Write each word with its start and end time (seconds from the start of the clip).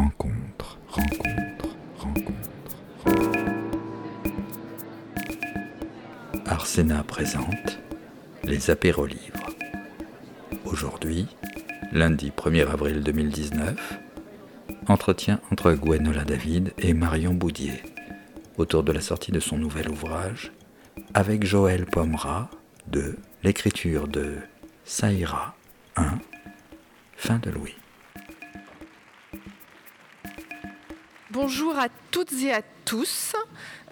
rencontre, 0.00 0.78
rencontre, 0.88 1.76
rencontre. 1.98 2.76
Arsena 6.46 7.02
présente 7.04 7.78
les 8.44 8.70
apérolivres. 8.70 9.50
Aujourd'hui, 10.64 11.26
lundi 11.92 12.32
1er 12.34 12.66
avril 12.66 13.02
2019, 13.02 14.00
entretien 14.88 15.38
entre 15.52 15.72
Gwenola 15.72 16.24
David 16.24 16.72
et 16.78 16.94
Marion 16.94 17.34
Boudier 17.34 17.82
autour 18.56 18.82
de 18.82 18.92
la 18.92 19.02
sortie 19.02 19.32
de 19.32 19.40
son 19.40 19.58
nouvel 19.58 19.90
ouvrage 19.90 20.50
avec 21.12 21.44
Joël 21.44 21.84
Pomera 21.84 22.48
de 22.86 23.18
l'écriture 23.42 24.08
de 24.08 24.36
Saïra 24.84 25.54
1, 25.96 26.18
fin 27.16 27.38
de 27.38 27.50
Louis. 27.50 27.79
Bonjour 31.32 31.78
à 31.78 31.86
toutes 32.10 32.32
et 32.42 32.52
à 32.52 32.60
tous. 32.84 33.34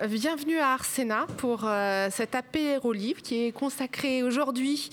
Bienvenue 0.08 0.58
à 0.58 0.72
Arsena 0.72 1.28
pour 1.36 1.60
euh, 1.66 2.08
cet 2.10 2.34
apéro 2.34 2.92
livre 2.92 3.22
qui 3.22 3.44
est 3.44 3.52
consacré 3.52 4.24
aujourd'hui 4.24 4.90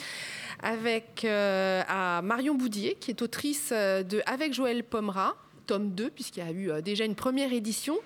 avec 0.61 1.25
euh, 1.25 1.81
à 1.87 2.21
Marion 2.21 2.53
Boudier, 2.53 2.97
qui 2.99 3.09
est 3.09 3.23
autrice 3.23 3.71
euh, 3.71 4.03
de 4.03 4.21
Avec 4.27 4.53
Joël 4.53 4.83
Pomera, 4.83 5.35
tome 5.65 5.95
2, 5.95 6.11
puisqu'il 6.11 6.43
y 6.43 6.47
a 6.47 6.51
eu 6.51 6.83
déjà 6.83 7.05
une 7.05 7.15
première 7.15 7.51
édition. 7.51 7.97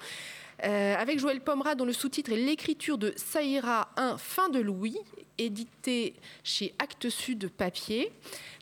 avec 0.62 1.20
Joël 1.20 1.42
Pomera, 1.42 1.76
dont 1.76 1.86
le 1.86 1.92
sous-titre 1.92 2.32
est 2.32 2.38
L'écriture 2.38 2.98
de 2.98 3.12
Saïra 3.18 3.90
1, 3.98 4.18
fin 4.18 4.48
de 4.48 4.60
Louis, 4.60 4.96
édité 5.40 6.14
chez 6.44 6.74
Actes 6.78 7.10
Sud 7.10 7.50
Papier. 7.50 8.12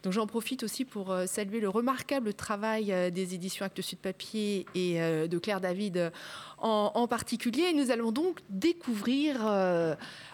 Donc 0.04 0.14
j'en 0.14 0.28
profite 0.28 0.64
aussi 0.64 0.86
pour 0.86 1.12
euh, 1.12 1.26
saluer 1.26 1.60
le 1.60 1.70
remarquable 1.70 2.34
travail 2.34 2.94
euh, 2.94 3.10
des 3.10 3.34
éditions 3.34 3.66
Actes 3.66 3.82
Sud 3.82 3.98
Papier 4.00 4.66
et 4.76 5.02
euh, 5.02 5.28
de 5.28 5.38
Claire 5.40 5.60
David 5.60 6.12
en, 6.60 7.08
particulier. 7.08 7.74
nous 7.74 7.92
allons 7.92 8.12
donc 8.12 8.40
découvrir 8.50 9.46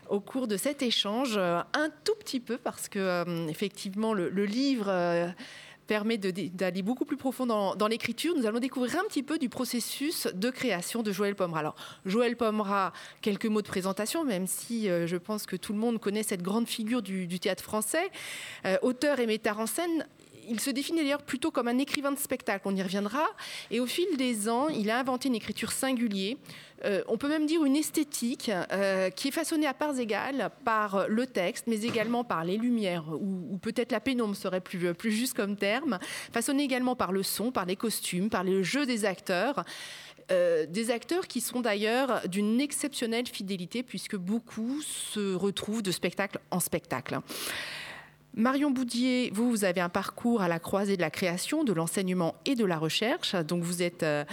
au 0.09 0.21
cours 0.21 0.47
de 0.47 0.55
cet 0.55 0.81
échange 0.81 1.37
un 1.37 1.89
tout 2.05 2.15
petit 2.17 2.39
peu 2.39 2.57
parce 2.57 2.87
que 2.87 3.49
effectivement 3.49 4.13
le 4.13 4.45
livre 4.45 5.33
permet 5.87 6.17
d'aller 6.17 6.81
beaucoup 6.81 7.05
plus 7.05 7.17
profond 7.17 7.45
dans, 7.45 7.87
l'écriture. 7.87 8.35
Nous 8.35 8.45
allons 8.45 8.59
découvrir 8.59 8.95
un 8.99 9.07
petit 9.07 9.23
peu 9.23 9.37
du 9.37 9.49
processus 9.49 10.27
de 10.33 10.49
création 10.49 11.03
de 11.03 11.11
Joël 11.11 11.35
Pomera. 11.35 11.59
Alors, 11.59 11.75
Joël 12.05 12.35
Pomera, 12.35 12.93
quelques 13.21 13.45
mots 13.45 13.61
de 13.61 13.67
présentation, 13.67 14.23
même 14.23 14.47
si 14.47 14.89
euh, 14.89 15.07
je 15.07 15.17
pense 15.17 15.45
que 15.45 15.55
tout 15.55 15.73
le 15.73 15.79
monde 15.79 15.99
connaît 15.99 16.23
cette 16.23 16.41
grande 16.41 16.67
figure 16.67 17.01
du, 17.01 17.27
théâtre 17.39 17.63
français. 17.63 18.09
Euh, 18.65 18.77
auteur 18.81 19.19
et 19.19 19.27
metteur 19.27 19.59
en 19.59 19.65
scène, 19.65 20.05
il 20.49 20.59
se 20.59 20.69
définit 20.69 20.99
d'ailleurs 20.99 21.23
plutôt 21.23 21.51
comme 21.51 21.67
un 21.67 21.77
écrivain 21.77 22.11
de 22.11 22.19
spectacle, 22.19 22.63
on 22.65 22.75
y 22.75 22.81
reviendra. 22.81 23.25
Et 23.71 23.79
au 23.79 23.85
fil 23.85 24.05
des 24.17 24.49
ans, 24.49 24.69
il 24.69 24.89
a 24.89 24.99
inventé 24.99 25.29
une 25.29 25.35
écriture 25.35 25.71
singulière, 25.71 26.35
euh, 26.85 27.01
on 27.07 27.17
peut 27.17 27.29
même 27.29 27.45
dire 27.45 27.63
une 27.63 27.75
esthétique 27.75 28.51
euh, 28.71 29.09
qui 29.09 29.29
est 29.29 29.31
façonnée 29.31 29.67
à 29.67 29.73
parts 29.73 29.97
égales 29.99 30.49
par 30.65 31.07
le 31.07 31.25
texte, 31.25 31.65
mais 31.67 31.81
également 31.83 32.23
par 32.23 32.43
les 32.43 32.57
lumières, 32.57 33.05
ou, 33.13 33.57
peut-être 33.61 33.91
la 33.91 33.99
pénombre 33.99 34.35
serait 34.35 34.61
plus, 34.61 35.11
juste 35.11 35.33
comme 35.33 35.55
terme, 35.55 35.99
façonnée 36.31 36.63
également 36.63 36.95
par 36.95 37.11
le 37.11 37.23
son, 37.23 37.51
par 37.51 37.65
les 37.65 37.75
costumes, 37.75 38.29
par 38.29 38.43
le 38.43 38.63
jeu 38.63 38.85
des 38.85 39.05
acteurs. 39.05 39.63
Euh, 40.31 40.65
des 40.65 40.89
acteurs 40.89 41.27
qui 41.27 41.41
sont 41.41 41.59
d'ailleurs 41.59 42.21
d'une 42.29 42.61
exceptionnelle 42.61 43.27
fidélité 43.27 43.83
puisque 43.83 44.15
beaucoup 44.15 44.81
se 44.81 45.35
retrouvent 45.35 45.83
de 45.83 45.91
spectacle 45.91 46.39
en 46.49 46.61
spectacle. 46.61 47.19
Marion 48.35 48.71
Boudier, 48.71 49.29
vous, 49.31 49.47
vous 49.47 49.63
avez 49.63 49.79
un 49.79 49.89
parcours 49.89 50.41
à 50.41 50.47
la 50.47 50.57
croisée 50.57 50.97
de 50.97 51.01
la 51.01 51.11
création, 51.11 51.63
de 51.63 51.71
l'enseignement 51.71 52.33
et 52.45 52.55
de 52.55 52.65
la 52.65 52.79
recherche. 52.79 53.35
Donc, 53.35 53.61
vous 53.61 53.83
êtes 53.83 54.01
euh, 54.01 54.23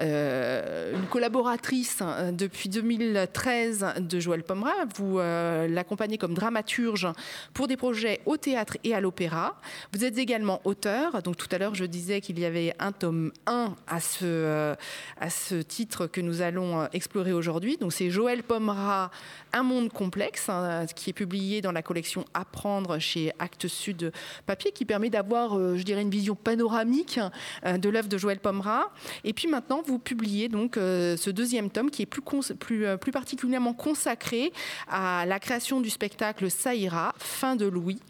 euh, 0.00 0.94
une 0.94 1.06
collaboratrice 1.08 2.00
hein, 2.00 2.32
depuis 2.32 2.70
2013 2.70 3.96
de 3.98 4.18
Joël 4.18 4.44
Pomera. 4.44 4.72
Vous 4.96 5.18
euh, 5.18 5.68
l'accompagnez 5.68 6.16
comme 6.16 6.32
dramaturge 6.32 7.06
pour 7.52 7.68
des 7.68 7.76
projets 7.76 8.22
au 8.24 8.38
théâtre 8.38 8.78
et 8.82 8.94
à 8.94 9.00
l'opéra. 9.02 9.60
Vous 9.92 10.06
êtes 10.06 10.16
également 10.16 10.62
auteur. 10.64 11.22
Donc, 11.22 11.36
tout 11.36 11.48
à 11.50 11.58
l'heure, 11.58 11.74
je 11.74 11.84
disais 11.84 12.22
qu'il 12.22 12.38
y 12.38 12.46
avait 12.46 12.74
un 12.78 12.92
tome 12.92 13.30
1 13.44 13.74
à 13.86 14.00
ce, 14.00 14.74
à 15.20 15.28
ce 15.28 15.56
titre 15.56 16.06
que 16.06 16.22
nous 16.22 16.40
allons 16.40 16.88
explorer 16.94 17.34
aujourd'hui. 17.34 17.76
Donc, 17.76 17.92
c'est 17.92 18.08
Joël 18.08 18.42
Pomera, 18.42 19.10
Un 19.52 19.64
monde 19.64 19.92
complexe, 19.92 20.48
hein, 20.48 20.86
qui 20.96 21.10
est 21.10 21.14
publié 21.14 21.60
dans 21.60 21.72
la 21.72 21.82
collection 21.82 22.24
Apprendre 22.32 22.98
chez 22.98 23.32
Actes 23.38 23.49
Sud 23.68 24.12
Papier, 24.46 24.72
qui 24.72 24.84
permet 24.84 25.10
d'avoir, 25.10 25.56
euh, 25.56 25.76
je 25.76 25.82
dirais, 25.82 26.02
une 26.02 26.10
vision 26.10 26.34
panoramique 26.34 27.20
euh, 27.64 27.78
de 27.78 27.88
l'œuvre 27.88 28.08
de 28.08 28.18
Joël 28.18 28.38
Pomera. 28.38 28.92
Et 29.24 29.32
puis 29.32 29.48
maintenant, 29.48 29.82
vous 29.84 29.98
publiez 29.98 30.48
donc 30.48 30.76
euh, 30.76 31.16
ce 31.16 31.30
deuxième 31.30 31.70
tome 31.70 31.90
qui 31.90 32.02
est 32.02 32.06
plus, 32.06 32.22
plus, 32.58 32.84
plus 32.98 33.12
particulièrement 33.12 33.72
consacré 33.72 34.52
à 34.88 35.24
la 35.26 35.38
création 35.38 35.80
du 35.80 35.90
spectacle 35.90 36.50
Saïra, 36.50 37.14
fin 37.18 37.56
de 37.56 37.66
Louis, 37.66 38.00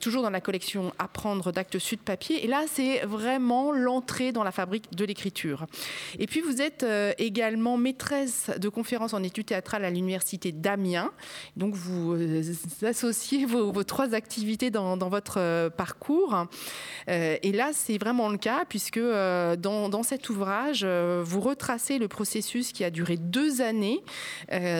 toujours 0.00 0.22
dans 0.22 0.30
la 0.30 0.40
collection 0.40 0.92
Apprendre 0.98 1.52
d'Actes 1.52 1.78
Sud 1.78 2.00
Papier. 2.00 2.44
Et 2.44 2.48
là, 2.48 2.64
c'est 2.66 3.00
vraiment 3.00 3.72
l'entrée 3.72 4.32
dans 4.32 4.44
la 4.44 4.52
fabrique 4.52 4.94
de 4.94 5.04
l'écriture. 5.04 5.66
Et 6.18 6.26
puis, 6.26 6.40
vous 6.40 6.60
êtes 6.60 6.84
également 7.18 7.76
maîtresse 7.76 8.50
de 8.58 8.68
conférences 8.68 9.14
en 9.14 9.22
études 9.22 9.46
théâtrales 9.46 9.84
à 9.84 9.90
l'université 9.90 10.52
d'Amiens. 10.52 11.12
Donc, 11.56 11.74
vous 11.74 12.16
associez 12.82 13.44
vos 13.44 13.84
trois 13.84 14.14
activités 14.14 14.67
dans, 14.70 14.96
votre 15.08 15.38
euh, 15.38 15.70
parcours. 15.70 16.46
Euh, 17.08 17.36
et 17.42 17.52
là, 17.52 17.70
c'est 17.72 17.98
vraiment 17.98 18.28
le 18.28 18.38
cas, 18.38 18.64
puisque 18.68 18.98
euh, 18.98 19.56
dans, 19.56 20.02
cet 20.02 20.30
ouvrage, 20.30 20.84
vous 20.84 21.40
retracez 21.40 21.98
le 21.98 22.08
processus 22.08 22.72
qui 22.72 22.84
a 22.84 22.90
duré 22.90 23.16
deux 23.16 23.60
années, 23.60 24.02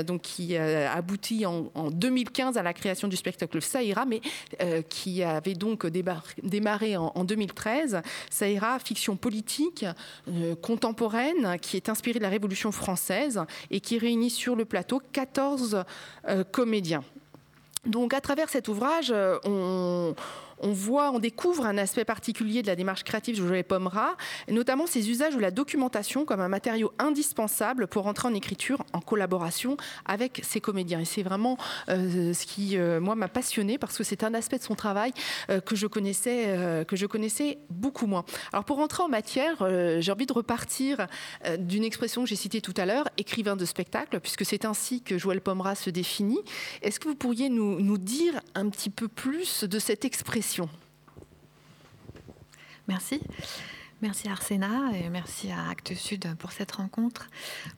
donc 0.07 0.23
qui 0.23 0.57
aboutit 0.57 1.45
en, 1.45 1.71
en, 1.75 1.91
2015 1.91 2.57
à 2.57 2.63
la 2.63 2.73
création 2.73 3.09
du 3.09 3.17
spectacle 3.17 3.61
Saïra, 3.61 4.05
mais 4.05 4.21
qui 4.89 5.23
avait 5.23 5.55
donc 5.55 5.87
démarré 5.87 6.97
en 6.97 7.25
2013. 7.25 8.01
Saïra, 8.31 8.79
fiction 8.79 9.17
politique 9.17 9.85
contemporaine, 10.63 11.59
qui 11.61 11.77
est 11.77 11.89
inspirée 11.89 12.19
de 12.19 12.25
la 12.25 12.31
Révolution 12.31 12.73
française 12.73 13.43
et 13.71 13.81
qui 13.81 13.99
réunit 13.99 14.31
sur 14.31 14.55
le 14.55 14.65
plateau 14.65 15.03
14 15.13 15.85
comédiens. 16.53 17.03
Donc 17.87 18.15
à 18.15 18.21
travers 18.21 18.49
cet 18.49 18.69
ouvrage, 18.69 19.11
euh, 19.11 19.39
on, 19.45 20.15
on 20.61 20.73
voit, 20.73 21.11
on 21.11 21.19
découvre 21.19 21.67
un 21.67 21.79
aspect 21.79 22.05
particulier 22.05 22.63
de 22.63 22.67
la 22.67 22.77
démarche 22.77 23.05
créative 23.05 23.41
de 23.41 23.47
Joël 23.47 23.65
Pomera, 23.65 24.17
notamment 24.49 24.87
ses 24.87 25.11
usages 25.11 25.35
de 25.35 25.41
la 25.41 25.51
documentation 25.51 26.25
comme 26.25 26.41
un 26.41 26.49
matériau 26.49 26.93
indispensable 26.99 27.87
pour 27.87 28.07
entrer 28.07 28.29
en 28.29 28.35
écriture 28.35 28.85
en 28.93 29.01
collaboration 29.01 29.77
avec 30.05 30.41
ses 30.45 30.61
comédiens. 30.61 31.01
Et 31.01 31.05
c'est 31.05 31.23
vraiment 31.23 31.57
euh, 31.89 32.33
ce 32.35 32.47
qui, 32.47 32.77
euh, 32.77 33.01
moi, 33.01 33.15
m'a 33.15 33.29
passionné 33.29 33.79
parce 33.79 33.97
que 33.97 34.05
c'est 34.05 34.25
un 34.25 34.35
aspect 34.35 34.59
de 34.59 34.63
son 34.63 34.75
travail 34.75 35.13
euh, 35.51 35.61
que, 35.61 35.77
je 35.77 35.87
connaissais, 35.87 36.85
que 36.87 36.97
je 36.97 37.07
connaissais 37.07 37.59
beaucoup 37.71 38.07
moins. 38.07 38.25
Alors 38.53 38.65
pour 38.65 38.77
rentrer 38.77 39.03
en 39.03 39.09
matière, 39.09 39.57
j'ai 40.01 40.13
envie 40.13 40.27
de 40.27 40.33
repartir 40.33 41.07
d'une 41.59 41.85
expression 41.85 42.23
que 42.23 42.29
j'ai 42.29 42.37
citée 42.37 42.61
tout 42.61 42.75
à 42.77 42.87
l'heure, 42.87 43.09
écrivain 43.17 43.57
de 43.57 43.65
spectacle, 43.65 44.21
puisque 44.21 44.45
c'est 44.45 44.65
ainsi 44.65 45.03
que 45.03 45.19
Joël 45.19 45.41
Pomera 45.41 45.75
se 45.75 45.91
définit. 45.91 46.41
Est-ce 46.83 47.01
que 47.01 47.09
vous 47.09 47.15
pourriez 47.15 47.49
nous 47.49 47.99
dire 47.99 48.41
un 48.55 48.69
petit 48.69 48.91
peu 48.91 49.09
plus 49.09 49.65
de 49.65 49.79
cette 49.79 50.05
expression 50.05 50.48
Merci. 52.87 53.21
Merci 54.01 54.29
Arsena 54.29 54.93
et 54.95 55.09
merci 55.09 55.51
à 55.51 55.69
Actes 55.71 55.95
Sud 55.95 56.25
pour 56.39 56.53
cette 56.53 56.71
rencontre. 56.71 57.29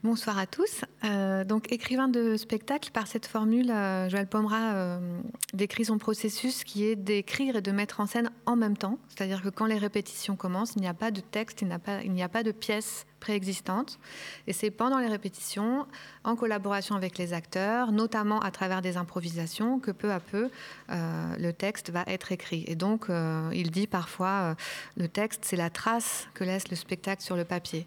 Bonsoir 0.03 0.37
à 0.37 0.45
tous. 0.45 0.85
Euh, 1.03 1.43
donc, 1.43 1.71
écrivain 1.71 2.07
de 2.07 2.37
spectacle, 2.37 2.91
par 2.91 3.07
cette 3.07 3.25
formule, 3.25 3.71
euh, 3.71 4.07
Joël 4.07 4.27
Pomera 4.27 4.73
euh, 4.73 5.19
décrit 5.55 5.85
son 5.85 5.97
processus 5.97 6.63
qui 6.63 6.85
est 6.85 6.95
d'écrire 6.95 7.55
et 7.55 7.61
de 7.61 7.71
mettre 7.71 8.01
en 8.01 8.05
scène 8.05 8.29
en 8.45 8.55
même 8.55 8.77
temps. 8.77 8.99
C'est-à-dire 9.09 9.41
que 9.41 9.49
quand 9.49 9.65
les 9.65 9.79
répétitions 9.79 10.35
commencent, 10.35 10.73
il 10.75 10.81
n'y 10.81 10.87
a 10.87 10.93
pas 10.93 11.09
de 11.09 11.21
texte, 11.21 11.63
il 11.63 12.11
n'y 12.11 12.23
a 12.23 12.29
pas 12.29 12.43
de 12.43 12.51
pièce 12.51 13.07
préexistante. 13.21 13.99
Et 14.47 14.53
c'est 14.53 14.71
pendant 14.71 14.99
les 14.99 15.07
répétitions, 15.07 15.87
en 16.25 16.35
collaboration 16.35 16.95
avec 16.95 17.17
les 17.17 17.31
acteurs, 17.31 17.93
notamment 17.93 18.39
à 18.39 18.51
travers 18.51 18.81
des 18.81 18.97
improvisations, 18.97 19.79
que 19.79 19.91
peu 19.91 20.11
à 20.11 20.19
peu 20.19 20.49
le 20.89 21.51
texte 21.51 21.89
va 21.89 22.03
être 22.07 22.33
écrit. 22.33 22.65
Et 22.67 22.75
donc, 22.75 23.05
il 23.53 23.71
dit 23.71 23.87
parfois, 23.87 24.55
le 24.97 25.07
texte, 25.07 25.45
c'est 25.45 25.55
la 25.55 25.69
trace 25.69 26.27
que 26.33 26.43
laisse 26.43 26.69
le 26.69 26.75
spectacle 26.75 27.23
sur 27.23 27.37
le 27.37 27.45
papier. 27.45 27.85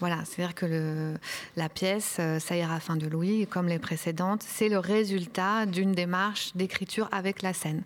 Voilà, 0.00 0.24
c'est-à-dire 0.24 0.54
que 0.54 1.14
la 1.56 1.68
pièce, 1.68 2.16
euh, 2.18 2.38
ça 2.38 2.56
ira 2.56 2.80
fin 2.80 2.96
de 2.96 3.06
Louis, 3.06 3.46
comme 3.46 3.68
les 3.68 3.78
précédentes, 3.78 4.42
c'est 4.46 4.68
le 4.68 4.78
résultat 4.78 5.66
d'une 5.66 5.92
démarche 5.92 6.54
d'écriture 6.56 7.08
avec 7.12 7.42
la 7.42 7.52
scène. 7.52 7.84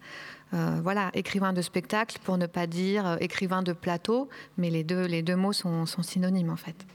Euh, 0.54 0.80
voilà, 0.82 1.10
écrivain 1.12 1.52
de 1.52 1.60
spectacle 1.60 2.18
pour 2.24 2.38
ne 2.38 2.46
pas 2.46 2.66
dire 2.66 3.06
euh, 3.06 3.16
écrivain 3.20 3.62
de 3.62 3.74
plateau, 3.74 4.28
mais 4.56 4.70
les 4.70 4.84
deux, 4.84 5.04
les 5.04 5.22
deux 5.22 5.36
mots 5.36 5.52
sont, 5.52 5.84
sont 5.84 6.02
synonymes 6.02 6.50
en 6.50 6.56
fait. 6.56 6.86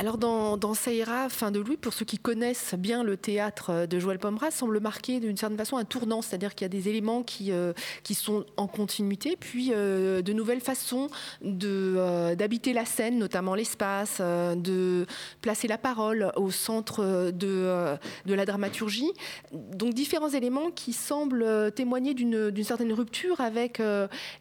Alors 0.00 0.16
dans, 0.16 0.56
dans 0.56 0.74
Saïra, 0.74 1.28
fin 1.28 1.50
de 1.50 1.58
Louis, 1.58 1.76
pour 1.76 1.92
ceux 1.92 2.04
qui 2.04 2.18
connaissent 2.18 2.76
bien 2.78 3.02
le 3.02 3.16
théâtre 3.16 3.84
de 3.86 3.98
Joël 3.98 4.20
Pomera, 4.20 4.52
semble 4.52 4.78
marquer 4.78 5.18
d'une 5.18 5.36
certaine 5.36 5.58
façon 5.58 5.76
un 5.76 5.84
tournant, 5.84 6.22
c'est-à-dire 6.22 6.54
qu'il 6.54 6.64
y 6.64 6.66
a 6.66 6.68
des 6.68 6.88
éléments 6.88 7.24
qui, 7.24 7.50
euh, 7.50 7.72
qui 8.04 8.14
sont 8.14 8.46
en 8.56 8.68
continuité, 8.68 9.36
puis 9.36 9.72
euh, 9.74 10.22
de 10.22 10.32
nouvelles 10.32 10.60
façons 10.60 11.08
euh, 11.44 12.36
d'habiter 12.36 12.72
la 12.74 12.84
scène, 12.84 13.18
notamment 13.18 13.56
l'espace, 13.56 14.20
de 14.20 15.04
placer 15.40 15.66
la 15.66 15.78
parole 15.78 16.30
au 16.36 16.52
centre 16.52 17.32
de, 17.32 17.96
de 18.24 18.34
la 18.34 18.46
dramaturgie. 18.46 19.10
Donc 19.52 19.94
différents 19.94 20.28
éléments 20.28 20.70
qui 20.70 20.92
semblent 20.92 21.72
témoigner 21.72 22.14
d'une, 22.14 22.52
certaine 22.62 22.92
rupture 22.92 23.40
avec 23.40 23.82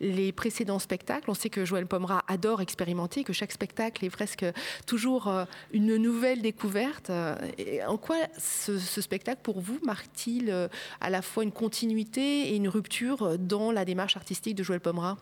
les 0.01 0.31
précédents 0.31 0.77
spectacles. 0.77 1.31
On 1.31 1.33
sait 1.33 1.50
que 1.50 1.65
Joël 1.65 1.88
Pomera 1.88 2.24
adore 2.27 2.62
expérimenter, 2.62 3.24
que 3.24 3.33
chaque 3.33 3.51
spectacle 3.51 4.06
est 4.06 4.12
presque 4.12 4.45
toujours 4.86 5.47
une 5.72 5.98
nouvelle 5.98 6.42
découverte. 6.42 7.12
Et 7.58 7.84
en 7.84 7.98
quoi 7.98 8.18
ce, 8.38 8.78
spectacle, 8.78 9.40
pour 9.44 9.60
vous, 9.60 9.80
marque-t-il 9.84 10.50
euh, 10.50 10.68
à 11.02 11.10
la 11.10 11.22
fois 11.22 11.44
une 11.44 11.52
continuité 11.52 12.50
et 12.50 12.56
une 12.56 12.68
rupture 12.68 13.38
dans 13.38 13.72
la 13.72 13.86
démarche 13.86 14.18
artistique 14.18 14.56
de 14.56 14.64
Joël 14.64 14.80
Pomera? 14.80 15.18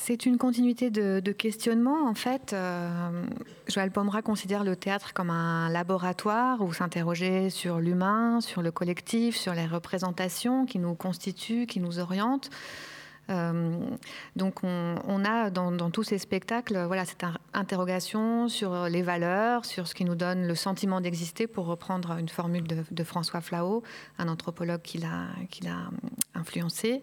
C'est 0.00 0.24
une 0.24 0.38
continuité 0.38 0.90
de, 0.90 1.32
questionnement. 1.32 2.08
En 2.08 2.14
fait, 2.14 2.52
euh, 2.52 3.26
Joël 3.66 3.90
Pomera 3.90 4.22
considère 4.22 4.64
le 4.64 4.74
théâtre 4.74 5.12
comme 5.12 5.28
un 5.28 5.68
laboratoire 5.68 6.62
où 6.62 6.72
s'interroger 6.72 7.50
sur 7.50 7.78
l'humain, 7.78 8.40
sur 8.40 8.62
le 8.62 8.70
collectif, 8.70 9.36
sur 9.36 9.52
les 9.52 9.66
représentations 9.66 10.64
qui 10.64 10.78
nous 10.78 10.94
constituent, 10.94 11.66
qui 11.66 11.80
nous 11.80 11.98
orientent. 11.98 12.48
Euh, 13.30 13.76
donc 14.36 14.60
on, 14.62 15.24
a 15.24 15.50
dans, 15.50 15.90
tous 15.90 16.02
ces 16.02 16.18
spectacles 16.18 16.84
voilà, 16.86 17.04
cette 17.04 17.24
interrogation 17.52 18.48
sur 18.48 18.88
les 18.88 19.02
valeurs, 19.02 19.64
sur 19.64 19.86
ce 19.86 19.94
qui 19.94 20.04
nous 20.04 20.14
donne 20.14 20.46
le 20.46 20.54
sentiment 20.54 21.00
d'exister, 21.00 21.46
pour 21.46 21.66
reprendre 21.66 22.16
une 22.18 22.28
formule 22.28 22.64
de, 22.66 23.04
François 23.04 23.40
Flao, 23.40 23.82
un 24.18 24.28
anthropologue 24.28 24.82
qui 24.82 24.98
l'a, 24.98 25.28
influencé. 26.34 27.02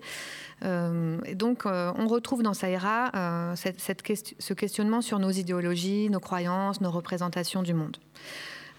Euh, 0.63 1.19
donc 1.33 1.65
euh, 1.65 1.91
on 1.97 2.07
retrouve 2.07 2.41
dans 2.41 2.53
Saïra 2.53 3.11
ce 3.55 4.53
questionnement 4.53 5.01
sur 5.01 5.19
nos 5.19 5.31
idéologies, 5.31 6.09
nos 6.09 6.19
croyances, 6.19 6.81
nos 6.81 6.91
représentations 6.91 7.61
du 7.61 7.73
monde. 7.73 7.97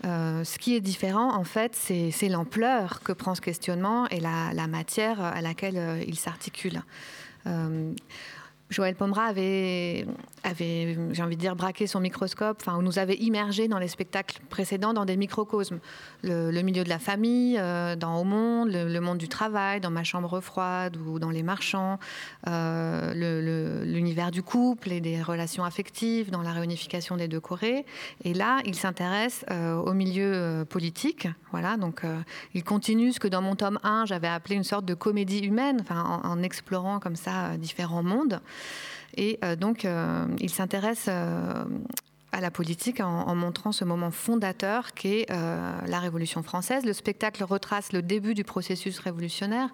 ce 0.02 0.58
qui 0.58 0.74
est 0.74 0.80
différent, 0.80 1.34
en 1.34 1.44
fait, 1.44 1.74
c'est 1.76 2.28
l'ampleur 2.28 3.02
que 3.02 3.12
prend 3.12 3.34
ce 3.34 3.40
questionnement 3.40 4.08
et 4.08 4.20
la 4.20 4.66
matière 4.66 5.20
à 5.20 5.40
laquelle 5.40 6.02
il 6.06 6.16
s'articule. 6.18 6.82
Euh, 7.46 7.94
Joël 8.68 8.96
Pomera 8.96 9.26
avait, 9.26 10.06
j'ai 10.44 11.22
envie 11.22 11.36
de 11.36 11.40
dire, 11.40 11.54
braqué 11.54 11.86
son 11.86 12.00
microscope, 12.00 12.58
enfin, 12.60 12.80
nous 12.82 12.98
avait 12.98 13.14
immergé 13.14 13.68
dans 13.68 13.78
les 13.78 13.86
spectacles 13.86 14.40
précédents 14.50 14.92
dans 14.92 15.04
des 15.04 15.16
microcosmes. 15.16 15.78
Le, 16.24 16.50
milieu 16.62 16.82
de 16.82 16.88
la 16.88 16.98
famille, 16.98 17.58
euh, 17.58 17.94
dans 17.94 18.16
Au 18.16 18.24
Monde, 18.24 18.70
le, 18.72 19.00
monde 19.00 19.18
du 19.18 19.28
travail, 19.28 19.80
dans 19.80 19.90
Ma 19.90 20.02
chambre 20.02 20.40
froide 20.40 20.96
ou 20.96 21.20
dans 21.20 21.30
Les 21.30 21.44
Marchands, 21.44 22.00
euh, 22.48 23.84
l'univers 23.84 24.32
du 24.32 24.42
couple 24.42 24.90
et 24.90 25.00
des 25.00 25.22
relations 25.22 25.64
affectives, 25.64 26.30
dans 26.30 26.42
la 26.42 26.52
réunification 26.52 27.16
des 27.16 27.28
deux 27.28 27.40
Corées. 27.40 27.86
Et 28.24 28.34
là, 28.34 28.58
il 28.64 28.74
s'intéresse 28.74 29.44
euh, 29.52 29.76
au 29.76 29.92
milieu 29.92 30.64
politique. 30.68 31.28
Voilà, 31.52 31.76
donc 31.76 32.02
il 32.52 32.64
continue 32.64 33.12
ce 33.12 33.20
que 33.20 33.28
dans 33.28 33.40
mon 33.40 33.54
tome 33.54 33.78
1, 33.82 34.06
j'avais 34.06 34.28
appelé 34.28 34.56
une 34.56 34.64
sorte 34.64 34.84
de 34.84 34.94
comédie 34.94 35.38
humaine, 35.38 35.84
en 35.88 36.42
explorant 36.42 36.98
comme 36.98 37.16
ça 37.16 37.56
différents 37.56 38.02
mondes. 38.02 38.40
Et 39.16 39.38
euh, 39.44 39.56
donc, 39.56 39.84
euh, 39.84 40.26
il 40.40 40.50
s'intéresse 40.50 41.06
euh, 41.08 41.64
à 42.32 42.40
la 42.40 42.50
politique 42.50 43.00
en, 43.00 43.34
montrant 43.34 43.72
ce 43.72 43.84
moment 43.84 44.10
fondateur 44.10 44.92
qu'est 44.92 45.26
la 45.30 46.00
Révolution 46.00 46.42
française. 46.42 46.84
Le 46.84 46.92
spectacle 46.92 47.42
retrace 47.44 47.92
le 47.92 48.02
début 48.02 48.34
du 48.34 48.44
processus 48.44 48.98
révolutionnaire 48.98 49.70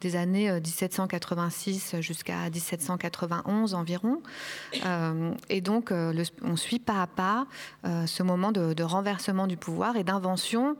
des 0.00 0.16
années 0.16 0.50
1786 0.50 1.96
jusqu'à 2.00 2.48
1791 2.48 3.74
environ. 3.74 4.22
et 5.50 5.60
donc, 5.60 5.92
on 5.92 6.56
suit 6.56 6.78
pas 6.78 7.02
à 7.02 7.06
pas 7.06 7.46
ce 7.84 8.22
moment 8.22 8.50
de, 8.50 8.82
renversement 8.82 9.46
du 9.46 9.58
pouvoir 9.58 9.96
et 9.96 10.04
d'invention 10.04 10.76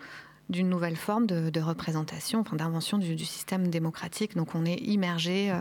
d'une 0.49 0.71
nouvelle 0.71 0.97
forme 0.97 1.27
de, 1.27 1.61
représentation, 1.61 2.41
enfin, 2.41 2.57
d'invention 2.57 2.97
du, 2.97 3.15
du, 3.15 3.27
système 3.27 3.69
démocratique. 3.69 4.37
Donc 4.37 4.55
on 4.55 4.65
est 4.65 4.77
immergé 4.77 5.53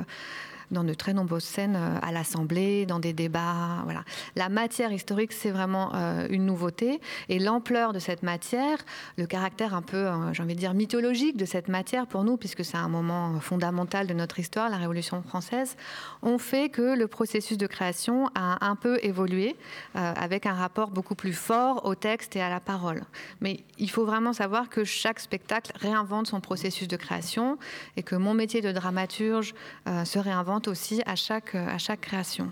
dans 0.72 0.84
de 0.84 0.94
très 0.94 1.14
nombreuses 1.14 1.44
scènes 1.44 1.76
euh, 1.76 1.98
à 2.02 2.12
l'Assemblée, 2.12 2.86
dans 2.86 3.00
des 3.00 3.14
débats. 3.14 3.82
Voilà. 3.84 4.04
La 4.36 4.50
matière 4.50 4.92
historique, 4.92 5.32
c'est 5.32 5.52
vraiment 5.52 5.92
euh, 5.96 6.28
une 6.30 6.46
nouveauté. 6.46 7.00
Et 7.30 7.40
l'ampleur 7.40 7.94
de 7.94 8.00
cette 8.00 8.24
matière, 8.24 8.78
le 9.18 9.26
caractère 9.26 9.74
un 9.74 9.82
peu, 9.82 9.98
euh, 9.98 10.34
j'ai 10.34 10.44
envie 10.44 10.56
de 10.56 10.60
dire, 10.60 10.74
mythologique 10.74 11.38
de 11.38 11.46
cette 11.46 11.68
matière 11.68 12.08
pour 12.08 12.24
nous, 12.24 12.38
puisque 12.38 12.64
c'est 12.64 12.78
un 12.78 12.90
moment 12.90 13.40
fondamental 13.40 14.08
de 14.08 14.14
notre 14.14 14.40
histoire, 14.40 14.70
la 14.70 14.78
Révolution 14.78 15.22
française, 15.24 15.76
ont 16.22 16.38
fait 16.38 16.70
que 16.70 16.96
le 16.98 17.08
processus 17.08 17.58
de 17.58 17.68
création 17.68 18.30
a 18.36 18.66
un 18.66 18.76
peu 18.76 19.00
évolué, 19.04 19.56
avec 19.94 20.46
un 20.46 20.54
rapport 20.54 20.90
beaucoup 20.90 21.16
plus 21.16 21.34
fort 21.34 21.86
au 21.86 21.96
texte 21.96 22.36
et 22.36 22.42
à 22.42 22.50
la 22.50 22.60
parole. 22.60 23.04
Mais 23.42 23.60
il 23.78 23.90
faut 23.90 24.06
vraiment 24.06 24.34
savoir 24.34 24.70
que 24.70 24.84
chaque 24.84 25.20
spectacle 25.20 25.72
réinvente 25.76 26.28
son 26.28 26.42
processus 26.42 26.88
de 26.88 26.96
création 26.96 27.58
et 27.98 28.04
que 28.04 28.16
mon 28.16 28.34
métier 28.34 28.62
de 28.62 28.72
dramaturge 28.72 29.54
se 29.86 30.20
réinvente 30.20 30.55
aussi 30.68 31.02
à 31.06 31.16
chaque, 31.16 31.56
chaque 31.78 32.02
création. 32.02 32.52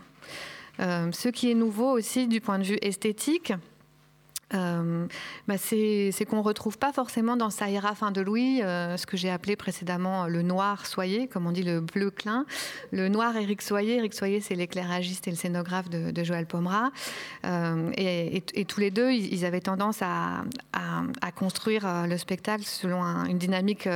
Euh, 0.79 1.11
ce 1.11 1.29
qui 1.29 1.51
est 1.51 1.55
nouveau 1.55 1.91
aussi 1.91 2.27
du 2.27 2.41
point 2.41 2.57
de 2.57 2.63
vue 2.63 2.79
esthétique, 2.81 3.53
euh, 4.53 5.07
bah 5.47 5.55
c'est 5.57 6.25
qu'on 6.29 6.37
ne 6.37 6.43
retrouve 6.43 6.77
pas 6.77 6.93
forcément 6.93 7.35
dans 7.35 7.49
Saïra 7.49 7.95
fin 7.95 8.11
de 8.11 8.21
Louis 8.21 8.61
euh, 8.61 8.97
ce 8.97 9.05
que 9.05 9.17
j'ai 9.17 9.29
appelé 9.29 9.55
précédemment 9.55 10.27
le 10.27 10.41
noir 10.41 10.85
soyer, 10.85 11.27
comme 11.27 11.47
on 11.47 11.51
dit 11.51 11.63
le 11.63 11.81
bleu 11.81 12.11
clin. 12.11 12.45
Le 12.91 13.09
noir 13.09 13.35
Éric 13.35 13.61
Soyer, 13.61 13.97
Éric 13.97 14.13
Soyer 14.13 14.41
c'est 14.41 14.55
l'éclairagiste 14.55 15.27
et 15.27 15.31
le 15.31 15.37
scénographe 15.37 15.89
de, 15.89 16.23
Joël 16.23 16.45
Pomera. 16.45 16.91
Euh, 17.45 17.91
et, 17.97 18.41
tous 18.65 18.79
les 18.79 18.91
deux, 18.91 19.11
ils, 19.11 19.45
avaient 19.45 19.59
tendance 19.59 20.01
à, 20.01 20.43
construire 21.35 22.07
le 22.07 22.17
spectacle 22.17 22.63
selon 22.63 23.03
une 23.25 23.37
dynamique 23.37 23.89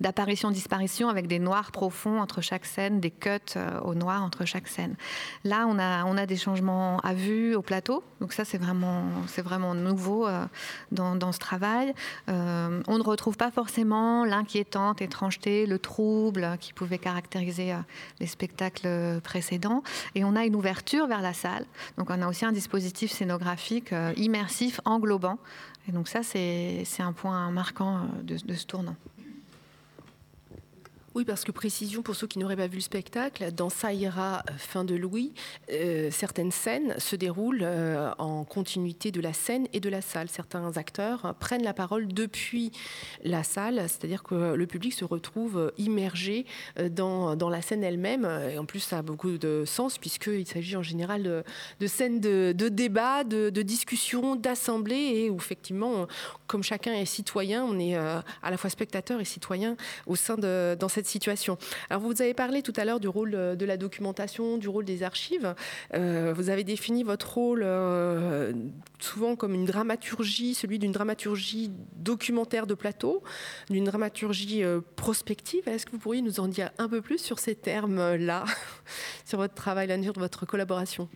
d'apparition-disparition 0.00 1.08
avec 1.08 1.26
des 1.26 1.38
noirs 1.38 1.72
profonds 1.72 2.20
entre 2.20 2.40
chaque 2.40 2.64
scène, 2.64 3.00
des 3.00 3.10
cuts 3.10 3.58
au 3.82 3.94
noir 3.94 4.22
entre 4.22 4.44
chaque 4.44 4.68
scène. 4.68 4.94
Là, 5.44 5.66
on 5.66 5.78
a, 5.78 6.26
des 6.26 6.36
changements 6.36 6.98
à 7.00 7.14
vue 7.14 7.54
au 7.54 7.62
plateau, 7.62 8.04
donc 8.20 8.32
ça 8.32 8.44
c'est 8.44 8.58
vraiment, 8.58 9.04
vraiment 9.38 9.74
nouveau 9.78 10.26
euh, 10.26 10.44
dans, 10.92 11.32
ce 11.32 11.38
travail. 11.38 11.94
Euh, 12.28 12.82
on 12.86 12.98
ne 12.98 13.02
retrouve 13.02 13.36
pas 13.36 13.50
forcément 13.50 14.24
l'inquiétante 14.24 15.02
étrangeté, 15.02 15.66
le 15.66 15.78
trouble 15.78 16.56
qui 16.60 16.72
pouvait 16.72 16.98
caractériser 16.98 17.72
euh, 17.72 17.76
les 18.20 18.26
spectacles 18.26 19.20
précédents. 19.22 19.82
Et 20.14 20.24
on 20.24 20.36
a 20.36 20.44
une 20.44 20.56
ouverture 20.56 21.06
vers 21.06 21.22
la 21.22 21.32
salle. 21.32 21.64
Donc 21.96 22.10
on 22.10 22.20
a 22.22 22.28
aussi 22.28 22.44
un 22.44 22.52
dispositif 22.52 23.10
scénographique 23.12 23.94
immersif, 24.16 24.80
englobant. 24.84 25.38
Et 25.88 25.92
donc 25.92 26.08
ça, 26.08 26.22
c'est 26.22 26.84
un 26.98 27.12
point 27.12 27.50
marquant 27.50 28.02
de 28.22 28.54
ce 28.54 28.66
tournant. 28.66 28.96
Oui, 31.18 31.24
parce 31.24 31.42
que 31.42 31.50
précision 31.50 32.00
pour 32.00 32.14
ceux 32.14 32.28
qui 32.28 32.38
n'auraient 32.38 32.54
pas 32.54 32.68
vu 32.68 32.76
le 32.76 32.80
spectacle, 32.80 33.50
dans 33.50 33.70
Saïra, 33.70 34.44
euh, 34.48 34.52
fin 34.56 34.84
de 34.84 34.94
Louis, 34.94 35.32
euh, 35.72 36.12
certaines 36.12 36.52
scènes 36.52 36.94
se 36.98 37.16
déroulent 37.16 37.64
euh, 37.64 38.12
en 38.18 38.44
continuité 38.44 39.10
de 39.10 39.20
la 39.20 39.32
scène 39.32 39.66
et 39.72 39.80
de 39.80 39.88
la 39.88 40.00
salle. 40.00 40.28
Certains 40.28 40.76
acteurs 40.76 41.34
prennent 41.40 41.64
la 41.64 41.74
parole 41.74 42.06
depuis 42.06 42.70
la 43.24 43.42
salle, 43.42 43.80
c'est-à-dire 43.88 44.22
que 44.22 44.54
le 44.54 44.66
public 44.68 44.92
se 44.92 45.04
retrouve 45.04 45.72
immergé 45.76 46.46
dans, 46.88 47.34
dans 47.34 47.50
la 47.50 47.62
scène 47.62 47.82
elle-même. 47.82 48.24
Et 48.52 48.56
en 48.56 48.64
plus, 48.64 48.78
ça 48.78 48.98
a 48.98 49.02
beaucoup 49.02 49.38
de 49.38 49.64
sens 49.66 49.98
puisqu'il 49.98 50.46
s'agit 50.46 50.76
en 50.76 50.84
général 50.84 51.44
de, 51.80 51.86
scènes 51.88 52.20
de, 52.20 52.54
de 52.56 52.68
débat, 52.68 53.24
de, 53.24 53.50
de 53.50 53.62
discussion, 53.62 54.36
d'assemblée 54.36 55.24
et 55.24 55.30
où 55.30 55.36
effectivement, 55.36 56.06
comme 56.46 56.62
chacun 56.62 56.92
est 56.92 57.06
citoyen, 57.06 57.64
on 57.64 57.80
est 57.80 57.96
à 57.96 58.22
la 58.44 58.56
fois 58.56 58.70
spectateur 58.70 59.20
et 59.20 59.24
citoyen 59.24 59.76
au 60.06 60.14
sein 60.14 60.36
de 60.36 60.76
dans 60.78 60.88
cette 60.88 61.07
situation. 61.08 61.58
Alors 61.90 62.02
vous 62.02 62.22
avez 62.22 62.34
parlé 62.34 62.62
tout 62.62 62.72
à 62.76 62.84
l'heure 62.84 63.00
du 63.00 63.08
rôle 63.08 63.34
euh, 63.34 63.56
de 63.56 63.64
la 63.64 63.76
documentation, 63.76 64.58
du 64.58 64.68
rôle 64.68 64.84
des 64.84 65.02
archives. 65.02 65.54
Euh, 65.94 66.32
vous 66.36 66.50
avez 66.50 66.64
défini 66.64 67.02
votre 67.02 67.34
rôle 67.34 67.62
euh, 67.64 68.52
souvent 68.98 69.36
comme 69.36 69.54
une 69.54 69.64
dramaturgie, 69.64 70.54
celui 70.54 70.78
d'une 70.78 70.92
dramaturgie 70.92 71.70
documentaire 71.96 72.66
de 72.66 72.74
plateau, 72.74 73.22
d'une 73.70 73.84
dramaturgie 73.84 74.62
prospective. 74.96 75.68
Est-ce 75.68 75.86
que 75.86 75.92
vous 75.92 75.98
pourriez 75.98 76.22
nous 76.22 76.40
en 76.40 76.48
dire 76.48 76.70
un 76.78 76.88
peu 76.88 77.00
plus 77.00 77.18
sur 77.18 77.38
ces 77.38 77.54
termes-là, 77.54 78.44
sur 79.24 79.38
votre 79.38 79.54
travail, 79.54 79.86
la 79.88 79.96
nature 79.96 80.12
de 80.12 80.20
votre 80.20 80.46
collaboration? 80.46 81.08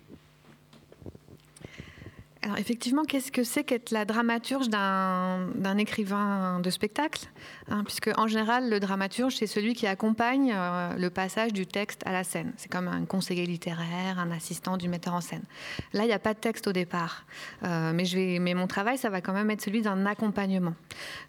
Alors 2.44 2.58
effectivement, 2.58 3.04
qu'est-ce 3.04 3.30
que 3.30 3.44
c'est 3.44 3.62
qu'être 3.62 3.92
la 3.92 4.04
dramaturge 4.04 4.68
d'un 4.68 5.78
écrivain 5.78 6.58
de 6.58 6.70
spectacle 6.70 7.28
hein, 7.68 7.84
Puisque 7.84 8.10
en 8.16 8.26
général, 8.26 8.68
le 8.68 8.80
dramaturge, 8.80 9.36
c'est 9.36 9.46
celui 9.46 9.74
qui 9.74 9.86
accompagne 9.86 10.52
euh, 10.52 10.96
le 10.96 11.08
passage 11.08 11.52
du 11.52 11.68
texte 11.68 12.02
à 12.04 12.10
la 12.10 12.24
scène. 12.24 12.52
C'est 12.56 12.70
comme 12.70 12.88
un 12.88 13.04
conseiller 13.04 13.46
littéraire, 13.46 14.18
un 14.18 14.32
assistant 14.32 14.76
du 14.76 14.88
metteur 14.88 15.14
en 15.14 15.20
scène. 15.20 15.44
Là, 15.92 16.02
il 16.02 16.08
n'y 16.08 16.12
a 16.12 16.18
pas 16.18 16.34
de 16.34 16.38
texte 16.40 16.66
au 16.66 16.72
départ. 16.72 17.26
Euh, 17.62 17.92
mais, 17.94 18.04
je 18.04 18.16
vais, 18.16 18.38
mais 18.40 18.54
mon 18.54 18.66
travail, 18.66 18.98
ça 18.98 19.08
va 19.08 19.20
quand 19.20 19.32
même 19.32 19.50
être 19.52 19.62
celui 19.62 19.80
d'un 19.80 20.04
accompagnement. 20.04 20.74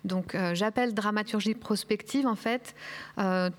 Donc 0.06 0.34
euh, 0.34 0.56
j'appelle 0.56 0.96
dramaturgie 0.96 1.54
prospective, 1.54 2.26
en 2.26 2.36
fait, 2.36 2.74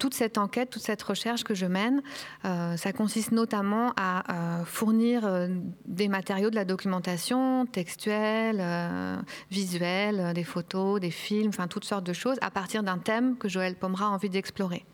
toute 0.01 0.15
cette 0.15 0.39
enquête, 0.39 0.71
toute 0.71 0.83
cette 0.83 1.03
recherche 1.03 1.45
que 1.45 1.55
je 1.55 1.67
mène. 1.67 2.03
ça 2.43 2.93
consiste 2.93 3.31
notamment 3.31 3.93
à 3.97 4.65
fournir 4.65 5.49
des 5.87 6.09
matériaux 6.09 6.51
de 6.51 6.57
la 6.57 6.65
documentation 6.65 7.44
textuels, 7.71 8.59
euh, 8.61 9.17
visuels, 9.51 10.21
euh, 10.21 10.33
des 10.33 10.45
photos, 10.45 11.01
des 11.01 11.11
films, 11.11 11.49
enfin 11.49 11.69
toutes 11.69 11.85
sortes 11.85 12.05
de 12.05 12.13
choses 12.13 12.39
à 12.41 12.51
partir 12.51 12.83
d'un 12.83 12.99
thème 12.99 13.37
que 13.37 13.49
Joël 13.49 13.75
Pomera 13.75 14.07
a 14.07 14.11
envie 14.11 14.31
d'explorer. 14.31 14.85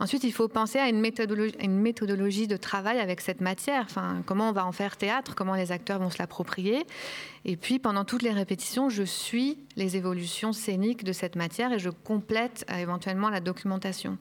Ensuite, 0.00 0.24
il 0.24 0.32
faut 0.32 0.48
penser 0.48 0.78
à 0.78 0.88
une 0.88 1.00
méthodologie, 1.00 1.54
une 1.60 1.78
méthodologie, 1.78 2.48
de 2.48 2.56
travail 2.56 2.98
avec 2.98 3.20
cette 3.20 3.40
matière. 3.40 3.82
Enfin, 3.84 4.22
comment 4.26 4.48
on 4.48 4.52
va 4.52 4.66
en 4.66 4.72
faire 4.72 4.96
théâtre, 4.96 5.34
comment 5.36 5.54
les 5.54 5.70
acteurs 5.70 6.00
vont 6.00 6.10
se 6.10 6.18
l'approprier. 6.18 6.84
Et 7.44 7.56
puis, 7.56 7.78
pendant 7.78 8.04
toutes 8.04 8.22
les 8.22 8.30
répétitions, 8.30 8.88
je 8.88 9.02
suis 9.02 9.58
les 9.76 9.96
évolutions 9.96 10.52
scéniques 10.52 11.04
de 11.04 11.12
cette 11.12 11.36
matière 11.36 11.72
et 11.72 11.78
je 11.78 11.90
complète 11.90 12.64
euh, 12.70 12.76
éventuellement 12.76 13.30
la 13.30 13.40
documentation. 13.40 14.18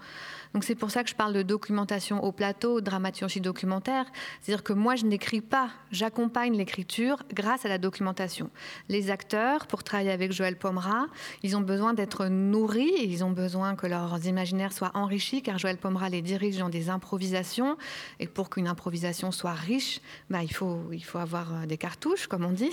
Donc 0.53 0.65
c'est 0.65 0.75
pour 0.75 0.91
ça 0.91 1.03
que 1.03 1.09
je 1.09 1.15
parle 1.15 1.33
de 1.33 1.43
documentation 1.43 2.23
au 2.23 2.31
plateau, 2.31 2.81
dramaturgie 2.81 3.39
documentaire. 3.39 4.05
C'est-à-dire 4.41 4.63
que 4.63 4.73
moi, 4.73 4.95
je 4.95 5.05
n'écris 5.05 5.39
pas, 5.39 5.69
j'accompagne 5.91 6.57
l'écriture 6.57 7.23
grâce 7.33 7.65
à 7.65 7.69
la 7.69 7.77
documentation. 7.77 8.49
Les 8.89 9.11
acteurs, 9.11 9.67
pour 9.67 9.83
travailler 9.83 10.11
avec 10.11 10.33
Joël 10.33 10.57
Pomera, 10.57 11.05
ils 11.43 11.55
ont 11.55 11.61
besoin 11.61 11.93
d'être 11.93 12.25
nourris, 12.25 12.91
ils 12.99 13.23
ont 13.23 13.31
besoin 13.31 13.75
que 13.75 13.87
leurs 13.87 14.25
imaginaires 14.25 14.73
soient 14.73 14.91
enrichis, 14.93 15.41
car 15.41 15.57
Joël 15.57 15.77
Pomera 15.77 16.09
les 16.09 16.21
dirige 16.21 16.57
dans 16.57 16.69
des 16.69 16.89
improvisations. 16.89 17.77
Et 18.19 18.27
pour 18.27 18.49
qu'une 18.49 18.67
improvisation 18.67 19.31
soit 19.31 19.53
riche, 19.53 20.01
bah, 20.29 20.43
il, 20.43 20.53
faut, 20.53 20.81
avoir 21.15 21.53
euh, 21.53 21.65
des 21.65 21.77
cartouches, 21.77 22.27
comme 22.27 22.43
on 22.43 22.51
dit. 22.51 22.71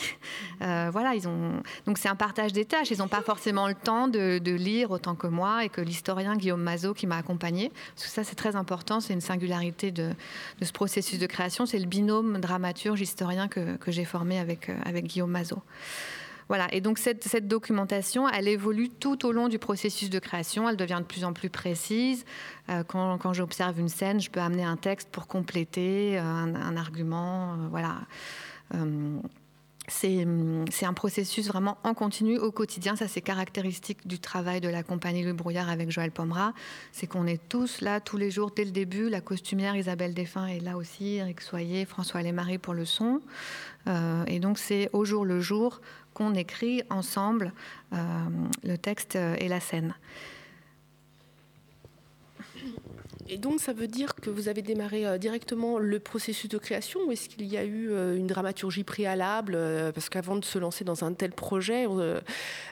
Euh, 0.63 0.89
voilà, 0.93 1.15
ils 1.15 1.29
ont... 1.29 1.63
Donc 1.87 1.99
c'est 1.99 2.09
un 2.09 2.17
partage 2.17 2.53
des 2.53 2.65
tâches. 2.65 2.91
Ils 2.91 2.99
n'ont 2.99 3.09
pas 3.09 3.23
forcément 3.23 3.69
le 3.69 3.75
temps 3.75 4.09
de, 4.09 4.39
lire 4.59 4.91
autant 4.91 5.15
que 5.15 5.27
moi 5.27 5.65
et 5.65 5.69
que 5.69 5.81
l'historien 5.81 6.37
Guillaume 6.37 6.63
Mazot 6.63 6.95
qui 6.95 7.07
m'a 7.07 7.17
accompagné 7.17 7.71
parce 7.95 8.07
que 8.07 8.13
ça 8.13 8.25
c'est 8.25 8.35
très 8.35 8.57
important, 8.57 9.01
c'est 9.01 9.13
une 9.13 9.21
singularité 9.21 9.91
de, 9.91 10.11
ce 10.61 10.73
processus 10.73 11.19
de 11.19 11.27
création, 11.27 11.67
c'est 11.67 11.79
le 11.79 11.87
binôme 11.87 12.39
dramaturge-historien 12.39 13.49
que, 13.49 13.79
j'ai 13.89 14.05
formé 14.05 14.39
avec, 14.39 14.69
euh, 14.69 14.75
avec 14.85 15.07
Guillaume 15.07 15.31
Mazot. 15.31 15.63
Voilà, 16.49 16.67
et 16.73 16.81
donc 16.81 16.99
cette, 16.99 17.47
documentation, 17.47 18.27
elle 18.27 18.49
évolue 18.49 18.89
tout 18.89 19.27
au 19.27 19.33
long 19.33 19.49
du 19.49 19.59
processus 19.59 20.09
de 20.09 20.19
création, 20.19 20.69
elle 20.69 20.79
devient 20.79 20.99
de 21.01 21.05
plus 21.05 21.25
en 21.25 21.35
plus 21.35 21.51
précise. 21.51 22.25
Euh, 22.71 22.83
quand, 22.85 23.33
j'observe 23.35 23.79
une 23.79 23.91
scène, 23.91 24.19
je 24.19 24.31
peux 24.31 24.41
amener 24.41 24.65
un 24.65 24.77
texte 24.77 25.11
pour 25.11 25.27
compléter 25.27 26.17
un, 26.17 26.77
argument. 26.77 27.57
voilà. 27.71 27.97
Hum, 30.05 30.65
c'est 30.71 30.87
un 30.87 30.93
processus 30.93 31.49
vraiment 31.49 31.79
en 31.83 31.95
continu 31.95 32.39
au 32.39 32.53
quotidien. 32.53 32.95
Ça, 32.97 33.09
c'est 33.09 33.23
caractéristique 33.23 34.07
du 34.07 34.19
travail 34.19 34.61
de 34.61 34.69
la 34.69 34.83
compagnie 34.83 35.23
Le 35.23 35.33
Brouillard 35.33 35.71
avec 35.71 35.91
Joël 35.91 36.11
Pomera. 36.11 36.53
C'est 36.93 37.07
qu'on 37.07 37.27
est 37.27 37.41
tous 37.49 37.81
là 37.81 38.01
tous 38.01 38.19
les 38.19 38.31
jours 38.31 38.51
dès 38.55 38.65
le 38.65 38.71
début. 38.71 39.09
La 39.09 39.21
costumière 39.21 39.77
Isabelle 39.77 40.15
Desfins 40.15 40.47
est 40.47 40.61
là 40.61 40.77
aussi, 40.77 41.17
Eric 41.17 41.41
Soyer, 41.41 41.85
François 41.87 42.23
Lémarie 42.23 42.59
pour 42.59 42.75
le 42.75 42.85
son. 42.85 43.21
Euh, 43.87 44.25
et 44.27 44.41
donc, 44.41 44.59
c'est 44.59 44.91
au 44.93 45.05
jour 45.05 45.25
le 45.25 45.41
jour 45.41 45.81
qu'on 46.13 46.35
écrit 46.35 46.83
ensemble 46.91 47.53
euh, 47.93 47.97
le 48.65 48.77
texte 48.77 49.17
et 49.17 49.49
la 49.49 49.61
scène. 49.61 49.95
Et 53.31 53.37
donc, 53.37 53.61
ça 53.61 53.75
veut 53.75 53.89
dire 53.89 54.15
que 54.15 54.31
vous 54.31 54.49
avez 54.49 54.63
démarré 54.63 55.07
euh, 55.07 55.19
directement 55.19 55.79
le 55.79 55.99
processus 55.99 56.49
de 56.49 56.57
création 56.57 57.01
ou 57.07 57.13
est-ce 57.13 57.29
qu'il 57.29 57.47
y 57.47 57.59
a 57.59 57.65
eu 57.65 57.91
euh, 57.91 58.17
une 58.17 58.27
dramaturgie 58.27 58.85
préalable 58.85 59.53
euh, 59.55 59.93
Parce 59.93 60.09
qu'avant 60.09 60.37
de 60.37 60.45
se 60.45 60.59
lancer 60.59 60.83
dans 60.83 61.05
un 61.05 61.13
tel 61.13 61.33
projet, 61.33 61.85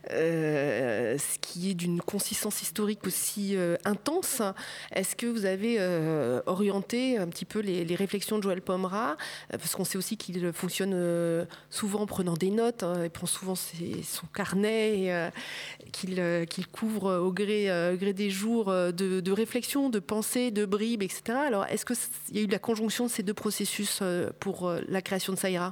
ce 0.08 1.38
qui 1.42 1.70
est 1.70 1.74
d'une 1.74 2.00
consistance 2.00 2.62
historique 2.62 3.06
aussi 3.06 3.56
intense, 3.84 4.40
est-ce 4.92 5.14
que 5.14 5.26
vous 5.26 5.44
avez 5.44 5.78
orienté 6.46 7.18
un 7.18 7.26
petit 7.26 7.44
peu 7.44 7.60
les, 7.60 7.94
réflexions 7.94 8.38
de 8.38 8.42
Joël 8.42 8.62
Pomera 8.62 9.16
Parce 9.50 9.74
qu'on 9.74 9.84
sait 9.84 9.98
aussi 9.98 10.16
qu'il 10.16 10.52
fonctionne 10.52 11.46
souvent 11.70 12.02
en 12.02 12.06
prenant 12.06 12.34
des 12.34 12.50
notes, 12.50 12.82
hein, 12.82 13.04
il 13.04 13.10
prend 13.10 13.26
souvent 13.26 13.54
son 13.54 14.26
carnet, 14.34 15.32
qu'il 15.92 16.66
couvre 16.68 17.16
au 17.18 17.32
gré, 17.32 17.66
gré 17.98 18.12
des 18.12 18.30
jours 18.30 18.66
de, 18.66 19.20
de 19.20 19.32
réflexion, 19.32 19.90
de 19.90 19.98
pensée 19.98 20.45
de 20.50 20.64
bribes, 20.64 21.02
etc. 21.02 21.38
Alors, 21.46 21.66
est-ce 21.66 21.84
qu'il 21.84 22.36
y 22.36 22.38
a 22.38 22.42
eu 22.42 22.46
la 22.46 22.58
conjonction 22.58 23.06
de 23.06 23.10
ces 23.10 23.22
deux 23.22 23.34
processus 23.34 24.00
euh, 24.02 24.30
pour 24.40 24.68
euh, 24.68 24.80
la 24.88 25.02
création 25.02 25.32
de 25.32 25.38
Saïra? 25.38 25.70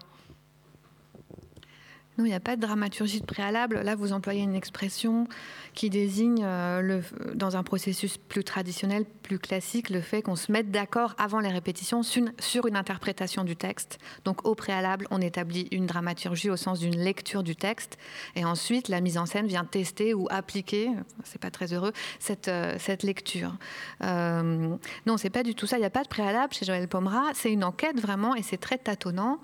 Non, 2.16 2.24
il 2.24 2.28
n'y 2.28 2.34
a 2.34 2.40
pas 2.40 2.54
de 2.54 2.60
dramaturgie 2.60 3.20
de 3.20 3.26
préalable. 3.26 3.80
Là, 3.80 3.96
vous 3.96 4.12
employez 4.12 4.42
une 4.42 4.54
expression 4.54 5.26
qui 5.74 5.90
désigne, 5.90 6.42
euh, 6.44 7.02
dans 7.34 7.56
un 7.56 7.64
processus 7.64 8.18
plus 8.18 8.44
traditionnel, 8.44 9.04
plus 9.22 9.40
classique, 9.40 9.90
le 9.90 10.00
fait 10.00 10.22
qu'on 10.22 10.36
se 10.36 10.52
mette 10.52 10.70
d'accord 10.70 11.16
avant 11.18 11.40
les 11.40 11.48
répétitions 11.48 12.02
sur 12.04 12.66
une, 12.66 12.76
interprétation 12.76 13.42
du 13.42 13.56
texte. 13.56 13.98
Donc, 14.24 14.46
au 14.46 14.54
préalable, 14.54 15.08
on 15.10 15.20
établit 15.20 15.66
une 15.72 15.86
dramaturgie 15.86 16.50
au 16.50 16.56
sens 16.56 16.78
d'une 16.78 16.96
lecture 16.96 17.42
du 17.42 17.56
texte. 17.56 17.98
Et 18.36 18.44
ensuite, 18.44 18.88
la 18.88 19.00
mise 19.00 19.18
en 19.18 19.26
scène 19.26 19.48
vient 19.48 19.64
tester 19.64 20.14
ou 20.14 20.28
appliquer, 20.30 20.90
c'est 21.24 21.40
pas 21.40 21.50
très 21.50 21.72
heureux, 21.72 21.92
cette, 22.20 22.46
euh, 22.46 22.78
lecture. 23.02 23.56
Euh, 24.02 24.76
non, 25.06 25.16
c'est 25.16 25.30
pas 25.30 25.42
du 25.42 25.56
tout 25.56 25.66
ça. 25.66 25.78
Il 25.78 25.80
n'y 25.80 25.86
a 25.86 25.90
pas 25.90 26.04
de 26.04 26.08
préalable 26.08 26.54
chez 26.54 26.64
Joël 26.64 26.86
Pomera. 26.86 27.24
C'est 27.34 27.52
une 27.52 27.64
enquête 27.64 28.00
vraiment 28.00 28.36
et 28.36 28.42
c'est 28.42 28.56
très 28.56 28.78
tâtonnant. 28.78 29.40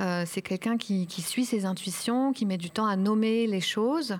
Euh, 0.00 0.24
c'est 0.26 0.42
quelqu'un 0.42 0.78
qui 0.78 1.06
suit 1.20 1.44
ses 1.44 1.66
intuitions 1.66 2.13
qui 2.32 2.46
met 2.46 2.58
du 2.58 2.70
temps 2.70 2.86
à 2.86 2.96
nommer 2.96 3.46
les 3.46 3.60
choses. 3.60 4.18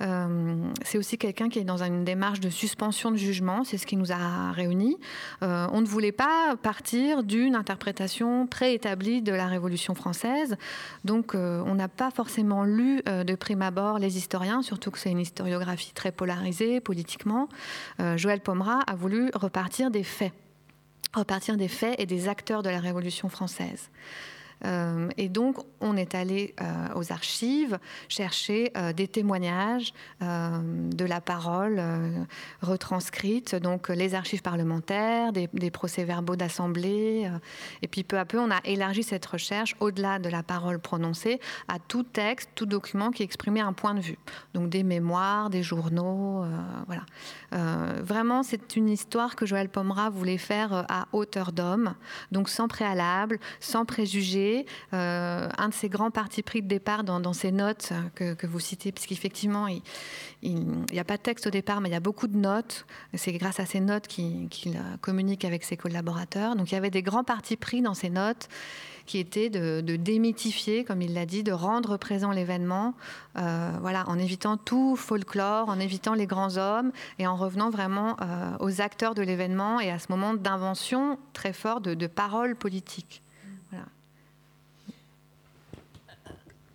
Euh, 0.00 0.54
c'est 0.84 0.98
aussi 0.98 1.18
quelqu'un 1.18 1.48
qui 1.48 1.58
est 1.58 1.64
dans 1.64 1.82
une 1.82 2.04
démarche 2.04 2.40
de 2.40 2.50
suspension 2.50 3.10
de 3.10 3.16
jugement, 3.16 3.64
c'est 3.64 3.78
ce 3.78 3.86
qui 3.86 3.96
nous 3.96 4.12
a 4.12 4.52
réunis. 4.52 4.96
Euh, 5.42 5.66
on 5.72 5.80
ne 5.80 5.86
voulait 5.86 6.12
pas 6.12 6.56
partir 6.62 7.22
d'une 7.22 7.54
interprétation 7.54 8.46
préétablie 8.46 9.22
de 9.22 9.32
la 9.32 9.46
Révolution 9.46 9.94
française, 9.94 10.56
donc 11.04 11.34
euh, 11.34 11.62
on 11.66 11.74
n'a 11.74 11.88
pas 11.88 12.10
forcément 12.10 12.64
lu 12.64 13.02
de 13.04 13.34
prime 13.34 13.62
abord 13.62 13.98
les 13.98 14.16
historiens, 14.16 14.62
surtout 14.62 14.90
que 14.90 14.98
c'est 14.98 15.10
une 15.10 15.20
historiographie 15.20 15.92
très 15.92 16.12
polarisée 16.12 16.80
politiquement. 16.80 17.48
Joël 18.16 18.40
Pomera 18.40 18.80
a 18.86 18.94
voulu 18.94 19.30
repartir 19.34 19.90
des 19.90 20.02
faits 20.02 20.32
repartir 21.14 21.56
des 21.56 21.68
faits 21.68 21.98
et 21.98 22.06
des 22.06 22.28
acteurs 22.28 22.62
de 22.62 22.68
la 22.68 22.80
Révolution 22.80 23.28
française. 23.28 23.90
Euh, 24.64 25.08
et 25.16 25.28
donc, 25.28 25.58
on 25.80 25.96
est 25.96 26.14
allé 26.14 26.54
euh, 26.60 26.64
aux 26.94 27.12
archives 27.12 27.78
chercher 28.08 28.72
euh, 28.76 28.92
des 28.92 29.08
témoignages, 29.08 29.92
de 30.20 31.04
la 31.04 31.20
parole 31.20 31.80
retranscrite, 32.62 33.54
donc 33.54 33.88
les 33.88 34.14
archives 34.14 34.42
parlementaires, 34.42 35.32
des, 35.32 35.70
procès-verbaux 35.70 36.36
d'assemblée. 36.36 37.30
et 37.82 37.88
puis, 37.88 38.02
peu 38.02 38.18
à 38.18 38.24
peu, 38.24 38.38
on 38.38 38.50
a 38.50 38.60
élargi 38.64 39.02
cette 39.02 39.24
recherche 39.26 39.76
au-delà 39.80 40.18
de 40.18 40.28
la 40.28 40.42
parole 40.42 40.78
prononcée 40.78 41.40
à 41.68 41.78
tout 41.78 42.02
texte, 42.02 42.50
tout 42.54 42.66
document 42.66 43.10
qui 43.10 43.22
exprimait 43.22 43.60
un 43.60 43.72
point 43.72 43.94
de 43.94 44.00
vue. 44.00 44.18
Donc, 44.54 44.70
des 44.70 44.82
mémoires, 44.82 45.50
des 45.50 45.62
journaux, 45.62 46.44
voilà. 46.86 47.04
vraiment, 48.02 48.42
c'est 48.42 48.76
une 48.76 48.88
histoire 48.88 49.36
que 49.36 49.46
Joël 49.46 49.68
Pomera 49.68 50.10
voulait 50.10 50.38
faire 50.38 50.84
à 50.88 51.06
hauteur 51.12 51.52
d'homme, 51.52 51.94
donc 52.32 52.48
sans 52.48 52.68
préalable, 52.68 53.38
sans 53.60 53.84
préjugés 53.84 54.47
euh, 54.92 55.48
un 55.56 55.68
de 55.68 55.74
ses 55.74 55.88
grands 55.88 56.10
partis 56.10 56.42
pris 56.42 56.62
de 56.62 56.68
départ 56.68 57.04
dans, 57.04 57.32
ces 57.32 57.52
notes 57.52 57.92
que, 58.14 58.46
vous 58.46 58.60
citez, 58.60 58.92
puisqu'effectivement, 58.92 59.66
il 60.42 60.76
n'y 60.92 60.98
a 60.98 61.04
pas 61.04 61.16
de 61.16 61.22
texte 61.22 61.46
au 61.46 61.50
départ, 61.50 61.80
mais 61.80 61.88
il 61.88 61.92
y 61.92 61.96
a 61.96 62.00
beaucoup 62.00 62.28
de 62.28 62.36
notes. 62.36 62.86
C'est 63.14 63.32
grâce 63.32 63.60
à 63.60 63.66
ces 63.66 63.80
notes 63.80 64.06
qu'il 64.06 64.48
communique 65.00 65.44
avec 65.44 65.64
ses 65.64 65.76
collaborateurs. 65.76 66.56
Donc 66.56 66.70
il 66.70 66.74
y 66.74 66.78
avait 66.78 66.90
des 66.90 67.02
grands 67.02 67.24
partis 67.24 67.56
pris 67.56 67.82
dans 67.82 67.94
ces 67.94 68.10
notes 68.10 68.48
qui 69.08 69.18
étaient 69.18 69.48
de, 69.48 69.96
démythifier, 69.96 70.84
comme 70.84 71.00
il 71.00 71.14
l'a 71.14 71.24
dit, 71.24 71.42
de 71.42 71.50
rendre 71.50 71.96
présent 71.96 72.30
l'événement, 72.30 72.94
euh, 73.38 73.72
voilà, 73.80 74.04
en 74.06 74.18
évitant 74.18 74.58
tout 74.58 74.96
folklore, 74.96 75.70
en 75.70 75.80
évitant 75.80 76.12
les 76.12 76.26
grands 76.26 76.58
hommes 76.58 76.92
et 77.18 77.26
en 77.26 77.34
revenant 77.34 77.70
vraiment 77.70 78.16
euh, 78.20 78.50
aux 78.60 78.82
acteurs 78.82 79.14
de 79.14 79.22
l'événement 79.22 79.80
et 79.80 79.90
à 79.90 79.98
ce 79.98 80.06
moment 80.10 80.34
d'invention 80.34 81.18
très 81.32 81.54
fort 81.54 81.80
de, 81.80 81.94
de 81.94 82.06
paroles 82.06 82.54
politiques. 82.54 83.22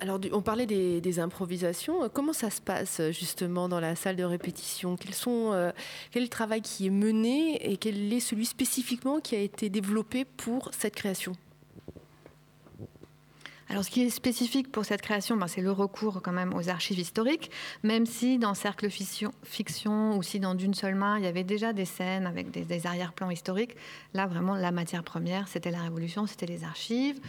Alors, 0.04 0.20
on 0.34 0.42
parlait 0.42 0.66
des, 0.66 1.20
improvisations. 1.22 2.10
Comment 2.14 2.34
ça 2.34 2.50
se 2.50 2.60
passe 2.60 3.00
justement 3.12 3.70
dans 3.70 3.80
la 3.80 3.96
salle 3.96 4.18
de 4.18 4.26
répétition? 4.26 4.98
Euh, 5.00 5.72
Quel 6.12 6.24
est 6.24 6.26
le 6.26 6.30
travail 6.30 6.62
qui 6.62 6.88
est 6.88 6.90
mené 6.90 7.72
et 7.72 7.78
quel 7.78 8.12
est 8.12 8.20
celui 8.20 8.46
spécifiquement 8.46 9.22
qui 9.22 9.38
a 9.38 9.40
été 9.40 9.70
développé 9.70 10.26
pour 10.26 10.72
cette 10.78 10.94
création? 10.94 11.32
Alors, 13.70 13.86
ce 13.86 13.90
qui 13.90 14.04
est 14.04 14.10
spécifique 14.10 14.74
pour 14.74 14.84
cette 14.84 15.02
création, 15.02 15.38
ben, 15.38 15.48
c'est 15.48 15.62
le 15.62 15.72
recours 15.72 16.22
quand 16.22 16.34
même 16.34 16.54
aux 16.54 16.68
archives 16.68 17.00
historiques, 17.00 17.50
même 17.82 18.06
si 18.06 18.38
dans 18.38 18.56
Cercle 18.56 18.90
Fiction, 18.90 19.32
ou 20.18 20.22
si 20.22 20.42
dans 20.42 20.54
D'une 20.54 20.74
seule 20.74 20.96
main, 20.96 21.18
il 21.18 21.24
y 21.24 21.28
avait 21.28 21.46
déjà 21.46 21.72
des 21.72 21.86
scènes 21.86 22.28
avec 22.28 22.52
des, 22.52 22.86
arrière-plans 22.86 23.32
historiques. 23.32 23.78
Là, 24.14 24.28
vraiment, 24.28 24.56
la 24.56 24.72
matière 24.72 25.04
première, 25.04 25.48
c'était 25.48 25.72
la 25.72 25.82
Révolution, 25.82 26.28
c'était 26.28 26.46
les 26.46 26.66
archives. 26.66 27.22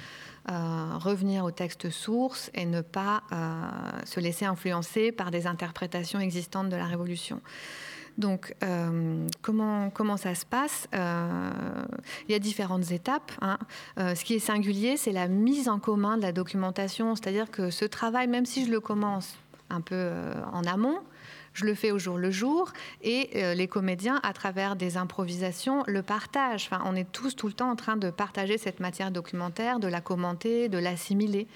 Euh, 0.51 0.99
revenir 0.99 1.43
au 1.47 1.51
texte 1.51 1.89
source 1.89 2.51
et 2.53 2.67
ne 2.67 2.83
pas 2.83 3.23
euh, 3.33 3.65
se 4.05 4.21
laisser 4.21 4.45
influencer 4.45 5.11
par 5.11 5.31
des 5.31 5.47
interprétations 5.47 6.21
existantes 6.21 6.69
de 6.69 6.77
la 6.77 6.85
Révolution. 6.85 7.41
Donc, 8.19 8.55
euh, 8.63 9.27
comment, 9.41 10.17
ça 10.19 10.35
se 10.35 10.45
passe 10.45 10.87
Il 10.93 12.31
y 12.31 12.35
a 12.35 12.39
différentes 12.39 12.91
étapes. 12.91 13.33
Hein. 13.41 13.59
Ce 13.97 14.23
qui 14.23 14.35
est 14.35 14.39
singulier, 14.39 14.99
c'est 14.99 15.13
la 15.13 15.29
mise 15.29 15.69
en 15.69 15.79
commun 15.79 16.19
de 16.19 16.23
la 16.23 16.33
documentation. 16.33 17.15
C'est-à-dire 17.15 17.51
que 17.51 17.71
ce 17.71 17.87
travail, 17.87 18.29
même 18.29 18.45
si 18.45 18.67
je 18.67 18.71
le 18.71 18.81
commence 18.81 19.39
un 19.71 19.81
peu 19.81 20.11
en 20.53 20.63
amont, 20.65 21.01
je 21.55 21.65
le 21.65 21.75
fais 21.75 21.93
au 21.93 21.99
jour 21.99 22.19
le 22.19 22.31
jour 22.31 22.73
et 23.03 23.31
euh, 23.37 23.55
les 23.55 23.69
comédiens, 23.69 24.21
à 24.23 24.33
travers 24.33 24.77
des 24.77 24.97
improvisations, 24.97 25.85
le 25.87 26.03
partagent. 26.03 26.69
Enfin, 26.71 26.83
on 26.85 26.95
est 26.95 27.11
tous 27.11 27.35
tout 27.35 27.47
le 27.47 27.53
temps 27.53 27.71
en 27.71 27.77
train 27.77 27.97
de 27.97 28.11
partager 28.11 28.59
cette 28.59 28.81
matière 28.81 29.11
documentaire, 29.11 29.79
de 29.79 29.89
la 29.89 30.01
commenter, 30.01 30.69
de 30.69 30.79
l'assimiler. 30.79 31.47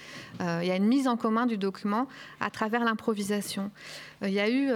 Euh, 0.41 0.61
il 0.63 0.69
y 0.69 0.71
a 0.71 0.77
une 0.77 0.87
mise 0.87 1.09
en 1.09 1.17
commun 1.17 1.47
du 1.47 1.59
document 1.59 2.07
à 2.41 2.51
travers 2.51 2.85
l'improvisation. 2.85 3.71
Euh, 4.23 4.29
il 4.29 4.35
y 4.35 4.41
a 4.41 4.49
eu 4.49 4.69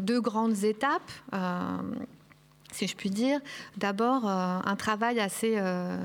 deux 0.00 0.20
grandes 0.20 0.64
étapes 0.64 1.10
si 2.72 2.86
je 2.86 2.96
puis 2.96 3.10
dire. 3.10 3.40
D'abord, 3.76 4.28
euh, 4.28 4.58
un 4.64 4.76
travail 4.76 5.20
assez 5.20 5.54
euh, 5.56 5.96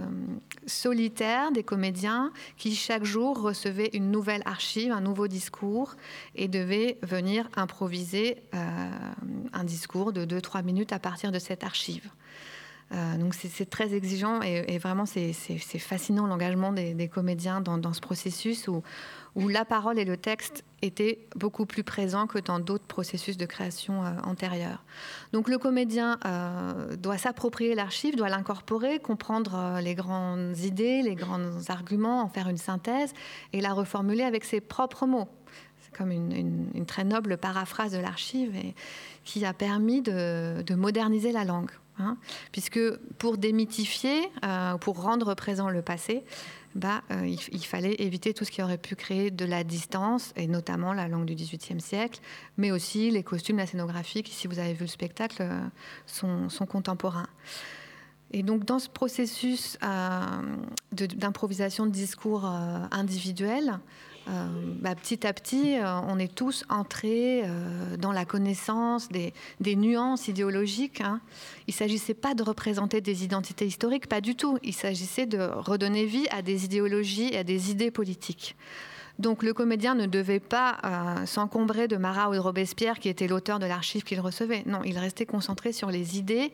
solitaire 0.65 1.51
des 1.51 1.63
comédiens 1.63 2.31
qui, 2.57 2.75
chaque 2.75 3.03
jour, 3.03 3.41
recevaient 3.41 3.89
une 3.93 4.11
nouvelle 4.11 4.41
archive, 4.45 4.91
un 4.91 5.01
nouveau 5.01 5.27
discours 5.27 5.95
et 6.35 6.47
devaient 6.47 6.97
venir 7.01 7.49
improviser 7.55 8.37
euh, 8.53 8.89
un 9.53 9.63
discours 9.63 10.13
de 10.13 10.25
2-3 10.25 10.63
minutes 10.63 10.93
à 10.93 10.99
partir 10.99 11.31
de 11.31 11.39
cette 11.39 11.63
archive. 11.63 12.09
Donc 13.19 13.33
c'est 13.33 13.69
très 13.69 13.93
exigeant 13.93 14.41
et, 14.41 14.77
vraiment 14.77 15.05
c'est 15.05 15.33
fascinant 15.79 16.27
l'engagement 16.27 16.73
des, 16.73 17.07
comédiens 17.07 17.61
dans, 17.61 17.93
ce 17.93 18.01
processus 18.01 18.67
où 19.35 19.47
la 19.47 19.65
parole 19.65 19.97
et 19.97 20.05
le 20.05 20.17
texte 20.17 20.63
étaient 20.81 21.19
beaucoup 21.35 21.65
plus 21.65 21.83
présents 21.83 22.27
que 22.27 22.39
dans 22.39 22.59
d'autres 22.59 22.85
processus 22.85 23.37
de 23.37 23.45
création 23.45 24.03
euh, 24.03 24.09
antérieurs. 24.23 24.83
Donc 25.31 25.47
le 25.47 25.57
comédien 25.57 26.17
euh, 26.25 26.95
doit 26.97 27.17
s'approprier 27.17 27.75
l'archive, 27.75 28.15
doit 28.15 28.29
l'incorporer, 28.29 28.99
comprendre 28.99 29.55
euh, 29.55 29.81
les 29.81 29.95
grandes 29.95 30.57
idées, 30.59 31.01
les 31.01 31.15
grands 31.15 31.69
arguments, 31.69 32.21
en 32.21 32.27
faire 32.27 32.49
une 32.49 32.57
synthèse 32.57 33.13
et 33.53 33.61
la 33.61 33.73
reformuler 33.73 34.23
avec 34.23 34.43
ses 34.43 34.59
propres 34.59 35.05
mots. 35.05 35.27
C'est 35.79 35.95
comme 35.95 36.11
une, 36.11 36.85
très 36.85 37.03
noble 37.03 37.37
paraphrase 37.37 37.91
de 37.91 37.97
l'archive 37.97 38.53
qui 39.23 39.45
a 39.45 39.53
permis 39.53 40.01
de, 40.01 40.75
moderniser 40.75 41.31
la 41.31 41.43
langue. 41.43 41.71
Hein. 42.01 42.17
puisque 42.51 42.79
pour 43.17 43.37
démythifier, 43.37 44.29
pour 44.81 45.01
rendre 45.01 45.33
présent 45.35 45.69
le 45.69 45.81
passé, 45.81 46.23
bah, 46.75 47.01
euh, 47.11 47.27
il, 47.27 47.65
fallait 47.65 47.95
éviter 47.99 48.33
tout 48.33 48.45
ce 48.45 48.51
qui 48.51 48.61
aurait 48.61 48.77
pu 48.77 48.95
créer 48.95 49.29
de 49.29 49.43
la 49.43 49.63
distance, 49.63 50.31
et 50.37 50.47
notamment 50.47 50.93
la 50.93 51.09
langue 51.09 51.25
du 51.25 51.35
XVIIIe 51.35 51.81
siècle, 51.81 52.21
mais 52.57 52.71
aussi 52.71 53.11
les 53.11 53.23
costumes, 53.23 53.57
la 53.57 53.67
scénographie, 53.67 54.23
qui, 54.23 54.33
si 54.33 54.47
vous 54.47 54.59
avez 54.59 54.73
vu 54.73 54.81
le 54.81 54.87
spectacle, 54.87 55.41
euh, 55.41 55.59
sont, 56.05 56.47
contemporains. 56.65 57.27
Et 58.31 58.43
donc, 58.43 58.63
dans 58.63 58.79
ce 58.79 58.87
processus 58.87 59.77
euh, 59.83 60.25
d'improvisation 60.93 61.85
de, 61.85 61.91
discours 61.91 62.45
individuel, 62.45 63.79
euh, 64.27 64.47
bah, 64.79 64.95
petit 64.95 65.25
à 65.25 65.33
petit, 65.33 65.77
euh, 65.77 65.99
on 66.07 66.19
est 66.19 66.33
tous 66.33 66.63
entrés 66.69 67.41
euh, 67.43 67.97
dans 67.97 68.11
la 68.11 68.23
connaissance 68.25 69.09
des, 69.09 69.33
nuances 69.75 70.27
idéologiques. 70.27 71.01
Hein. 71.01 71.21
Il 71.67 71.71
ne 71.71 71.77
s'agissait 71.77 72.13
pas 72.13 72.35
de 72.35 72.43
représenter 72.43 73.01
des 73.01 73.23
identités 73.23 73.65
historiques, 73.65 74.07
pas 74.07 74.21
du 74.21 74.35
tout. 74.35 74.57
Il 74.63 74.73
s'agissait 74.73 75.25
de 75.25 75.39
redonner 75.39 76.05
vie 76.05 76.27
à 76.29 76.41
des 76.41 76.65
idéologies 76.65 77.33
et 77.33 77.39
à 77.39 77.43
des 77.43 77.71
idées 77.71 77.91
politiques. 77.91 78.55
Donc 79.19 79.43
le 79.43 79.53
comédien 79.53 79.93
ne 79.93 80.05
devait 80.05 80.39
pas 80.39 80.77
s'encombrer 81.25 81.87
de 81.87 81.97
Marat 81.97 82.29
ou 82.29 82.33
de 82.33 82.39
Robespierre, 82.39 82.97
qui 82.97 83.07
était 83.07 83.27
l'auteur 83.27 83.59
de 83.59 83.67
l'archive 83.67 84.03
qu'il 84.03 84.19
recevait. 84.19 84.63
Non, 84.65 84.81
il 84.83 84.97
restait 84.97 85.27
concentré 85.27 85.73
sur 85.73 85.91
les 85.91 86.17
idées 86.17 86.51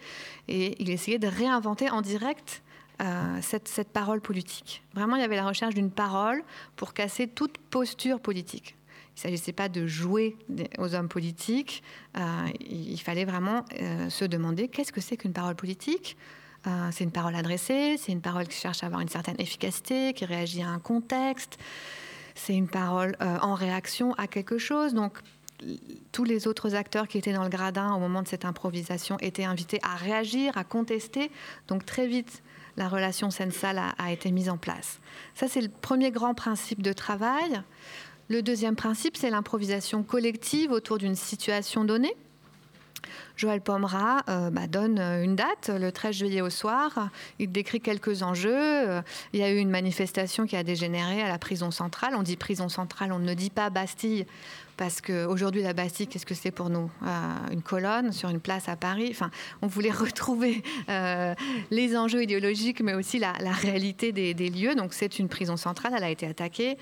et 0.50 0.76
il 0.82 0.90
essayait 0.90 1.20
de 1.20 1.28
réinventer 1.28 1.90
en 1.90 2.02
direct 2.02 2.62
euh, 3.02 3.40
cette, 3.42 3.90
parole 3.90 4.22
politique. 4.22 4.84
Vraiment, 4.94 5.16
il 5.16 5.22
y 5.22 5.26
avait 5.26 5.36
la 5.36 5.48
recherche 5.48 5.76
d'une 5.76 5.92
parole 5.92 6.42
pour 6.76 6.94
casser 6.94 7.28
toute 7.28 7.58
posture 7.58 8.20
politique. 8.20 8.76
Il 8.90 9.20
ne 9.20 9.22
s'agissait 9.22 9.54
pas 9.54 9.70
de 9.70 9.86
jouer 9.88 10.36
aux 10.78 10.96
hommes 10.96 11.10
politiques, 11.10 11.84
euh, 12.18 12.22
il 12.60 13.00
fallait 13.00 13.26
vraiment 13.26 13.66
euh, 13.82 14.10
se 14.10 14.26
demander 14.26 14.68
qu'est-ce 14.68 14.92
que 14.92 15.02
c'est 15.02 15.18
qu'une 15.18 15.34
parole 15.34 15.56
politique? 15.56 16.18
C'est 16.92 17.06
une 17.06 17.12
parole 17.12 17.34
adressée, 17.36 17.96
c'est 17.98 18.12
une 18.12 18.20
parole 18.20 18.46
qui 18.46 18.58
cherche 18.58 18.84
à 18.84 18.88
avoir 18.88 19.00
une 19.00 19.08
certaine 19.08 19.40
efficacité, 19.40 20.12
qui 20.12 20.26
réagit 20.26 20.62
à 20.62 20.68
un 20.68 20.80
contexte, 20.80 21.58
c'est 22.36 22.56
une 22.56 22.68
parole 22.68 23.16
en 23.22 23.54
réaction 23.54 24.14
à 24.16 24.28
quelque 24.28 24.58
chose. 24.58 24.94
Donc, 24.94 25.20
tous 26.12 26.24
les 26.24 26.48
autres 26.48 26.76
acteurs 26.76 27.08
qui 27.08 27.18
étaient 27.18 27.34
dans 27.34 27.44
le 27.44 27.50
gradin 27.50 27.94
au 27.94 28.00
moment 28.00 28.22
de 28.22 28.28
cette 28.28 28.46
improvisation 28.46 29.18
étaient 29.20 29.46
invités 29.46 29.80
à 29.82 29.96
réagir, 29.96 30.58
à 30.58 30.64
contester. 30.64 31.32
Donc 31.68 31.86
très 31.86 32.08
vite, 32.08 32.44
la 32.78 32.88
relation 32.88 33.32
scène-salle 33.32 33.82
a, 33.98 34.12
été 34.12 34.32
mise 34.32 34.50
en 34.50 34.58
place. 34.58 35.00
Ça, 35.34 35.48
c'est 35.48 35.62
le 35.62 35.70
premier 35.70 36.12
grand 36.12 36.36
principe 36.36 36.82
de 36.82 36.94
travail. 36.94 37.62
Le 38.30 38.42
deuxième 38.42 38.76
principe, 38.76 39.18
c'est 39.18 39.32
l'improvisation 39.32 40.04
collective 40.04 40.72
autour 40.72 41.00
d'une 41.00 41.16
situation 41.16 41.84
donnée. 41.84 42.16
Joël 43.36 43.62
Pomera 43.62 44.24
euh, 44.30 44.50
bah, 44.50 44.68
donne 44.68 45.00
une 45.00 45.36
date, 45.36 45.70
le 45.70 45.92
13 45.92 46.16
juillet 46.16 46.42
au 46.42 46.50
soir. 46.50 47.10
Il 47.40 47.52
décrit 47.52 47.82
quelques 47.82 48.24
enjeux. 48.24 48.52
Euh, 48.54 49.02
il 49.34 49.40
y 49.40 49.44
a 49.44 49.52
eu 49.52 49.58
une 49.58 49.70
manifestation 49.70 50.46
qui 50.46 50.56
a 50.56 50.64
dégénéré 50.64 51.22
à 51.22 51.30
la 51.30 51.38
prison 51.38 51.72
centrale. 51.72 52.14
On 52.16 52.24
dit 52.24 52.38
prison 52.38 52.70
centrale, 52.70 53.12
on 53.12 53.20
ne 53.20 53.34
dit 53.34 53.50
pas 53.50 53.70
Bastille 53.70 54.26
parce 54.78 55.02
qu'aujourd'hui, 55.02 55.64
la 55.64 55.74
Bastille, 55.74 56.08
qu'est-ce 56.08 56.26
que 56.26 56.36
c'est 56.36 56.52
pour 56.52 56.70
nous? 56.70 56.90
Euh, 57.04 57.52
Une 57.52 57.64
colonne 57.64 58.14
sur 58.14 58.30
une 58.30 58.40
place 58.40 58.70
à 58.70 58.76
Paris. 58.76 59.08
Enfin, 59.10 59.32
on 59.64 59.68
voulait 59.68 59.92
retrouver 59.92 60.64
euh, 60.88 61.34
les 61.72 61.98
enjeux 61.98 62.22
idéologiques, 62.22 62.82
mais 62.82 62.94
aussi 62.94 63.18
la, 63.18 63.34
réalité 63.34 64.12
des, 64.12 64.50
lieux. 64.50 64.76
Donc, 64.76 64.94
c'est 64.94 65.18
une 65.20 65.28
prison 65.28 65.58
centrale, 65.58 65.94
elle 65.98 66.04
a 66.04 66.10
été 66.12 66.28
attaquée. 66.28 66.78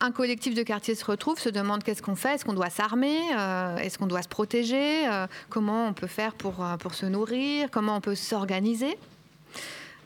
Un 0.00 0.12
collectif 0.12 0.54
de 0.54 0.62
quartier 0.62 0.94
se 0.94 1.04
retrouve, 1.04 1.38
se 1.38 1.48
demande 1.48 1.82
qu'est-ce 1.82 2.02
qu'on 2.02 2.16
fait, 2.16 2.34
est-ce 2.34 2.44
qu'on 2.44 2.52
doit 2.52 2.68
s'armer, 2.68 3.18
euh, 3.34 3.78
est-ce 3.78 3.98
qu'on 3.98 4.06
doit 4.06 4.22
se 4.22 4.28
protéger, 4.28 5.08
comment 5.48 5.86
on 5.88 5.94
peut 5.94 6.06
faire 6.06 6.34
pour, 6.34 6.64
pour 6.78 6.94
se 6.94 7.06
nourrir, 7.06 7.70
comment 7.70 7.96
on 7.96 8.00
peut 8.02 8.14
s'organiser. 8.14 8.98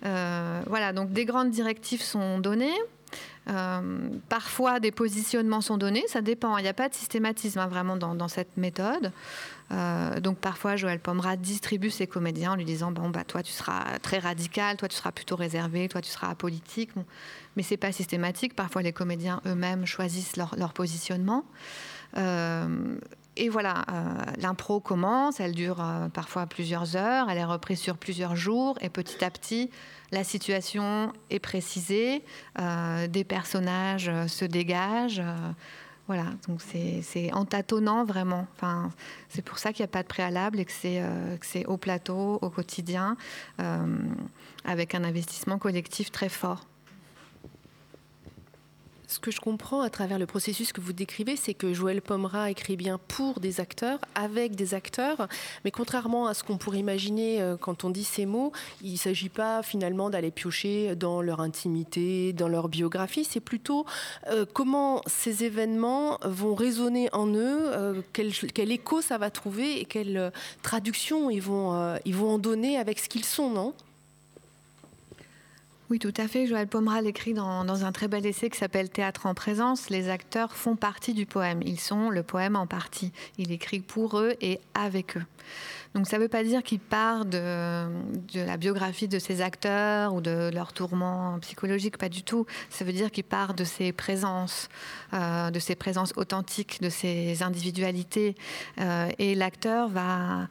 voilà, 0.03 0.93
donc 0.93 1.13
des 1.13 1.25
grandes 1.25 1.51
directives 1.51 2.03
sont 2.03 2.39
données. 2.39 2.77
Euh, 3.49 4.09
parfois, 4.29 4.81
des 4.81 4.93
positionnements 4.93 5.61
sont 5.61 5.77
donnés, 5.77 6.05
ça 6.09 6.21
dépend. 6.21 6.57
Il 6.59 6.63
n'y 6.63 6.69
a 6.69 6.75
pas 6.75 6.89
de 6.89 6.95
systématisme 6.95 7.59
hein, 7.59 7.67
vraiment 7.67 7.97
dans, 7.97 8.29
cette 8.29 8.57
méthode. 8.57 9.13
Euh, 9.73 10.21
donc 10.21 10.39
parfois, 10.39 10.77
Joël 10.77 11.01
Pomera 11.01 11.37
distribue 11.37 11.91
ses 11.91 12.07
comédiens 12.07 12.53
en 12.53 12.57
lui 12.57 12.65
disant 12.65 12.91
bon 12.91 13.09
bah 13.09 13.25
toi 13.25 13.43
tu 13.43 13.53
seras 13.53 13.99
très 14.01 14.19
radical, 14.19 14.77
toi 14.77 14.89
tu 14.89 14.97
seras 14.97 15.13
plutôt 15.13 15.37
réservé, 15.37 15.89
toi 15.89 16.01
tu 16.01 16.11
seras 16.11 16.29
apolitique. 16.29 16.91
Mais 17.57 17.63
c'est 17.63 17.77
pas 17.77 17.93
systématique. 17.93 18.55
Parfois, 18.55 18.83
les 18.83 18.93
comédiens 18.93 19.41
eux-mêmes 19.47 19.87
choisissent 19.87 20.37
leur, 20.37 20.73
positionnement. 20.73 21.45
Euh, 22.17 22.97
et 23.37 23.49
voilà, 23.49 23.85
l'impro 24.39 24.81
commence, 24.81 25.41
elle 25.41 25.55
dure 25.55 25.83
parfois 26.13 26.47
plusieurs 26.47 26.97
heures, 26.97 27.31
elle 27.31 27.39
est 27.39 27.45
reprise 27.45 27.79
sur 27.79 27.97
plusieurs 27.97 28.37
jours, 28.37 28.77
et 28.83 28.91
petit 28.91 29.25
à 29.25 29.31
petit, 29.31 29.71
la 30.13 30.25
situation 30.25 31.13
est 31.31 31.39
précisée, 31.39 32.25
euh, 32.59 33.07
des 33.07 33.25
personnages 33.25 34.09
euh, 34.09 34.27
se 34.27 34.45
dégagent. 34.45 35.21
Euh, 35.21 35.53
voilà, 36.09 36.25
donc 36.49 36.61
c'est 36.61 37.33
en 37.33 37.45
tâtonnant 37.45 38.05
vraiment. 38.05 38.49
Enfin, 38.57 38.91
c'est 39.29 39.43
pour 39.43 39.59
ça 39.59 39.73
qu'il 39.73 39.85
n'y 39.85 39.91
a 39.91 39.93
pas 39.93 40.03
de 40.03 40.09
préalable 40.09 40.59
et 40.59 40.65
que 40.65 40.73
c'est 40.73 41.67
au 41.67 41.77
plateau, 41.77 42.41
au 42.43 42.51
quotidien, 42.51 43.17
avec 44.65 44.97
un 44.97 45.05
investissement 45.05 45.59
collectif 45.59 46.11
très 46.11 46.29
fort 46.29 46.67
ce 49.11 49.19
que 49.19 49.33
je 49.33 49.41
comprends 49.41 49.81
à 49.81 49.91
travers 49.91 50.21
le 50.21 50.27
processus 50.27 50.73
que 50.73 50.81
vous 50.81 50.93
décrivez, 50.93 51.35
c'est 51.35 51.53
que 51.53 51.75
Joël 51.75 52.01
Pomera 52.01 52.49
écrit 52.49 52.77
bien 52.77 53.01
pour 53.09 53.41
des 53.41 53.61
acteurs, 53.61 53.99
avec 54.15 54.55
des 54.55 54.73
acteurs, 54.73 55.27
mais 55.65 55.73
contrairement 55.73 56.29
à 56.29 56.35
ce 56.35 56.45
qu'on 56.45 56.59
pourrait 56.59 56.79
imaginer 56.79 57.43
euh, 57.43 57.57
quand 57.57 57.83
on 57.83 57.91
dit 57.91 58.05
ces 58.05 58.25
mots, 58.25 58.53
il 58.83 58.93
ne 58.93 58.99
s'agit 58.99 59.29
pas 59.29 59.65
finalement 59.65 60.11
d'aller 60.11 60.31
piocher 60.31 60.95
dans 60.95 61.23
leur 61.23 61.41
intimité, 61.41 62.33
dans 62.33 62.49
leur 62.49 62.69
biographie, 62.69 63.25
c'est 63.25 63.41
plutôt 63.41 63.85
euh, 64.29 64.47
comment 64.53 65.03
ces 65.07 65.43
événements 65.43 66.19
vont 66.23 66.55
résonner 66.55 67.09
en 67.13 67.27
eux, 67.27 67.73
euh, 67.73 68.03
quel, 68.13 68.71
écho 68.71 69.01
ça 69.01 69.19
va 69.19 69.31
trouver 69.31 69.81
et 69.81 69.87
quelle 69.87 70.31
traduction 70.63 71.31
ils 71.31 71.43
vont, 71.43 71.97
ils 72.05 72.15
vont 72.15 72.31
en 72.31 72.39
donner 72.39 72.77
avec 72.77 73.01
ce 73.01 73.09
qu'ils 73.09 73.25
sont, 73.25 73.51
non? 73.51 73.75
Oui, 75.91 75.99
tout 75.99 76.15
à 76.19 76.29
fait. 76.29 76.47
Joël 76.47 76.69
Pomeral 76.69 77.09
écrit 77.09 77.35
dans, 77.35 77.65
dans 77.65 77.85
un 77.85 77.91
très 77.91 78.07
bel 78.07 78.25
essai 78.25 78.49
qui 78.49 78.57
s'appelle 78.57 78.89
Théâtre 78.89 79.27
en 79.27 79.35
présence. 79.35 79.91
Les 79.91 80.09
acteurs 80.09 80.55
font 80.55 80.77
partie 80.77 81.15
du 81.15 81.27
poème. 81.27 81.61
Ils 81.67 81.81
sont 81.81 82.11
le 82.11 82.23
poème 82.23 82.55
en 82.55 82.69
partie. 82.69 83.11
Il 83.39 83.51
écrit 83.51 83.81
pour 83.81 84.21
eux 84.21 84.35
et 84.41 84.61
avec 84.75 85.17
eux. 85.17 85.25
Donc 85.97 86.07
ça 86.07 86.19
ne 86.19 86.23
veut 86.23 86.29
pas 86.29 86.45
dire 86.45 86.63
qu'il 86.63 86.79
part 86.79 87.25
de, 87.25 87.89
la 88.35 88.57
biographie 88.57 89.09
de 89.09 89.19
ses 89.19 89.41
acteurs 89.41 90.15
ou 90.15 90.21
de 90.21 90.49
leur 90.55 90.73
tourment 90.73 91.39
psychologique, 91.41 91.99
pas 91.99 92.09
du 92.09 92.23
tout. 92.23 92.47
Ça 92.69 92.85
veut 92.85 92.93
dire 92.93 93.11
qu'il 93.11 93.25
part 93.25 93.55
de 93.55 93.65
ses 93.65 93.91
présences, 93.91 94.69
euh, 95.13 95.51
de 95.51 95.59
ses 95.59 95.75
présences 95.75 96.13
authentiques, 96.15 96.81
de 96.81 96.89
ses 96.89 97.43
individualités. 97.43 98.37
Euh, 98.81 99.09
et 99.19 99.35
l'acteur 99.35 99.89
va 99.89 100.47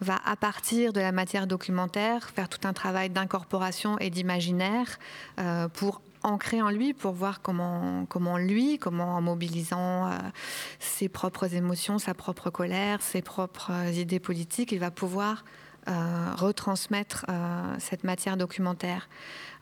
va, 0.00 0.20
à 0.24 0.36
partir 0.36 0.92
de 0.92 1.00
la 1.00 1.12
matière 1.12 1.46
documentaire, 1.46 2.30
faire 2.30 2.48
tout 2.48 2.66
un 2.66 2.72
travail 2.72 3.10
d'incorporation 3.10 3.98
et 3.98 4.10
d'imaginaire 4.10 4.98
euh, 5.38 5.68
pour 5.68 6.00
ancrer 6.22 6.60
en 6.62 6.70
lui 6.70 6.94
pour 6.94 7.12
voir 7.12 7.40
comment, 7.42 8.04
comment 8.06 8.38
lui, 8.38 8.78
comment 8.78 9.16
en 9.16 9.20
mobilisant 9.20 10.06
euh, 10.06 10.16
ses 10.80 11.08
propres 11.08 11.54
émotions, 11.54 11.98
sa 11.98 12.14
propre 12.14 12.50
colère, 12.50 13.02
ses 13.02 13.22
propres 13.22 13.72
idées 13.94 14.20
politiques, 14.20 14.72
il 14.72 14.80
va 14.80 14.90
pouvoir 14.90 15.44
euh, 15.88 16.34
retransmettre 16.36 17.24
euh, 17.30 17.74
cette 17.78 18.04
matière 18.04 18.36
documentaire. 18.36 19.08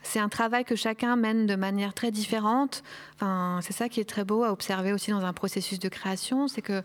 C'est 0.03 0.19
un 0.19 0.29
travail 0.29 0.65
que 0.65 0.75
chacun 0.75 1.15
mène 1.15 1.47
de 1.47 1.55
manière 1.55 1.95
très 1.95 2.11
différente. 2.11 2.83
Enfin, 3.15 3.61
c'est 3.63 3.73
ça 3.73 3.89
qui 3.89 4.01
est 4.01 4.09
très 4.09 4.25
beau 4.25 4.43
à 4.43 4.51
observer 4.51 4.93
aussi 4.93 5.13
dans 5.13 5.25
un 5.25 5.33
processus 5.33 5.79
de 5.79 5.89
création, 5.89 6.49
c'est 6.49 6.63
que 6.63 6.83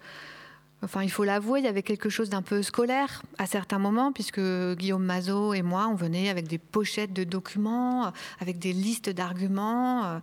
Enfin, 0.84 1.04
il 1.04 1.12
faut 1.12 1.24
l'avouer, 1.24 1.60
il 1.60 1.66
y 1.66 1.70
avait 1.70 1.84
quelque 1.84 2.10
chose 2.10 2.30
d'un 2.30 2.42
peu 2.42 2.64
scolaire 2.64 3.22
à 3.38 3.46
certains 3.46 3.78
moments, 3.78 4.12
puisque 4.12 4.40
Guillaume 4.40 5.04
Mazot 5.04 5.54
et 5.54 5.62
moi, 5.62 5.88
on 5.88 5.94
venait 5.94 6.30
avec 6.30 6.48
des 6.48 6.58
pochettes 6.58 7.14
de 7.14 7.24
documents, 7.24 8.12
avec 8.40 8.58
des 8.58 8.74
listes 8.74 9.10
d'arguments. 9.10 10.06
Euh, 10.06 10.20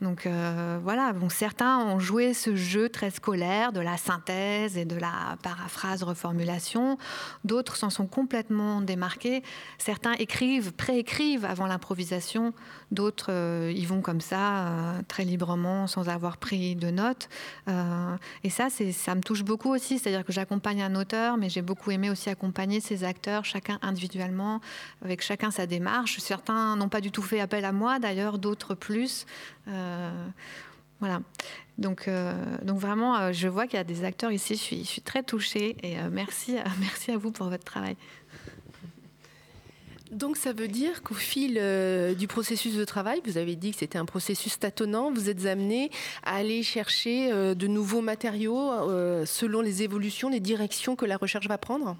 donc 0.00 0.24
euh, 0.24 0.78
voilà, 0.82 1.12
bon, 1.12 1.28
certains 1.28 1.78
ont 1.80 1.98
joué 1.98 2.32
ce 2.32 2.56
jeu 2.56 2.88
très 2.88 3.10
scolaire 3.10 3.72
de 3.72 3.80
la 3.80 3.98
synthèse 3.98 4.78
et 4.78 4.86
de 4.86 4.96
la 4.96 5.36
paraphrase, 5.42 6.02
reformulation. 6.02 6.96
D'autres 7.44 7.76
s'en 7.76 7.90
sont 7.90 8.06
complètement 8.06 8.80
démarqués. 8.80 9.42
Certains 9.76 10.12
écrivent, 10.14 10.72
préécrivent 10.72 11.44
avant 11.44 11.66
l'improvisation. 11.66 12.54
D'autres 12.92 13.30
euh, 13.30 13.72
y 13.76 13.84
vont 13.84 14.00
comme 14.00 14.22
ça, 14.22 14.72
très 15.06 15.24
librement, 15.24 15.86
sans 15.86 16.08
avoir 16.08 16.38
pris 16.38 16.76
de 16.76 16.90
notes. 16.90 17.28
et 17.68 18.50
ça, 18.50 18.68
ça 18.70 19.14
me 19.14 19.20
touche 19.20 19.44
beaucoup 19.44 19.74
aussi 19.74 19.97
c'est-à-dire 19.98 20.24
que 20.24 20.32
j'accompagne 20.32 20.82
un 20.82 20.94
auteur, 20.94 21.36
mais 21.36 21.48
j'ai 21.48 21.62
beaucoup 21.62 21.90
aimé 21.90 22.10
aussi 22.10 22.30
accompagner 22.30 22.80
ces 22.80 23.04
acteurs, 23.04 23.44
chacun 23.44 23.78
individuellement, 23.82 24.60
avec 25.04 25.22
chacun 25.22 25.50
sa 25.50 25.66
démarche. 25.66 26.18
Certains 26.18 26.76
n'ont 26.76 26.88
pas 26.88 27.00
du 27.00 27.10
tout 27.10 27.22
fait 27.22 27.40
appel 27.40 27.64
à 27.64 27.72
moi, 27.72 27.98
d'ailleurs, 27.98 28.38
d'autres 28.38 28.74
plus. 28.74 29.26
Euh, 29.68 30.10
voilà. 31.00 31.20
Donc, 31.76 32.08
euh, 32.08 32.34
donc 32.62 32.78
vraiment, 32.78 33.16
euh, 33.16 33.32
je 33.32 33.46
vois 33.46 33.66
qu'il 33.66 33.76
y 33.76 33.80
a 33.80 33.84
des 33.84 34.04
acteurs 34.04 34.32
ici. 34.32 34.54
Je 34.54 34.60
suis, 34.60 34.78
je 34.78 34.88
suis 34.88 35.02
très 35.02 35.22
touchée 35.22 35.76
et 35.82 35.96
merci, 36.10 36.56
merci 36.80 37.12
à 37.12 37.16
vous 37.16 37.30
pour 37.30 37.48
votre 37.48 37.64
travail. 37.64 37.96
Donc 40.10 40.36
ça 40.36 40.52
veut 40.52 40.68
dire 40.68 41.02
qu'au 41.02 41.14
fil 41.14 41.58
euh, 41.58 42.14
du 42.14 42.26
processus 42.26 42.74
de 42.76 42.84
travail, 42.84 43.20
vous 43.26 43.36
avez 43.36 43.56
dit 43.56 43.72
que 43.72 43.78
c'était 43.78 43.98
un 43.98 44.04
processus 44.04 44.58
tâtonnant, 44.58 45.12
vous 45.12 45.28
êtes 45.28 45.46
amené 45.46 45.90
à 46.22 46.36
aller 46.36 46.62
chercher 46.62 47.30
euh, 47.30 47.54
de 47.54 47.66
nouveaux 47.66 48.00
matériaux 48.00 48.72
euh, 48.72 49.26
selon 49.26 49.60
les 49.60 49.82
évolutions, 49.82 50.30
les 50.30 50.40
directions 50.40 50.96
que 50.96 51.04
la 51.04 51.16
recherche 51.16 51.48
va 51.48 51.58
prendre? 51.58 51.96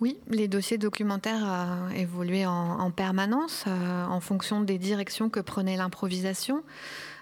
Oui, 0.00 0.16
les 0.28 0.46
dossiers 0.46 0.78
documentaires 0.78 1.90
évoluaient 1.96 2.46
en, 2.46 2.78
en 2.78 2.90
permanence 2.92 3.64
en 3.66 4.20
fonction 4.20 4.60
des 4.60 4.78
directions 4.78 5.28
que 5.28 5.40
prenait 5.40 5.76
l'improvisation. 5.76 6.62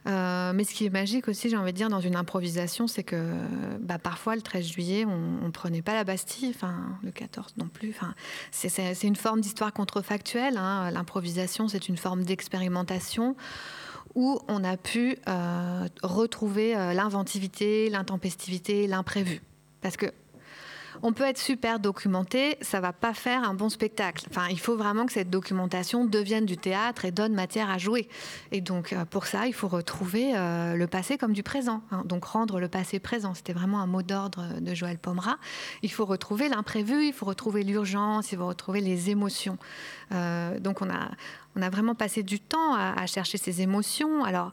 Euh, 0.06 0.52
mais 0.54 0.64
ce 0.64 0.72
qui 0.72 0.86
est 0.86 0.90
magique 0.90 1.28
aussi, 1.28 1.48
j'ai 1.48 1.56
envie 1.56 1.72
de 1.72 1.76
dire, 1.76 1.88
dans 1.88 2.00
une 2.00 2.16
improvisation, 2.16 2.86
c'est 2.86 3.02
que 3.02 3.32
bah, 3.80 3.98
parfois, 3.98 4.36
le 4.36 4.42
13 4.42 4.66
juillet, 4.66 5.04
on 5.04 5.44
ne 5.44 5.50
prenait 5.50 5.82
pas 5.82 5.94
la 5.94 6.04
Bastille, 6.04 6.52
enfin, 6.54 6.98
le 7.02 7.10
14 7.10 7.54
non 7.56 7.68
plus. 7.68 7.90
Enfin, 7.90 8.14
c'est 8.50 9.02
une 9.02 9.16
forme 9.16 9.40
d'histoire 9.40 9.72
contrefactuelle. 9.72 10.56
Hein. 10.56 10.90
L'improvisation, 10.90 11.68
c'est 11.68 11.88
une 11.88 11.96
forme 11.96 12.24
d'expérimentation 12.24 13.36
où 14.16 14.40
on 14.48 14.64
a 14.64 14.76
pu 14.76 15.18
euh, 15.28 15.88
retrouver 16.02 16.74
euh, 16.74 16.94
l'inventivité, 16.94 17.90
l'intempestivité, 17.90 18.86
l'imprévu. 18.86 19.42
Parce 19.82 19.96
que 19.96 20.06
on 21.02 21.12
peut 21.12 21.24
être 21.24 21.38
super 21.38 21.80
documenté, 21.80 22.56
ça 22.60 22.80
va 22.80 22.92
pas 22.92 23.14
faire 23.14 23.48
un 23.48 23.54
bon 23.54 23.68
spectacle. 23.68 24.26
Enfin, 24.30 24.46
il 24.50 24.58
faut 24.58 24.76
vraiment 24.76 25.06
que 25.06 25.12
cette 25.12 25.30
documentation 25.30 26.04
devienne 26.04 26.46
du 26.46 26.56
théâtre 26.56 27.04
et 27.04 27.10
donne 27.10 27.34
matière 27.34 27.70
à 27.70 27.78
jouer. 27.78 28.08
Et 28.52 28.60
donc, 28.60 28.92
euh, 28.92 29.04
pour 29.04 29.26
ça, 29.26 29.46
il 29.46 29.52
faut 29.52 29.68
retrouver 29.68 30.36
euh, 30.36 30.74
le 30.74 30.86
passé 30.86 31.18
comme 31.18 31.32
du 31.32 31.42
présent. 31.42 31.82
Hein. 31.90 32.02
Donc, 32.04 32.24
rendre 32.24 32.60
le 32.60 32.68
passé 32.68 32.98
présent. 32.98 33.34
C'était 33.34 33.52
vraiment 33.52 33.80
un 33.80 33.86
mot 33.86 34.02
d'ordre 34.02 34.60
de 34.60 34.74
Joël 34.74 34.98
Pomera. 34.98 35.36
Il 35.82 35.90
faut 35.90 36.04
retrouver 36.04 36.48
l'imprévu, 36.48 37.06
il 37.06 37.12
faut 37.12 37.26
retrouver 37.26 37.62
l'urgence, 37.62 38.32
il 38.32 38.38
faut 38.38 38.46
retrouver 38.46 38.80
les 38.80 39.10
émotions. 39.10 39.58
Euh, 40.12 40.58
donc, 40.60 40.82
on 40.82 40.90
a, 40.90 41.10
on 41.56 41.62
a 41.62 41.70
vraiment 41.70 41.94
passé 41.94 42.22
du 42.22 42.40
temps 42.40 42.74
à, 42.74 43.00
à 43.00 43.06
chercher 43.06 43.38
ces 43.38 43.62
émotions. 43.62 44.24
Alors, 44.24 44.52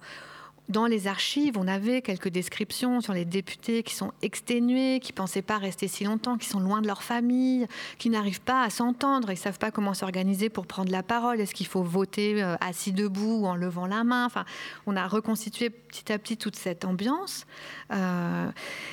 dans 0.70 0.86
les 0.86 1.08
archives, 1.08 1.58
on 1.58 1.68
avait 1.68 2.02
quelques 2.02 2.30
descriptions 2.30 3.02
sur 3.02 3.14
les 3.14 3.26
députés 3.26 3.84
qui 3.84 3.94
sont 3.96 4.14
exténués, 4.22 5.02
qui 5.02 5.12
ne 5.12 5.18
pensaient 5.18 5.42
pas 5.42 5.58
rester 5.58 5.90
si 5.90 6.06
longtemps, 6.06 6.38
qui 6.38 6.48
sont 6.48 6.62
loin 6.62 6.82
de 6.82 6.88
leur 6.88 7.04
famille, 7.04 7.68
qui 7.98 8.10
n'arrivent 8.10 8.42
pas 8.42 8.64
à 8.64 8.70
s'entendre, 8.70 9.30
ils 9.30 9.34
ne 9.34 9.38
savent 9.38 9.60
pas 9.60 9.72
comment 9.72 9.94
s'organiser 9.94 10.50
pour 10.50 10.66
prendre 10.66 10.90
la 10.92 11.04
parole. 11.04 11.42
Est-ce 11.42 11.54
qu'il 11.54 11.68
faut 11.68 11.84
voter 11.84 12.42
euh, 12.42 12.56
assis 12.62 12.94
debout 12.94 13.42
ou 13.42 13.46
en 13.46 13.56
levant 13.56 13.88
la 13.88 14.06
main? 14.06 14.26
Enfin, 14.26 14.46
On 14.86 14.96
a 14.96 15.06
reconstitué 15.06 15.70
petit 15.70 16.12
à 16.14 16.18
petit 16.18 16.38
toute 16.38 16.56
cette 16.56 16.86
ambiance. 16.86 17.46
Euh, 17.92 18.50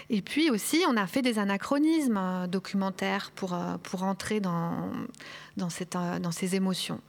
et 0.08 0.22
puis 0.22 0.50
aussi, 0.50 0.82
on 0.88 0.96
a 0.96 1.06
fait 1.06 1.22
des 1.22 1.38
anachronismes 1.38 2.18
euh, 2.18 2.46
documentaires 2.48 3.30
pour, 3.36 3.56
pour 3.84 4.02
entrer 4.02 4.40
dans, 4.40 4.90
dans 5.56 5.70
ces 5.70 6.56
émotions. 6.56 7.00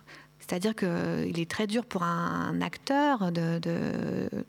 C'est-à-dire 0.41 0.75
qu'il 0.75 1.39
est 1.39 1.49
très 1.49 1.67
dur 1.67 1.85
pour 1.85 2.03
un 2.03 2.59
acteur 2.61 3.31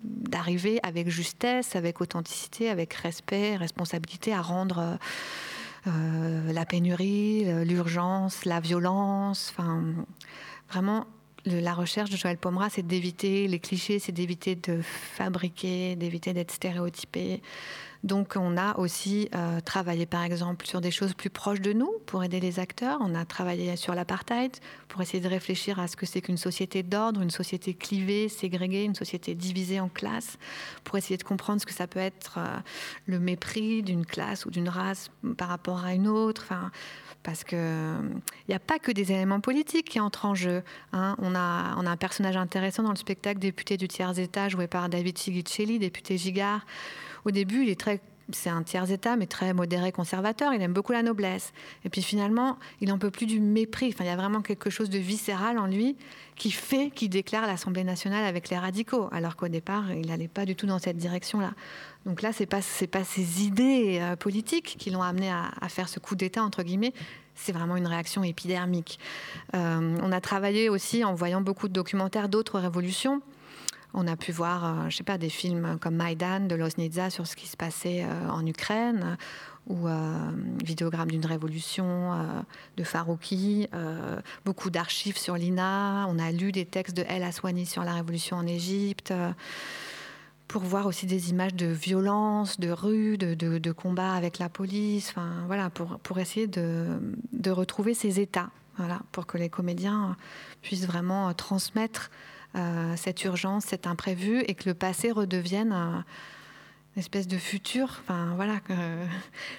d'arriver 0.02 0.80
avec 0.82 1.08
justesse, 1.08 1.76
avec 1.76 2.00
authenticité, 2.00 2.68
avec 2.70 2.92
respect, 2.94 3.56
responsabilité 3.56 4.32
à 4.32 4.42
rendre 4.42 4.98
euh, 5.86 6.52
la 6.52 6.64
pénurie, 6.64 7.44
l'urgence, 7.64 8.44
la 8.44 8.58
violence. 8.58 9.52
Enfin, 9.56 9.84
vraiment, 10.68 11.06
la 11.44 11.74
recherche 11.74 12.10
de 12.10 12.16
Joël 12.16 12.38
Pomera, 12.38 12.70
c'est 12.70 12.86
d'éviter 12.86 13.48
les 13.48 13.58
clichés, 13.58 13.98
c'est 13.98 14.12
d'éviter 14.12 14.54
de 14.54 14.80
fabriquer, 14.82 15.96
d'éviter 15.96 16.32
d'être 16.32 16.52
stéréotypé, 16.52 17.42
donc 18.04 18.34
on 18.36 18.56
a 18.56 18.76
aussi 18.78 19.28
euh, 19.34 19.60
travaillé 19.60 20.06
par 20.06 20.24
exemple 20.24 20.66
sur 20.66 20.80
des 20.80 20.90
choses 20.90 21.14
plus 21.14 21.30
proches 21.30 21.60
de 21.60 21.72
nous 21.72 21.92
pour 22.06 22.24
aider 22.24 22.40
les 22.40 22.58
acteurs. 22.58 22.98
On 23.00 23.14
a 23.14 23.24
travaillé 23.24 23.76
sur 23.76 23.94
l'apartheid 23.94 24.56
pour 24.88 25.00
essayer 25.02 25.22
de 25.22 25.28
réfléchir 25.28 25.78
à 25.78 25.86
ce 25.86 25.96
que 25.96 26.04
c'est 26.04 26.20
qu'une 26.20 26.36
société 26.36 26.82
d'ordre, 26.82 27.20
une 27.22 27.30
société 27.30 27.74
clivée, 27.74 28.28
ségrégée, 28.28 28.84
une 28.84 28.96
société 28.96 29.34
divisée 29.34 29.78
en 29.78 29.88
classes, 29.88 30.36
pour 30.84 30.98
essayer 30.98 31.16
de 31.16 31.22
comprendre 31.22 31.60
ce 31.60 31.66
que 31.66 31.72
ça 31.72 31.86
peut 31.86 32.00
être 32.00 32.38
euh, 32.38 32.58
le 33.06 33.20
mépris 33.20 33.82
d'une 33.82 34.04
classe 34.04 34.46
ou 34.46 34.50
d'une 34.50 34.68
race 34.68 35.10
par 35.36 35.48
rapport 35.48 35.84
à 35.84 35.94
une 35.94 36.08
autre. 36.08 36.42
Enfin, 36.44 36.70
parce 37.22 37.44
qu'il 37.44 37.58
n'y 38.48 38.54
a 38.54 38.58
pas 38.58 38.80
que 38.80 38.90
des 38.90 39.12
éléments 39.12 39.40
politiques 39.40 39.90
qui 39.90 40.00
entrent 40.00 40.26
en 40.26 40.34
jeu. 40.34 40.64
Hein. 40.92 41.14
On, 41.18 41.36
a, 41.36 41.76
on 41.76 41.86
a 41.86 41.90
un 41.90 41.96
personnage 41.96 42.36
intéressant 42.36 42.82
dans 42.82 42.90
le 42.90 42.96
spectacle 42.96 43.38
Député 43.38 43.76
du 43.76 43.86
tiers-état, 43.86 44.48
joué 44.48 44.66
par 44.66 44.88
David 44.88 45.16
Chigicelli, 45.18 45.78
député 45.78 46.18
Gigard, 46.18 46.66
au 47.24 47.30
début, 47.30 47.62
il 47.62 47.68
est 47.68 47.76
c'est 48.30 48.50
un 48.50 48.62
tiers-état, 48.62 49.16
mais 49.16 49.26
très 49.26 49.52
modéré, 49.52 49.92
conservateur. 49.92 50.52
Il 50.54 50.62
aime 50.62 50.72
beaucoup 50.72 50.92
la 50.92 51.02
noblesse. 51.02 51.52
Et 51.84 51.88
puis 51.88 52.02
finalement, 52.02 52.58
il 52.80 52.88
n'en 52.88 52.98
peut 52.98 53.10
plus 53.10 53.26
du 53.26 53.40
mépris. 53.40 53.90
Enfin, 53.92 54.04
il 54.04 54.08
y 54.08 54.10
a 54.10 54.16
vraiment 54.16 54.42
quelque 54.42 54.70
chose 54.70 54.90
de 54.90 54.98
viscéral 54.98 55.58
en 55.58 55.66
lui 55.66 55.96
qui 56.36 56.50
fait 56.50 56.90
qu'il 56.90 57.10
déclare 57.10 57.46
l'Assemblée 57.46 57.84
nationale 57.84 58.24
avec 58.24 58.48
les 58.48 58.58
radicaux, 58.58 59.08
alors 59.12 59.36
qu'au 59.36 59.48
départ, 59.48 59.92
il 59.92 60.06
n'allait 60.06 60.28
pas 60.28 60.44
du 60.44 60.56
tout 60.56 60.66
dans 60.66 60.78
cette 60.78 60.96
direction-là. 60.96 61.52
Donc 62.06 62.22
là, 62.22 62.32
ce 62.32 62.40
n'est 62.40 62.46
pas, 62.46 62.60
pas 62.90 63.04
ses 63.04 63.42
idées 63.44 63.98
euh, 64.00 64.16
politiques 64.16 64.76
qui 64.78 64.90
l'ont 64.90 65.02
amené 65.02 65.30
à, 65.30 65.68
faire 65.68 65.88
ce 65.88 65.98
coup 65.98 66.16
d'État, 66.16 66.42
entre 66.42 66.62
guillemets. 66.62 66.94
C'est 67.34 67.52
vraiment 67.52 67.76
une 67.76 67.86
réaction 67.86 68.24
épidermique. 68.24 68.98
Euh, 69.54 69.96
on 70.02 70.12
a 70.12 70.20
travaillé 70.20 70.68
aussi 70.68 71.04
en 71.04 71.14
voyant 71.14 71.40
beaucoup 71.40 71.68
de 71.68 71.72
documentaires 71.72 72.28
d'autres 72.28 72.58
révolutions. 72.58 73.22
On 73.94 74.06
a 74.06 74.16
pu 74.16 74.32
voir, 74.32 74.64
euh, 74.64 74.88
je 74.88 74.96
sais 74.96 75.04
pas, 75.04 75.18
des 75.18 75.28
films 75.28 75.78
comme 75.80 75.96
Maïdan 75.96 76.40
de 76.40 76.54
Loznitsa 76.54 77.10
sur 77.10 77.26
ce 77.26 77.36
qui 77.36 77.46
se 77.46 77.56
passait 77.56 78.04
euh, 78.04 78.28
en 78.30 78.46
Ukraine, 78.46 79.16
ou 79.68 79.86
euh, 79.86 80.30
Vidéogramme 80.64 81.10
d'une 81.10 81.26
révolution 81.26 82.10
de 82.76 82.82
Farouki, 82.82 83.68
beaucoup 84.44 84.70
d'archives 84.70 85.16
sur 85.16 85.36
l'INA. 85.36 86.06
On 86.08 86.18
a 86.18 86.32
lu 86.32 86.50
des 86.50 86.64
textes 86.64 86.96
de 86.96 87.04
El 87.06 87.22
Aswani 87.22 87.64
sur 87.64 87.84
la 87.84 87.92
révolution 87.92 88.38
en 88.38 88.46
Égypte 88.46 89.14
pour 90.48 90.62
voir 90.62 90.86
aussi 90.86 91.06
des 91.06 91.30
images 91.30 91.54
de 91.54 91.66
violence, 91.66 92.58
de 92.58 92.70
rue, 92.70 93.16
de, 93.18 93.34
de, 93.34 93.72
combat 93.72 94.14
avec 94.14 94.40
la 94.40 94.48
police, 94.48 95.10
enfin 95.10 95.30
voilà, 95.46 95.70
pour, 95.70 96.00
pour 96.00 96.18
essayer 96.18 96.48
de, 96.48 96.98
de, 97.32 97.50
retrouver 97.52 97.94
ces 97.94 98.18
états 98.18 98.50
voilà, 98.78 99.00
pour 99.12 99.26
que 99.26 99.38
les 99.38 99.48
comédiens 99.48 100.16
puissent 100.60 100.86
vraiment 100.86 101.32
transmettre 101.34 102.10
cette 102.96 103.24
urgence, 103.24 103.64
cet 103.64 103.86
imprévu, 103.86 104.40
et 104.40 104.54
que 104.54 104.68
le 104.68 104.74
passé 104.74 105.10
redevienne 105.10 105.72
une 105.72 107.00
espèce 107.00 107.26
de 107.26 107.38
futur. 107.38 108.00
Enfin, 108.02 108.32
voilà, 108.36 108.60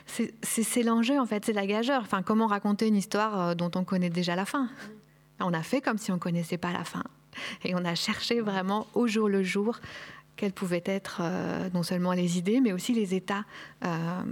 c'est 0.42 0.84
l'enjeu 0.84 1.20
en 1.20 1.26
fait, 1.26 1.46
c'est 1.46 1.54
la 1.54 1.66
gageure. 1.66 2.02
Enfin, 2.04 2.22
comment 2.22 2.48
raconter 2.48 2.88
une 2.88 2.96
histoire 2.96 3.56
dont 3.56 3.72
on 3.76 3.84
connaît 3.84 4.10
déjà 4.10 4.36
la 4.36 4.46
fin? 4.46 4.70
On 5.40 5.54
a 5.54 5.64
fait 5.64 5.82
comme 5.82 5.98
si 5.98 6.12
on 6.12 6.20
connaissait 6.20 6.58
pas 6.58 6.72
la 6.72 6.84
fin, 6.84 7.04
et 7.64 7.76
on 7.76 7.84
a 7.86 7.96
cherché 7.96 8.42
vraiment 8.42 8.88
au 8.94 9.08
jour 9.08 9.28
le 9.30 9.44
jour 9.44 9.80
quelles 10.36 10.54
pouvaient 10.54 10.84
être 10.86 11.20
euh, 11.22 11.70
non 11.74 11.84
seulement 11.84 12.14
les 12.14 12.38
idées, 12.38 12.60
mais 12.60 12.74
aussi 12.74 12.94
les 12.94 13.14
états 13.14 13.46
euh, 13.86 14.24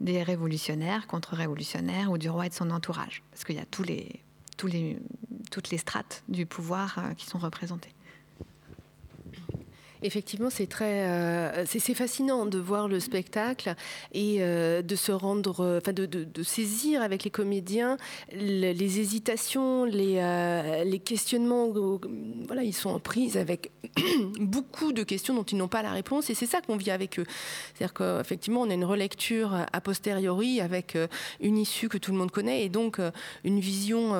des 0.00 0.22
révolutionnaires, 0.22 1.06
contre-révolutionnaires 1.06 2.10
ou 2.10 2.18
du 2.18 2.28
roi 2.28 2.46
et 2.46 2.48
de 2.48 2.54
son 2.54 2.70
entourage. 2.70 3.22
Parce 3.30 3.44
qu'il 3.44 3.56
y 3.56 3.60
a 3.60 3.66
tous 3.66 3.82
les, 3.82 4.20
toutes 4.58 5.70
les 5.70 5.78
strates 5.78 6.22
du 6.28 6.44
pouvoir 6.46 6.98
euh, 6.98 7.14
qui 7.14 7.26
sont 7.26 7.38
représentées. 7.38 7.94
Effectivement, 10.02 10.50
c'est 10.50 10.68
très, 10.68 11.08
euh, 11.08 11.64
c'est 11.66 11.94
fascinant 11.94 12.46
de 12.46 12.58
voir 12.58 12.88
le 12.88 13.00
spectacle 13.00 13.74
et 14.12 14.36
euh, 14.40 14.80
de 14.80 14.96
se 14.96 15.10
rendre, 15.10 15.78
enfin 15.78 15.92
de, 15.92 16.42
saisir 16.42 17.02
avec 17.02 17.24
les 17.24 17.30
comédiens 17.30 17.96
les, 18.32 19.00
hésitations, 19.00 19.84
les, 19.84 20.18
euh, 20.18 20.98
questionnements. 21.04 21.72
Voilà, 22.46 22.62
ils 22.62 22.72
sont 22.72 22.90
en 22.90 23.00
prise 23.00 23.36
avec 23.36 23.72
beaucoup 24.40 24.92
de 24.92 25.02
questions 25.02 25.34
dont 25.34 25.42
ils 25.42 25.56
n'ont 25.56 25.68
pas 25.68 25.82
la 25.82 25.92
réponse 25.92 26.30
et 26.30 26.34
c'est 26.34 26.46
ça 26.46 26.60
qu'on 26.60 26.76
vit 26.76 26.90
avec 26.90 27.18
eux. 27.18 27.26
C'est-à-dire 27.74 27.94
qu'effectivement, 27.94 28.62
on 28.62 28.70
a 28.70 28.74
une 28.74 28.84
relecture 28.84 29.66
a 29.72 29.80
posteriori 29.80 30.60
avec 30.60 30.96
une 31.40 31.58
issue 31.58 31.88
que 31.88 31.98
tout 31.98 32.12
le 32.12 32.18
monde 32.18 32.30
connaît 32.30 32.64
et 32.64 32.68
donc 32.68 33.00
une 33.44 33.60
vision 33.60 34.14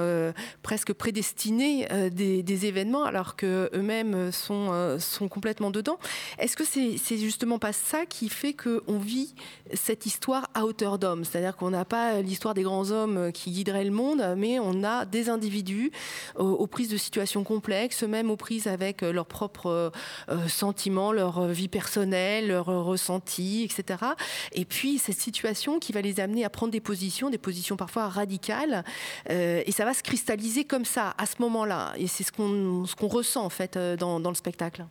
presque 0.63 0.93
prédestinée 0.93 1.87
des, 2.11 2.43
des, 2.43 2.67
événements, 2.67 3.05
alors 3.05 3.37
que 3.37 3.71
eux-mêmes 3.75 4.33
sont, 4.33 4.99
sont 4.99 5.29
complètement 5.29 5.68
dedans. 5.71 5.99
Est-ce 6.39 6.57
que 6.57 6.65
c'est 6.65 7.19
justement 7.19 7.59
pas 7.59 7.73
ça 7.73 8.07
qui 8.07 8.29
fait 8.29 8.55
qu'on 8.55 8.99
vit 8.99 9.35
cette 9.75 10.07
histoire 10.07 10.49
à 10.55 10.65
hauteur 10.65 10.99
d'homme? 10.99 11.25
C'est-à-dire 11.25 11.57
qu'on 11.57 11.71
n'a 11.71 11.85
pas 11.85 12.21
l'histoire 12.21 12.55
des 12.55 12.63
grands 12.63 12.91
hommes 12.91 13.33
qui 13.33 13.51
guideraient 13.51 13.85
le 13.85 13.91
monde, 13.91 14.35
mais 14.37 14.59
on 14.59 14.85
a 14.85 15.05
des 15.05 15.29
individus 15.29 15.91
aux, 16.37 16.67
prises 16.67 16.89
de 16.89 16.97
situations 16.97 17.45
complexes, 17.45 18.03
même 18.03 18.31
aux 18.31 18.37
prises 18.37 18.67
avec 18.67 19.03
leurs 19.03 19.27
propres 19.27 19.93
euh, 20.29 20.49
sentiments, 20.49 21.13
leur 21.13 21.47
vie 21.49 21.69
personnelle, 21.69 22.49
leurs 22.49 22.67
ressentis, 22.67 23.65
etc. 23.65 24.05
Et 24.53 24.65
puis 24.65 24.99
cette 24.99 25.21
situation 25.21 25.79
qui 25.79 25.93
va 25.93 26.01
les 26.01 26.21
amener 26.21 26.45
à 26.45 26.51
prendre 26.51 26.73
des 26.73 26.81
positions, 26.81 27.31
des 27.31 27.39
positions 27.39 27.77
parfois 27.77 28.09
radicales, 28.09 28.85
euh, 29.31 29.63
et 29.65 29.73
ça 29.73 29.85
va 29.85 29.95
se 29.95 30.03
cristalliser 30.03 30.65
comme 30.65 30.85
ça, 30.85 31.15
à 31.19 31.27
ce 31.27 31.41
moment-là. 31.41 31.93
Et 31.97 32.07
c'est 32.07 32.25
ce 32.25 32.33
qu'on 32.33 33.09
ressent 33.09 33.45
en 33.45 33.51
fait 33.51 33.77
euh, 33.77 33.97
dans 33.97 34.19
le 34.19 34.35
spectacle. 34.35 34.87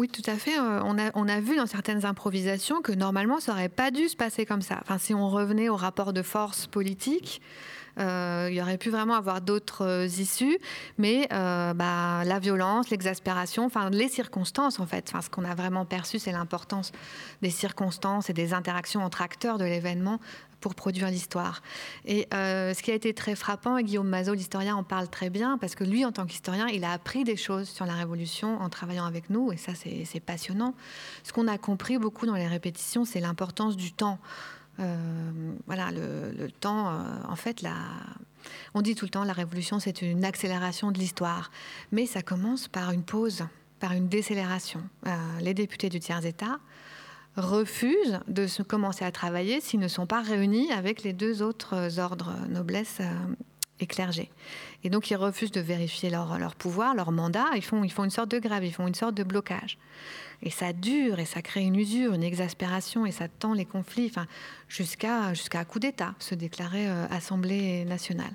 Oui, 0.00 0.08
tout 0.08 0.22
à 0.24 0.36
fait. 0.36 0.58
Euh, 0.58 0.80
on 0.82 0.98
a, 0.98 1.10
on 1.14 1.28
a 1.28 1.40
vu 1.40 1.56
dans 1.56 1.66
certaines 1.66 2.06
improvisations 2.06 2.80
que 2.80 2.90
normalement, 2.90 3.38
ça 3.38 3.52
n'aurait 3.52 3.68
pas 3.68 3.90
dû 3.90 4.08
se 4.08 4.16
passer 4.16 4.46
comme 4.46 4.62
ça. 4.62 4.78
Enfin, 4.80 4.96
si 4.96 5.12
on 5.12 5.28
revenait 5.28 5.68
au 5.68 5.76
rapport 5.76 6.14
de 6.14 6.22
force 6.22 6.66
politique, 6.66 7.42
euh, 7.98 8.48
il 8.50 8.56
y 8.56 8.62
aurait 8.62 8.78
pu 8.78 8.88
vraiment 8.88 9.12
avoir 9.12 9.42
d'autres 9.42 9.84
euh, 9.84 10.06
issues, 10.06 10.56
mais 10.96 11.28
bah, 11.30 12.24
la 12.24 12.38
violence, 12.38 12.88
l'exaspération, 12.88 13.66
enfin 13.66 13.90
les 13.90 14.08
circonstances 14.08 14.80
en 14.80 14.86
fait. 14.86 15.10
Enfin, 15.10 15.20
ce 15.20 15.28
qu'on 15.28 15.44
a 15.44 15.54
vraiment 15.54 15.84
perçu, 15.84 16.18
c'est 16.18 16.32
l'importance 16.32 16.92
des 17.42 17.50
circonstances 17.50 18.30
et 18.30 18.32
des 18.32 18.54
interactions 18.54 19.04
entre 19.04 19.20
acteurs 19.20 19.58
de 19.58 19.66
l'événement 19.66 20.18
pour 20.60 20.74
produire 20.74 21.08
l'histoire. 21.08 21.62
Et 22.04 22.28
euh, 22.34 22.74
ce 22.74 22.82
qui 22.82 22.90
a 22.90 22.94
été 22.94 23.14
très 23.14 23.34
frappant, 23.34 23.78
et 23.78 23.84
Guillaume 23.84 24.08
Mazot, 24.08 24.34
l'historien, 24.34 24.76
en 24.76 24.84
parle 24.84 25.08
très 25.08 25.30
bien, 25.30 25.58
parce 25.58 25.74
que 25.74 25.84
lui, 25.84 26.04
en 26.04 26.12
tant 26.12 26.26
qu'historien, 26.26 26.68
il 26.68 26.84
a 26.84 26.92
appris 26.92 27.24
des 27.24 27.36
choses 27.36 27.68
sur 27.68 27.86
la 27.86 27.94
Révolution 27.94 28.60
en 28.60 28.68
travaillant 28.68 29.06
avec 29.06 29.30
nous, 29.30 29.52
et 29.52 29.56
ça, 29.56 29.72
c'est 29.74 30.20
passionnant. 30.20 30.74
Ce 31.24 31.32
qu'on 31.32 31.48
a 31.48 31.58
compris 31.58 31.98
beaucoup 31.98 32.26
dans 32.26 32.34
les 32.34 32.46
répétitions, 32.46 33.04
c'est 33.04 33.20
l'importance 33.20 33.76
du 33.76 33.92
temps. 33.92 34.18
Euh, 34.78 34.96
voilà, 35.66 35.90
le, 35.90 36.50
temps, 36.50 36.90
euh, 36.90 37.02
en 37.28 37.36
fait, 37.36 37.62
la... 37.62 37.74
on 38.74 38.82
dit 38.82 38.94
tout 38.94 39.06
le 39.06 39.10
temps, 39.10 39.24
la 39.24 39.32
Révolution, 39.32 39.80
c'est 39.80 40.02
une 40.02 40.24
accélération 40.24 40.90
de 40.90 40.98
l'histoire, 40.98 41.50
mais 41.92 42.06
ça 42.06 42.22
commence 42.22 42.68
par 42.68 42.92
une 42.92 43.02
pause, 43.02 43.44
par 43.78 43.92
une 43.92 44.08
décélération. 44.08 44.82
les 45.40 45.54
députés 45.54 45.88
du 45.88 46.00
tiers-État, 46.00 46.58
refusent 47.36 48.20
de 48.28 48.46
se 48.46 48.62
commencer 48.62 49.04
à 49.04 49.12
travailler 49.12 49.60
s'ils 49.60 49.80
ne 49.80 49.88
sont 49.88 50.06
pas 50.06 50.22
réunis 50.22 50.72
avec 50.72 51.02
les 51.02 51.12
deux 51.12 51.42
autres 51.42 51.98
ordres 51.98 52.34
noblesse 52.48 52.98
euh, 53.00 53.34
et 53.80 53.86
clergé. 53.86 54.30
Et 54.84 54.90
donc 54.90 55.10
ils 55.10 55.16
refusent 55.16 55.52
de 55.52 55.60
vérifier 55.60 56.10
leur, 56.10 56.54
pouvoir, 56.54 56.94
leur 56.94 57.12
mandat, 57.12 57.46
ils 57.56 57.64
font, 57.64 57.84
ils 57.84 57.92
font 57.92 58.04
une 58.04 58.10
sorte 58.10 58.30
de 58.30 58.38
grève, 58.38 58.64
ils 58.64 58.72
font 58.72 58.86
une 58.86 58.94
sorte 58.94 59.14
de 59.14 59.22
blocage. 59.22 59.78
Et 60.42 60.50
ça 60.50 60.72
dure, 60.72 61.18
et 61.18 61.24
ça 61.24 61.42
crée 61.42 61.62
une 61.62 61.76
usure, 61.76 62.14
une 62.14 62.22
exaspération, 62.22 63.04
et 63.04 63.12
ça 63.12 63.28
tend 63.28 63.52
les 63.52 63.66
conflits 63.66 64.10
jusqu'à 64.68 65.34
jusqu'à 65.34 65.64
coup 65.64 65.78
d'État, 65.78 66.14
se 66.18 66.34
déclarer 66.34 66.88
euh, 66.88 67.06
Assemblée 67.10 67.84
nationale. 67.84 68.32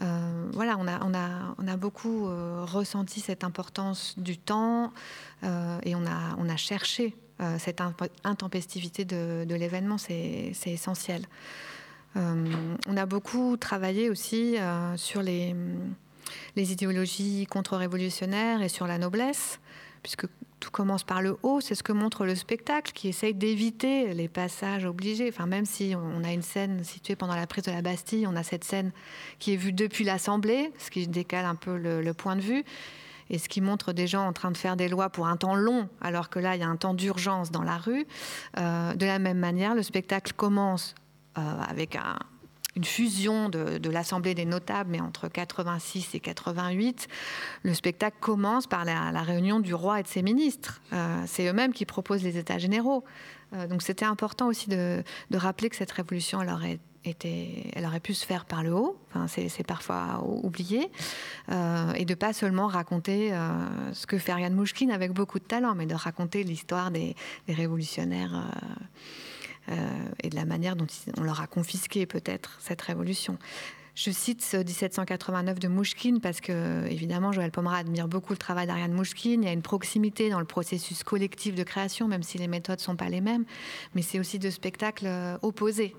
Euh, 0.00 0.50
voilà, 0.52 0.76
on 0.78 0.86
a, 0.86 1.04
on, 1.04 1.14
a, 1.14 1.54
on 1.58 1.68
a 1.68 1.76
beaucoup 1.76 2.26
ressenti 2.66 3.20
cette 3.20 3.44
importance 3.44 4.14
du 4.18 4.38
temps 4.38 4.92
et 5.42 5.94
on 5.94 6.06
a, 6.06 6.36
on 6.38 6.48
a 6.48 6.56
cherché 6.56 7.14
euh, 7.42 7.58
cette 7.58 7.80
intempestivité 8.24 9.04
de, 9.04 9.54
l'événement, 9.54 9.98
c'est 9.98 10.52
essentiel. 10.66 11.26
Euh, 12.16 12.76
on 12.86 12.96
a 12.96 13.06
beaucoup 13.06 13.56
travaillé 13.56 14.10
aussi 14.10 14.58
euh, 14.58 14.96
sur 14.96 15.22
les, 15.22 15.56
les 16.56 16.72
idéologies 16.72 17.46
contre-révolutionnaires 17.46 18.62
et 18.62 18.68
sur 18.68 18.86
la 18.86 18.98
noblesse, 18.98 19.58
puisque 20.02 20.26
tout 20.62 20.70
commence 20.70 21.04
par 21.04 21.20
le 21.20 21.36
haut, 21.42 21.60
c'est 21.60 21.74
ce 21.74 21.82
que 21.82 21.92
montre 21.92 22.24
le 22.24 22.34
spectacle, 22.34 22.92
qui 22.92 23.08
essaye 23.08 23.34
d'éviter 23.34 24.14
les 24.14 24.28
passages 24.28 24.84
obligés. 24.84 25.28
Enfin, 25.28 25.46
même 25.46 25.66
si 25.66 25.94
on 25.96 26.24
a 26.24 26.32
une 26.32 26.42
scène 26.42 26.84
située 26.84 27.16
pendant 27.16 27.34
la 27.34 27.46
prise 27.46 27.64
de 27.64 27.72
la 27.72 27.82
Bastille, 27.82 28.26
on 28.26 28.36
a 28.36 28.42
cette 28.42 28.64
scène 28.64 28.92
qui 29.38 29.52
est 29.54 29.56
vue 29.56 29.72
depuis 29.72 30.04
l'Assemblée, 30.04 30.72
ce 30.78 30.90
qui 30.90 31.06
décale 31.08 31.44
un 31.44 31.56
peu 31.56 31.76
le 31.76 32.14
point 32.14 32.36
de 32.36 32.40
vue 32.40 32.64
et 33.32 33.38
ce 33.38 33.48
qui 33.48 33.60
montre 33.60 33.92
des 33.92 34.06
gens 34.06 34.26
en 34.26 34.32
train 34.32 34.50
de 34.50 34.56
faire 34.56 34.76
des 34.76 34.88
lois 34.88 35.08
pour 35.08 35.26
un 35.26 35.36
temps 35.36 35.54
long, 35.54 35.88
alors 36.00 36.28
que 36.28 36.38
là, 36.38 36.54
il 36.54 36.60
y 36.60 36.64
a 36.64 36.68
un 36.68 36.76
temps 36.76 36.94
d'urgence 36.94 37.50
dans 37.50 37.62
la 37.62 37.78
rue. 37.78 38.06
Euh, 38.58 38.94
de 38.94 39.06
la 39.06 39.18
même 39.18 39.38
manière, 39.38 39.74
le 39.74 39.82
spectacle 39.82 40.34
commence 40.34 40.94
euh, 41.38 41.60
avec 41.68 41.96
une 42.76 42.84
fusion 42.84 43.48
de, 43.48 43.90
l'Assemblée 43.90 44.34
des 44.34 44.44
notables, 44.44 44.90
mais 44.90 45.00
entre 45.00 45.28
86 45.28 46.14
et 46.14 46.20
88, 46.20 47.08
le 47.62 47.74
spectacle 47.74 48.16
commence 48.20 48.66
par 48.66 48.84
la, 48.84 49.10
réunion 49.22 49.60
du 49.60 49.74
roi 49.74 50.00
et 50.00 50.02
de 50.02 50.08
ses 50.08 50.22
ministres. 50.22 50.80
Euh, 50.92 51.22
c'est 51.26 51.46
eux-mêmes 51.46 51.72
qui 51.72 51.84
proposent 51.84 52.22
les 52.22 52.38
États 52.38 52.58
généraux. 52.58 53.04
donc 53.68 53.82
c'était 53.82 54.04
important 54.04 54.48
aussi 54.48 54.68
de, 54.68 55.02
rappeler 55.34 55.68
que 55.68 55.76
cette 55.76 55.92
révolution 55.92 56.42
leur 56.42 56.64
est 56.64 56.80
elle 57.04 57.86
aurait 57.86 58.00
pu 58.00 58.14
se 58.14 58.24
faire 58.24 58.44
par 58.44 58.62
le 58.62 58.72
haut, 58.72 58.96
c'est 59.26 59.66
parfois 59.66 60.22
oublié, 60.24 60.90
euh, 61.50 61.92
et 61.94 62.04
de 62.04 62.14
pas 62.14 62.32
seulement 62.32 62.66
raconter 62.66 63.32
euh, 63.32 63.92
ce 63.92 64.06
que 64.06 64.18
fait 64.18 64.32
Ariane 64.32 64.54
Mouchkine 64.54 64.90
avec 64.90 65.12
beaucoup 65.12 65.38
de 65.38 65.44
talent, 65.44 65.74
mais 65.74 65.86
de 65.86 65.94
raconter 65.94 66.44
l'histoire 66.44 66.90
des, 66.90 67.16
révolutionnaires 67.48 68.34
euh, 68.34 68.84
et 70.22 70.28
de 70.28 70.36
la 70.36 70.44
manière 70.44 70.76
dont 70.76 70.86
on 71.18 71.22
leur 71.22 71.40
a 71.40 71.46
confisqué 71.46 72.06
peut-être 72.06 72.56
cette 72.60 72.82
révolution. 72.82 73.38
Je 73.94 74.10
cite 74.10 74.40
ce 74.40 74.56
1789 74.56 75.58
de 75.58 75.68
Mouchkine 75.68 76.20
parce 76.20 76.40
que, 76.40 76.86
évidemment, 76.86 77.30
Joël 77.30 77.50
Pomera 77.50 77.76
admire 77.76 78.08
beaucoup 78.08 78.32
le 78.32 78.38
travail 78.38 78.66
d'Ariane 78.66 78.92
Mouchkine. 78.92 79.42
Il 79.42 79.46
y 79.46 79.50
a 79.50 79.52
une 79.52 79.60
proximité 79.60 80.30
dans 80.30 80.38
le 80.38 80.46
processus 80.46 81.04
collectif 81.04 81.54
de 81.54 81.62
création, 81.62 82.08
même 82.08 82.22
si 82.22 82.38
les 82.38 82.48
méthodes 82.48 82.78
ne 82.78 82.82
sont 82.82 82.96
pas 82.96 83.10
les 83.10 83.20
mêmes. 83.20 83.44
Mais 83.94 84.00
c'est 84.00 84.18
aussi 84.18 84.38
deux 84.38 84.50
spectacles 84.50 85.06
opposés. 85.42 85.94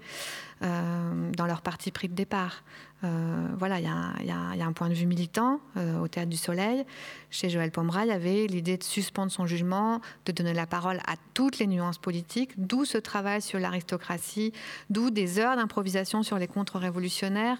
Euh, 0.63 1.31
dans 1.35 1.45
leur 1.45 1.61
parti 1.61 1.91
pris 1.91 2.07
de 2.07 2.13
départ. 2.13 2.63
Euh, 3.03 3.47
voilà, 3.57 3.79
il 3.79 3.85
y, 3.85 4.31
a 4.31 4.65
un 4.65 4.73
point 4.73 4.87
de 4.87 4.93
vue 4.93 5.05
militant 5.05 5.59
euh, 5.75 5.99
au 5.99 6.07
Théâtre 6.07 6.29
du 6.29 6.37
Soleil. 6.37 6.85
Chez 7.29 7.49
Joël 7.49 7.71
Pomera, 7.71 8.05
il 8.05 8.09
y 8.09 8.11
avait 8.11 8.47
l'idée 8.47 8.77
de 8.77 8.83
suspendre 8.83 9.31
son 9.31 9.45
jugement, 9.45 9.99
de 10.25 10.31
donner 10.31 10.53
la 10.53 10.65
parole 10.65 10.99
à 11.05 11.15
toutes 11.33 11.59
les 11.59 11.67
nuances 11.67 11.97
politiques, 11.97 12.51
d'où 12.57 12.85
ce 12.85 12.97
travail 12.97 13.41
sur 13.41 13.59
l'aristocratie, 13.59 14.53
d'où 14.89 15.09
des 15.09 15.39
heures 15.39 15.57
d'improvisation 15.57 16.23
sur 16.23 16.37
les 16.37 16.47
contre-révolutionnaires 16.47 17.57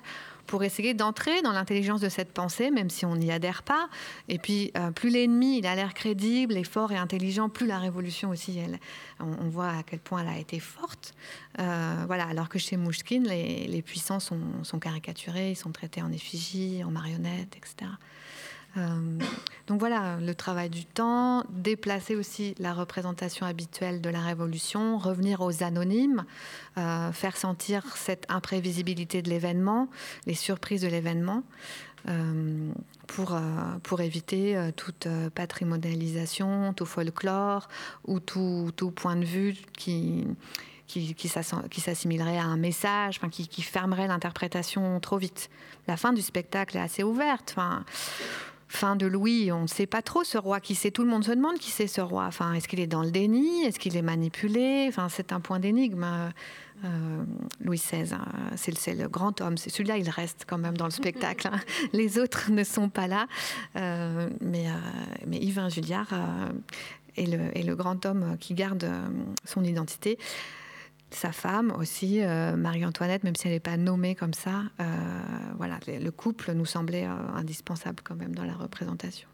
pour 0.48 0.64
essayer 0.64 0.94
d'entrer 0.94 1.42
dans 1.42 1.52
l'intelligence 1.52 2.02
de 2.02 2.10
cette 2.10 2.32
pensée, 2.32 2.72
même 2.72 2.90
si 2.90 3.06
on 3.06 3.16
n'y 3.16 3.32
adhère 3.32 3.64
pas. 3.64 3.90
Et 4.30 4.38
puis, 4.38 4.72
euh, 4.78 4.92
plus 4.92 5.10
l'ennemi 5.10 5.58
il 5.58 5.66
a 5.66 5.76
l'air 5.76 5.94
crédible 5.94 6.58
et 6.58 6.64
fort 6.64 6.92
et 6.92 6.98
intelligent, 6.98 7.50
plus 7.50 7.68
la 7.68 7.80
révolution 7.80 8.30
aussi, 8.30 8.60
on, 9.20 9.50
voit 9.50 9.70
à 9.70 9.84
quel 9.84 10.00
point 10.00 10.22
elle 10.22 10.30
a 10.30 10.38
été 10.38 10.60
forte. 10.60 11.14
Euh, 11.60 12.04
voilà, 12.08 12.26
alors 12.26 12.50
que 12.50 12.60
chez 12.60 12.78
Mouchkine, 12.78 13.28
les, 13.28 13.82
puissants 13.82 14.20
sont, 14.20 14.80
caricaturés, 14.80 15.52
ils 15.52 15.56
sont 15.56 15.72
traités 15.72 16.02
en 16.02 16.12
effigie, 16.12 16.84
en 16.84 16.92
marionnette, 16.92 17.56
etc. 17.58 17.92
Euh, 18.78 19.20
donc 19.68 19.80
voilà, 19.80 20.18
le 20.20 20.34
travail 20.34 20.70
du 20.70 20.86
temps, 20.86 21.44
déplacer 21.50 22.16
aussi 22.16 22.56
la 22.60 22.74
représentation 22.74 23.46
habituelle 23.46 24.02
de 24.02 24.10
la 24.10 24.22
Révolution, 24.22 24.98
revenir 24.98 25.42
aux 25.42 25.64
anonymes, 25.64 26.26
euh, 26.78 27.12
faire 27.12 27.38
sentir 27.38 27.84
cette 27.96 28.26
imprévisibilité 28.30 29.22
de 29.22 29.30
l'événement, 29.30 29.90
les 30.26 30.36
surprises 30.36 30.82
de 30.82 30.88
l'événement. 30.88 31.44
Euh, 32.10 32.74
pour, 33.08 33.40
pour 33.84 34.02
éviter 34.02 34.72
toute 34.76 35.08
patrimonialisation, 35.36 36.74
tout 36.74 36.86
folklore 36.86 37.70
ou 38.06 38.20
tout, 38.20 38.72
tout 38.76 38.92
point 38.92 39.16
de 39.16 39.24
vue 39.24 39.56
qui, 39.72 40.26
qui, 40.88 41.16
qui 41.16 41.30
s'assimilerait 41.82 42.38
à 42.38 42.44
un 42.44 42.58
message, 42.58 43.22
qui, 43.32 43.62
fermerait 43.62 44.08
l'interprétation 44.08 45.00
trop 45.00 45.18
vite. 45.18 45.50
La 45.88 45.96
fin 45.96 46.12
du 46.12 46.22
spectacle 46.22 46.78
est 46.78 46.82
assez 46.82 47.04
ouverte. 47.04 47.56
Fin 48.74 48.96
de 48.96 49.06
Louis, 49.06 49.52
on 49.52 49.64
ne 49.64 49.68
sait 49.68 49.86
pas 49.86 50.02
trop 50.02 50.24
ce 50.24 50.38
roi 50.38 50.60
qui 50.60 50.76
c'est. 50.76 50.92
Tout 50.92 51.04
le 51.04 51.10
monde 51.10 51.24
se 51.24 51.32
demande 51.32 51.58
qui 51.60 51.70
c'est 51.70 51.88
ce 51.88 52.02
roi. 52.02 52.26
Enfin, 52.26 52.54
est-ce 52.54 52.68
qu'il 52.68 52.80
est 52.80 52.88
dans 52.88 53.04
le 53.04 53.12
déni? 53.12 53.64
Est-ce 53.64 53.80
qu'il 53.80 53.96
est 53.96 54.02
manipulé? 54.02 54.86
Enfin, 54.90 55.10
c'est 55.10 55.32
un 55.32 55.40
point 55.40 55.60
d'énigme. 55.60 56.04
Euh, 56.84 57.24
Louis 57.64 57.78
XVI, 57.78 58.14
hein. 58.14 58.26
c'est 58.56 58.94
le, 58.96 59.08
grand 59.08 59.40
homme. 59.42 59.58
C'est 59.58 59.70
celui-là, 59.70 59.98
il 59.98 60.10
reste 60.10 60.46
quand 60.48 60.58
même 60.58 60.76
dans 60.76 60.86
le 60.86 60.92
spectacle. 60.92 61.50
Hein. 61.52 61.60
Les 61.94 62.18
autres 62.18 62.52
ne 62.52 62.64
sont 62.64 62.90
pas 62.90 63.08
là. 63.08 63.28
Euh, 63.76 64.30
mais, 64.42 64.68
euh, 64.68 64.72
mais 65.28 65.38
Yvain 65.38 65.70
Julliard 65.70 66.12
est 67.16 67.28
le, 67.28 67.56
est, 67.58 67.64
le, 67.64 67.76
grand 67.76 68.06
homme 68.06 68.38
qui 68.40 68.56
garde 68.56 68.90
son 69.46 69.64
identité 69.64 70.18
sa 71.16 71.32
femme 71.32 71.72
aussi, 71.78 72.24
euh, 72.24 72.56
Marie-Antoinette, 72.56 73.24
même 73.24 73.36
si 73.36 73.48
elle 73.48 73.54
n'est 73.54 73.60
pas 73.60 73.78
nommée 73.78 74.16
comme 74.16 74.34
ça. 74.34 74.64
Euh, 74.80 74.84
voilà, 75.58 75.80
le 75.88 76.10
couple 76.12 76.54
nous 76.54 76.66
semblait 76.66 77.06
euh, 77.06 77.36
indispensable 77.36 78.02
quand 78.04 78.16
même 78.16 78.36
dans 78.36 78.46
la 78.46 78.54
représentation 78.54 79.28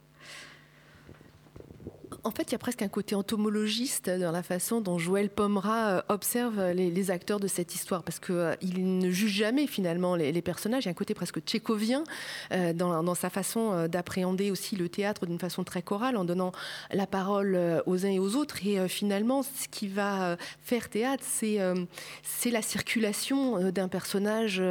en 2.24 2.32
fait, 2.32 2.44
il 2.50 2.52
y 2.52 2.56
a 2.56 2.60
presque 2.60 2.82
un 2.82 2.88
côté 2.88 3.16
entomologiste 3.16 4.10
dans 4.10 4.32
la 4.32 4.44
façon 4.44 4.82
dont 4.82 4.98
Joël 4.98 5.30
Pomera 5.30 5.88
euh, 5.90 6.02
observe 6.10 6.72
les, 6.72 7.12
acteurs 7.12 7.40
de 7.40 7.48
cette 7.48 7.74
histoire, 7.76 8.04
parce 8.04 8.20
qu'il 8.20 8.36
euh, 8.36 8.56
ne 8.62 9.10
juge 9.10 9.32
jamais 9.32 9.68
finalement 9.68 10.16
les, 10.16 10.42
personnages. 10.42 10.84
Il 10.84 10.88
y 10.88 10.90
a 10.90 10.92
un 10.92 10.96
côté 10.96 11.14
presque 11.14 11.40
tchécovien 11.40 12.04
euh, 12.52 12.74
dans, 12.74 13.16
sa 13.16 13.30
façon 13.30 13.88
d'appréhender 13.88 14.52
aussi 14.52 14.76
le 14.76 14.90
théâtre 14.90 15.26
d'une 15.26 15.40
façon 15.40 15.64
très 15.64 15.82
chorale, 15.82 16.18
en 16.18 16.26
donnant 16.26 16.52
la 16.92 17.08
parole 17.08 17.58
aux 17.86 18.06
uns 18.06 18.10
et 18.10 18.20
aux 18.20 18.36
autres. 18.36 18.66
Et 18.66 18.88
finalement, 18.88 19.44
ce 19.44 19.68
qui 19.70 19.88
va 19.88 20.38
faire 20.62 20.90
théâtre, 20.90 21.24
c'est 21.26 22.52
la 22.52 22.62
circulation 22.62 23.72
d'un 23.72 23.88
personnage, 23.88 24.62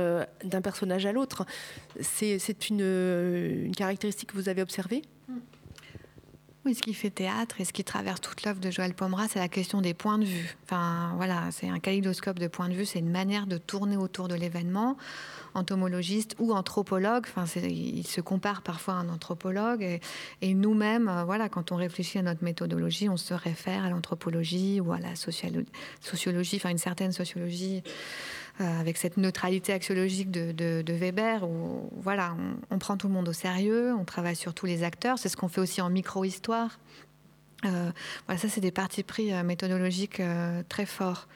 personnage 0.63 1.07
à 1.07 1.13
l'autre. 1.13 1.45
C'est 2.01 2.71
une 2.71 3.73
caractéristique 3.77 4.31
que 4.31 4.37
vous 4.37 4.49
avez 4.49 4.63
observée? 4.63 5.03
Oui, 6.65 6.75
ce 6.75 6.83
qui 6.83 6.93
fait 6.93 7.11
théâtre? 7.11 7.61
Et 7.61 7.65
ce 7.65 7.73
qui 7.73 7.85
traverse 7.85 8.21
toute 8.21 8.43
l'œuvre 8.43 8.61
de 8.61 8.71
Joël 8.71 8.93
Pomera, 8.93 9.29
c'est 9.29 9.39
la 9.39 9.49
question 9.49 9.81
des 9.81 9.95
points 9.95 10.19
de 10.19 10.25
vue. 10.25 10.57
Enfin, 10.65 11.13
voilà, 11.17 11.51
c'est 11.51 11.69
un 11.69 11.79
kaléidoscope 11.79 12.39
de 12.39 12.49
points 12.49 12.69
de 12.69 12.75
vue, 12.75 12.85
c'est 12.85 12.99
une 12.99 13.11
manière 13.11 13.47
de 13.47 13.59
tourner 13.59 13.97
autour 13.97 14.29
de 14.29 14.35
l'événement. 14.35 14.97
Entomologiste 15.55 16.35
ou 16.39 16.53
anthropologue, 16.53 17.25
enfin, 17.27 17.45
il 17.63 18.07
se 18.07 18.21
compare 18.21 18.63
parfois 18.63 18.95
à 18.95 18.97
un 18.99 19.09
anthropologue. 19.09 20.01
Et, 20.43 20.55
nous-mêmes, 20.55 21.09
euh, 21.09 21.25
voilà, 21.25 21.49
quand 21.49 21.73
on 21.73 21.77
réfléchit 21.77 22.19
à 22.19 22.23
notre 22.23 22.45
méthodologie, 22.45 23.09
on 23.09 23.17
se 23.17 23.35
réfère 23.35 23.85
à 23.85 23.91
l'anthropologie 23.91 24.81
ou 24.81 24.93
à 24.93 24.99
la 24.99 25.15
sociologie, 25.17 26.57
enfin, 26.57 26.71
une 26.71 26.79
certaine 26.79 27.13
sociologie 27.13 27.83
avec 28.59 28.97
cette 28.97 29.17
neutralité 29.17 29.73
axiologique 29.73 30.31
de, 30.31 30.93
Weber, 30.93 31.45
où 31.45 31.91
voilà, 32.01 32.37
on, 32.71 32.79
prend 32.79 32.97
tout 32.97 33.09
le 33.09 33.15
monde 33.15 33.29
au 33.29 33.33
sérieux, 33.33 33.95
on 33.95 34.05
travaille 34.05 34.37
sur 34.37 34.53
tous 34.55 34.67
les 34.67 34.83
acteurs. 34.83 35.19
C'est 35.19 35.29
ce 35.29 35.37
qu'on 35.37 35.49
fait 35.49 35.61
aussi 35.61 35.81
en 35.81 35.91
micro-histoire. 35.91 36.79
Euh, 37.65 37.91
voilà, 38.27 38.41
ça, 38.41 38.49
c'est 38.49 38.61
des 38.61 38.71
partis 38.71 39.03
pris 39.03 39.33
euh, 39.33 39.43
méthodologiques 39.43 40.23
très 40.69 40.87
forts. 40.87 41.29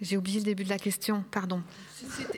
J'ai 0.00 0.16
oublié 0.16 0.40
le 0.40 0.44
début 0.44 0.64
de 0.64 0.68
la 0.68 0.78
question, 0.78 1.24
pardon. 1.30 1.62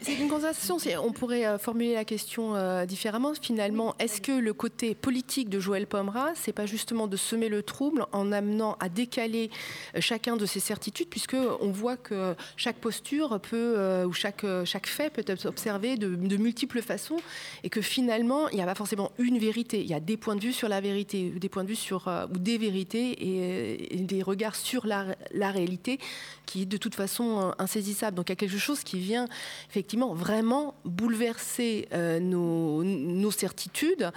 C'est 0.03 0.15
une 0.15 0.29
conversation. 0.29 0.77
On 1.03 1.13
pourrait 1.13 1.47
euh, 1.47 1.59
formuler 1.59 1.95
la 1.95 2.05
question 2.05 2.55
euh, 2.55 2.85
différemment. 2.85 3.33
Finalement, 3.41 3.95
est-ce 3.99 4.21
que 4.21 4.33
le 4.33 4.53
côté 4.53 4.95
politique 4.95 5.49
de 5.49 5.59
Joël 5.59 5.87
Pomera, 5.87 6.33
c'est 6.35 6.53
pas 6.53 6.67
justement 6.67 7.07
de 7.07 7.17
semer 7.17 7.49
le 7.49 7.63
trouble 7.63 8.07
en 8.13 8.31
amenant 8.31 8.77
à 8.79 8.91
décaler 8.91 9.51
euh, 9.95 10.01
chacun 10.01 10.37
de 10.37 10.45
ses 10.45 10.61
certitudes, 10.61 11.09
puisque 11.09 11.37
on 11.61 11.71
voit 11.71 11.97
que 11.97 12.35
chaque 12.57 12.77
posture 12.77 13.41
peut 13.41 14.05
ou 14.05 14.13
chaque 14.13 14.45
chaque 14.65 14.87
fait 14.87 15.11
peut 15.11 15.25
être 15.27 15.47
observé 15.47 15.97
de, 15.97 16.37
multiples 16.37 16.83
façons, 16.83 17.17
et 17.65 17.71
que 17.71 17.81
finalement, 17.81 18.49
il 18.51 18.57
n'y 18.57 18.63
a 18.63 18.67
pas 18.67 18.75
forcément 18.75 19.13
une 19.19 19.39
vérité. 19.39 19.81
Il 19.81 19.87
y 19.87 19.95
a 19.95 20.01
des 20.01 20.17
points 20.17 20.37
de 20.37 20.41
vue 20.41 20.53
sur 20.53 20.69
la 20.69 20.81
vérité, 20.81 21.31
des 21.31 21.49
points 21.49 21.65
de 21.65 21.69
vue 21.69 21.77
sur 21.77 22.09
ou 22.33 22.39
des 22.39 22.59
vérités 22.59 23.95
et, 23.95 23.97
des 23.97 24.23
regards 24.23 24.57
sur 24.57 24.87
la, 24.87 25.17
la 25.33 25.51
réalité 25.51 25.99
qui 26.45 26.67
de 26.67 26.77
toute 26.77 26.95
façon 26.95 27.46
insaisissable. 27.59 28.17
Donc 28.17 28.29
il 28.29 28.33
y 28.33 28.35
a 28.35 28.37
quelque 28.37 28.59
chose 28.59 28.83
qui 28.83 28.99
vient 28.99 29.27
effectivement 29.69 30.15
vraiment 30.15 30.75
bouleverser 30.85 31.89
euh, 31.93 32.21
nos, 32.21 33.31
certitudes. 33.31 34.11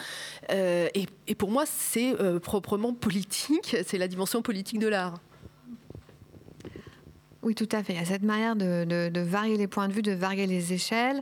Euh, 0.52 0.88
et, 0.94 1.36
pour 1.36 1.52
moi, 1.52 1.66
c'est 1.66 2.20
euh, 2.20 2.40
proprement 2.40 2.94
politique, 2.94 3.76
c'est 3.86 3.98
la 3.98 4.08
dimension 4.08 4.42
politique 4.42 4.80
de 4.80 4.88
l'art. 4.88 5.16
Oui, 7.42 7.56
tout 7.56 7.70
à 7.72 7.84
fait. 7.84 7.94
Il 7.94 8.00
y 8.00 8.02
a 8.02 8.06
cette 8.06 8.24
manière 8.24 8.58
de, 8.58 9.20
varier 9.22 9.56
les 9.56 9.68
points 9.68 9.88
de 9.88 9.94
vue, 9.94 10.02
de 10.02 10.12
varier 10.12 10.46
les 10.46 10.74
échelles, 10.74 11.22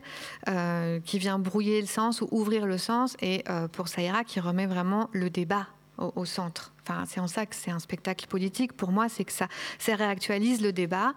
qui 1.05 1.19
vient 1.19 1.37
brouiller 1.37 1.79
le 1.79 1.85
sens 1.85 2.21
ou 2.21 2.27
ouvrir 2.31 2.65
le 2.65 2.79
sens, 2.79 3.15
et 3.21 3.43
pour 3.73 3.87
Saïra, 3.87 4.23
qui 4.23 4.39
remet 4.39 4.65
vraiment 4.65 5.09
le 5.13 5.29
débat 5.29 5.67
au, 5.99 6.25
centre. 6.25 6.73
C'est 7.07 7.19
en 7.19 7.27
ça 7.27 7.45
que 7.45 7.55
c'est 7.55 7.71
un 7.71 7.79
spectacle 7.79 8.27
politique. 8.27 8.73
Pour 8.73 8.91
moi, 8.91 9.09
c'est 9.09 9.23
que 9.23 9.31
ça, 9.31 9.47
réactualise 9.87 10.61
le 10.61 10.71
débat. 10.71 11.13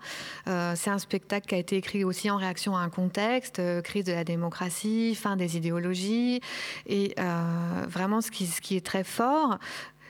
Euh, 0.49 0.75
c'est 0.77 0.91
un 0.91 0.99
spectacle 0.99 1.47
qui 1.47 1.55
a 1.55 1.59
été 1.59 1.77
écrit 1.77 2.05
aussi 2.05 2.31
en 2.31 2.37
réaction 2.37 2.77
à 2.77 2.81
un 2.81 2.89
contexte, 2.89 3.59
euh, 3.59 3.83
crise 3.83 4.05
de 4.05 4.13
la 4.13 4.25
démocratie, 4.25 5.15
fin 5.15 5.37
des 5.37 5.57
idéologies. 5.57 6.41
Et 6.87 7.15
euh, 7.19 7.87
vraiment, 7.89 8.21
ce 8.21 8.31
qui 8.31 8.77
est 8.77 8.85
très 8.85 9.05
fort, 9.05 9.59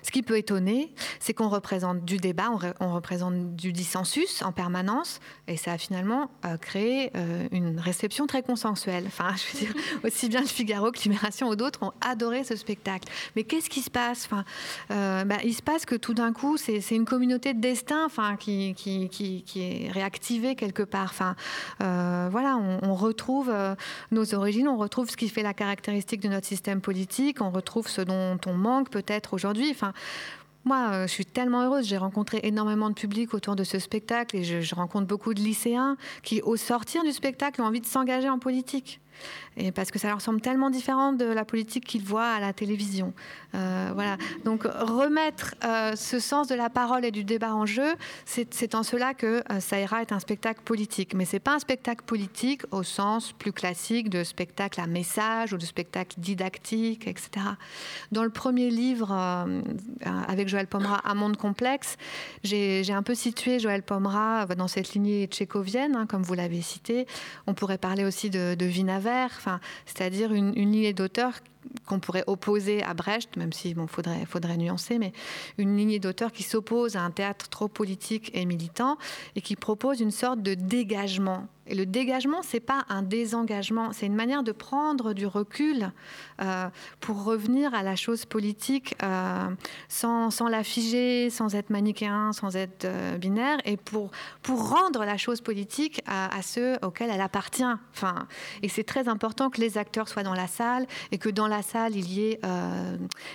ce 0.03 0.11
qui 0.11 0.23
peut 0.23 0.37
étonner, 0.37 0.93
c'est 1.19 1.35
qu'on 1.35 1.49
représente 1.49 2.05
du 2.05 2.17
débat, 2.17 2.51
on, 2.81 2.93
représente 2.93 3.55
du 3.55 3.73
dissensus 3.73 4.43
en 4.43 4.53
permanence, 4.53 5.21
et 5.47 5.57
ça 5.57 5.73
a 5.73 5.79
finalement 5.79 6.31
euh, 6.45 6.57
créé 6.57 7.11
euh, 7.17 7.47
une 7.53 7.79
réception 7.79 8.27
très 8.27 8.43
consensuelle. 8.43 9.05
Enfin, 9.07 9.35
je 9.37 9.59
veux 9.59 9.67
dire, 9.67 9.83
aussi 10.05 10.29
bien 10.29 10.41
le 10.41 10.47
Figaro 10.47 10.91
que 10.91 11.01
Libération 11.03 11.49
ou 11.49 11.57
d'autres 11.57 11.83
ont 11.83 11.93
adoré 12.01 12.45
ce 12.45 12.57
spectacle. 12.57 13.09
Mais 13.37 13.45
qu'est-ce 13.45 13.71
qui 13.71 13.83
se 13.83 13.91
passe? 13.91 14.27
Enfin, 14.27 14.45
euh, 14.91 15.25
bah, 15.25 15.39
Il 15.45 15.55
se 15.55 15.63
passe 15.63 15.85
que 15.87 15.95
tout 15.95 16.15
d'un 16.15 16.33
coup, 16.33 16.57
c'est 16.57 16.81
une 16.91 17.05
communauté 17.05 17.55
de 17.55 17.61
destin 17.61 18.05
enfin, 18.05 18.37
qui, 18.37 18.75
est 19.57 19.91
réactivée 19.93 20.55
quelque 20.55 20.83
part. 20.83 21.11
Enfin, 21.11 21.37
voilà, 21.79 22.57
on, 22.57 22.95
retrouve 22.95 23.53
nos 24.11 24.35
origines, 24.35 24.69
on 24.69 24.77
retrouve 24.77 25.09
ce 25.11 25.17
qui 25.17 25.29
fait 25.29 25.43
la 25.43 25.55
caractéristique 25.55 26.21
de 26.21 26.29
notre 26.29 26.47
système 26.47 26.81
politique, 26.81 27.41
on 27.41 27.51
retrouve 27.51 27.89
ce 27.89 28.03
dont 28.03 28.39
on 28.47 28.55
manque 28.55 28.91
peut-être 28.91 29.35
aujourd'hui. 29.35 29.71
Moi, 30.65 30.91
euh, 30.91 31.07
je 31.07 31.13
suis 31.13 31.25
tellement 31.25 31.63
heureuse. 31.63 31.87
J'ai 31.87 31.97
rencontré 31.97 32.41
énormément 32.43 32.91
de 32.91 32.95
public 32.95 33.33
autour 33.33 33.57
de 33.57 33.65
ce 33.65 33.79
spectacle 33.79 34.37
et 34.37 34.45
je, 34.45 34.61
je 34.61 34.75
rencontre 34.75 35.07
beaucoup 35.07 35.33
de 35.33 35.41
lycéens 35.41 35.97
qui, 36.23 36.43
au 36.43 36.57
sortir 36.57 37.03
du 37.03 37.13
spectacle, 37.13 37.63
ont 37.63 37.67
envie 37.67 37.81
de 37.81 37.87
s'engager 37.87 38.29
en 38.29 38.39
politique 38.39 39.01
et 39.57 39.73
parce 39.73 39.91
que 39.91 39.99
ça 39.99 40.09
leur 40.09 40.21
semble 40.21 40.41
tellement 40.41 40.71
différent 40.71 41.13
de 41.13 41.25
la 41.25 41.45
politique 41.45 41.85
qu'ils 41.85 42.05
voient 42.05 42.31
à 42.31 42.41
la 42.41 42.53
télévision. 42.53 43.13
Euh, 43.55 43.91
voilà. 43.95 44.17
Donc 44.45 44.63
remettre 44.65 45.55
euh, 45.65 45.97
ce 45.97 46.19
sens 46.19 46.49
de 46.49 46.55
la 46.55 46.71
parole 46.71 47.05
et 47.05 47.11
du 47.11 47.25
débat 47.25 47.55
en 47.55 47.67
jeu, 47.67 47.95
c'est 48.25 48.75
en 48.75 48.83
cela 48.83 49.15
que 49.15 49.43
euh, 49.51 49.61
Saïra 49.61 50.03
est 50.03 50.13
un 50.13 50.21
spectacle 50.21 50.61
politique. 50.65 51.15
Mais 51.15 51.25
c'est 51.25 51.41
pas 51.41 51.55
un 51.55 51.59
spectacle 51.59 52.05
politique 52.05 52.63
au 52.71 52.83
sens 52.83 53.33
plus 53.33 53.53
classique 53.53 54.09
de 54.09 54.25
spectacle 54.25 54.81
à 54.81 54.87
message 54.87 55.53
ou 55.53 55.57
de 55.57 55.65
spectacle 55.65 56.19
didactique, 56.19 57.07
etc. 57.07 57.31
Dans 58.13 58.25
le 58.25 58.31
premier 58.31 58.71
livre 58.71 59.11
avec 60.29 60.49
Joël 60.49 60.67
Pomera, 60.67 61.01
Un 61.05 61.15
monde 61.15 61.37
complexe, 61.37 61.97
j'ai 62.43 62.93
un 62.93 63.03
peu 63.03 63.15
situé 63.15 63.59
Joël 63.59 63.83
Pomera 63.83 64.47
dans 64.47 64.69
cette 64.69 64.95
lignée 64.95 65.27
tchécovienne, 65.27 65.97
hein, 65.97 66.07
comme 66.07 66.23
vous 66.23 66.35
l'avez 66.35 66.63
cité. 66.63 67.07
On 67.47 67.55
pourrait 67.55 67.79
parler 67.79 68.05
aussi 68.05 68.31
de, 68.31 68.55
de 68.55 68.67
c'est-à-dire 69.87 70.33
une, 70.33 70.53
une 70.57 70.73
lignée 70.73 70.93
d'auteurs 70.93 71.41
qu'on 71.87 72.01
pourrait 72.01 72.25
opposer 72.27 72.83
à 72.83 72.95
Brecht, 72.95 73.37
même 73.37 73.53
si 73.53 73.75
bon, 73.75 73.87
faudrait, 73.87 74.25
faudrait 74.27 74.57
nuancer, 74.57 74.99
mais 74.99 75.13
une 75.59 75.77
lignée 75.77 75.99
d'auteurs 75.99 76.33
qui 76.33 76.43
s'oppose 76.43 76.97
à 76.97 77.03
un 77.03 77.11
théâtre 77.11 77.49
trop 77.49 77.69
politique 77.69 78.31
et 78.35 78.45
militant 78.47 78.97
et 79.37 79.41
qui 79.41 79.57
propose 79.57 80.01
une 80.01 80.11
sorte 80.11 80.43
de 80.43 80.55
dégagement. 80.55 81.49
Et 81.71 81.77
le 81.77 81.87
dégagement, 81.87 82.43
c'est 82.43 82.59
pas 82.59 82.85
un 82.89 83.03
désengagement, 83.03 83.93
c'est 83.93 84.07
une 84.07 84.17
manière 84.17 84.43
de 84.43 84.51
prendre 84.51 85.13
du 85.13 85.25
recul 85.25 85.93
euh, 86.43 86.69
pour 86.99 87.23
revenir 87.23 87.75
à 87.75 87.85
la 87.85 87.95
chose 87.95 88.25
politique 88.25 88.97
euh, 89.05 89.49
sans, 89.89 90.31
sans 90.33 90.49
la 90.49 90.65
figer, 90.65 91.31
sans 91.31 91.55
être 91.55 91.71
manichéen, 91.71 92.33
sans 92.33 92.57
être 92.57 92.87
euh, 92.87 93.19
binaire, 93.19 93.59
et 93.65 93.77
pour, 93.77 94.11
pour 94.43 94.71
rendre 94.71 95.05
la 95.05 95.17
chose 95.17 95.41
politique 95.43 96.03
à, 96.07 96.37
à 96.37 96.43
ceux 96.43 96.77
auxquels 96.83 97.11
elle 97.11 97.21
appartient. 97.21 97.63
Enfin, 97.93 98.27
et 98.63 98.69
c'est 98.69 98.83
très 98.83 99.07
important 99.07 99.49
que 99.49 99.61
les 99.61 99.79
acteurs 99.79 100.09
soient 100.09 100.25
dans 100.25 100.35
la 100.35 100.49
salle 100.49 100.87
et 101.13 101.19
que 101.19 101.29
dans 101.29 101.47
la 101.51 101.63
salle, 101.63 101.95
il 101.97 102.11
y 102.11 102.31
ait 102.31 102.41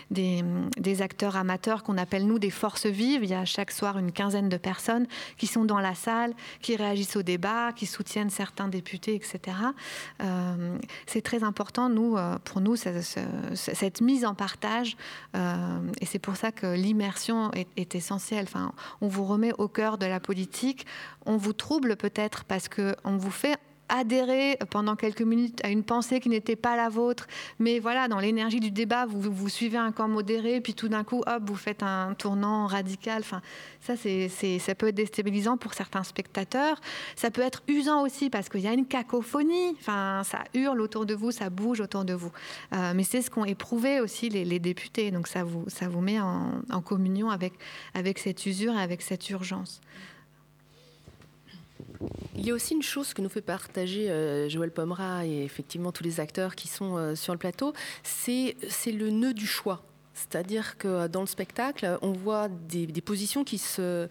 des, 0.09 0.43
des, 0.77 1.01
acteurs 1.01 1.35
amateurs 1.35 1.83
qu'on 1.83 1.97
appelle 1.97 2.25
nous 2.25 2.39
des 2.39 2.49
forces 2.49 2.87
vives. 2.87 3.23
Il 3.23 3.29
y 3.29 3.33
a 3.33 3.45
chaque 3.45 3.71
soir 3.71 3.97
une 3.97 4.11
quinzaine 4.11 4.49
de 4.49 4.57
personnes 4.57 5.05
qui 5.37 5.47
sont 5.47 5.65
dans 5.65 5.79
la 5.79 5.93
salle, 5.93 6.33
qui 6.61 6.75
réagissent 6.75 7.15
au 7.15 7.21
débat, 7.21 7.71
qui 7.73 7.85
soutiennent 7.85 8.29
certains 8.29 8.67
députés, 8.67 9.15
etc. 9.15 9.57
c'est 11.05 11.21
très 11.21 11.43
important, 11.43 11.89
nous, 11.89 12.17
pour 12.43 12.61
nous, 12.61 12.75
cette 12.75 14.01
mise 14.01 14.25
en 14.25 14.33
partage. 14.33 14.97
et 15.35 16.05
c'est 16.05 16.19
pour 16.19 16.35
ça 16.35 16.51
que 16.51 16.73
l'immersion 16.75 17.51
est, 17.51 17.95
essentielle. 17.95 18.45
Enfin, 18.47 18.73
on 19.01 19.07
vous 19.07 19.25
remet 19.25 19.53
au 19.57 19.67
cœur 19.67 19.97
de 19.97 20.05
la 20.05 20.19
politique, 20.19 20.85
on 21.25 21.37
vous 21.37 21.53
trouble 21.53 21.95
peut-être 21.95 22.45
parce 22.45 22.69
qu'on 22.69 23.17
vous 23.17 23.31
fait 23.31 23.57
adhérer 23.89 24.57
pendant 24.69 24.95
quelques 24.95 25.21
minutes 25.21 25.63
à 25.63 25.69
une 25.69 25.83
pensée 25.83 26.19
qui 26.19 26.29
n'était 26.29 26.55
pas 26.55 26.75
la 26.75 26.89
vôtre, 26.89 27.27
mais 27.59 27.79
voilà, 27.79 28.07
dans 28.07 28.19
l'énergie 28.19 28.59
du 28.59 28.71
débat, 28.71 29.05
vous, 29.05 29.49
suivez 29.49 29.77
un 29.77 29.91
camp 29.91 30.07
modéré, 30.07 30.61
puis 30.61 30.73
tout 30.73 30.87
d'un 30.87 31.03
coup, 31.03 31.21
hop, 31.25 31.43
vous 31.45 31.55
faites 31.55 31.83
un 31.83 32.13
tournant 32.13 32.67
radical. 32.67 33.21
Enfin, 33.21 33.41
ça, 33.81 33.95
c'est, 33.95 34.29
ça 34.59 34.75
peut 34.75 34.87
être 34.87 34.95
déstabilisant 34.95 35.57
pour 35.57 35.73
certains 35.73 36.03
spectateurs. 36.03 36.79
Ça 37.15 37.31
peut 37.31 37.41
être 37.41 37.63
usant 37.67 38.03
aussi 38.03 38.29
parce 38.29 38.49
qu'il 38.49 38.61
y 38.61 38.67
a 38.67 38.73
une 38.73 38.87
cacophonie. 38.87 39.75
Enfin, 39.79 40.21
ça 40.23 40.43
hurle 40.53 40.81
autour 40.81 41.05
de 41.05 41.13
vous, 41.13 41.31
ça 41.31 41.49
bouge 41.49 41.81
autour 41.81 42.05
de 42.05 42.13
vous. 42.13 42.31
Euh, 42.73 42.93
mais 42.95 43.03
c'est 43.03 43.21
ce 43.21 43.29
qu'ont 43.29 43.45
éprouvé 43.45 43.99
aussi 43.99 44.29
les, 44.29 44.55
députés. 44.59 45.11
Donc 45.11 45.27
ça 45.27 45.43
vous, 45.43 45.65
ça 45.67 45.87
vous 45.87 46.01
met 46.01 46.19
en, 46.19 46.61
en 46.71 46.81
communion 46.81 47.29
avec, 47.29 47.53
avec 47.93 48.19
cette 48.19 48.45
usure 48.45 48.73
et 48.73 48.81
avec 48.81 49.01
cette 49.01 49.29
urgence. 49.29 49.81
Il 52.35 52.45
y 52.45 52.51
a 52.51 52.53
aussi 52.53 52.73
une 52.73 52.83
chose 52.83 53.13
que 53.13 53.21
nous 53.21 53.29
fait 53.29 53.41
partager 53.41 54.09
euh, 54.09 54.49
Joël 54.49 54.71
Pomera 54.71 55.25
et 55.25 55.43
effectivement 55.43 55.91
tous 55.91 56.03
les 56.03 56.19
acteurs 56.19 56.55
qui 56.55 56.67
sont 56.67 56.97
euh, 56.97 57.15
sur 57.15 57.33
le 57.33 57.39
plateau, 57.39 57.73
c'est 58.03 58.55
le 58.91 59.09
nœud 59.09 59.33
du 59.33 59.47
choix. 59.47 59.81
C'est-à-dire 60.15 60.77
que 60.77 61.07
dans 61.07 61.21
le 61.21 61.27
spectacle, 61.27 61.99
on 62.01 62.13
voit 62.13 62.47
des, 62.47 62.87
positions 63.01 63.43
qui 63.43 63.57
se, 63.57 64.07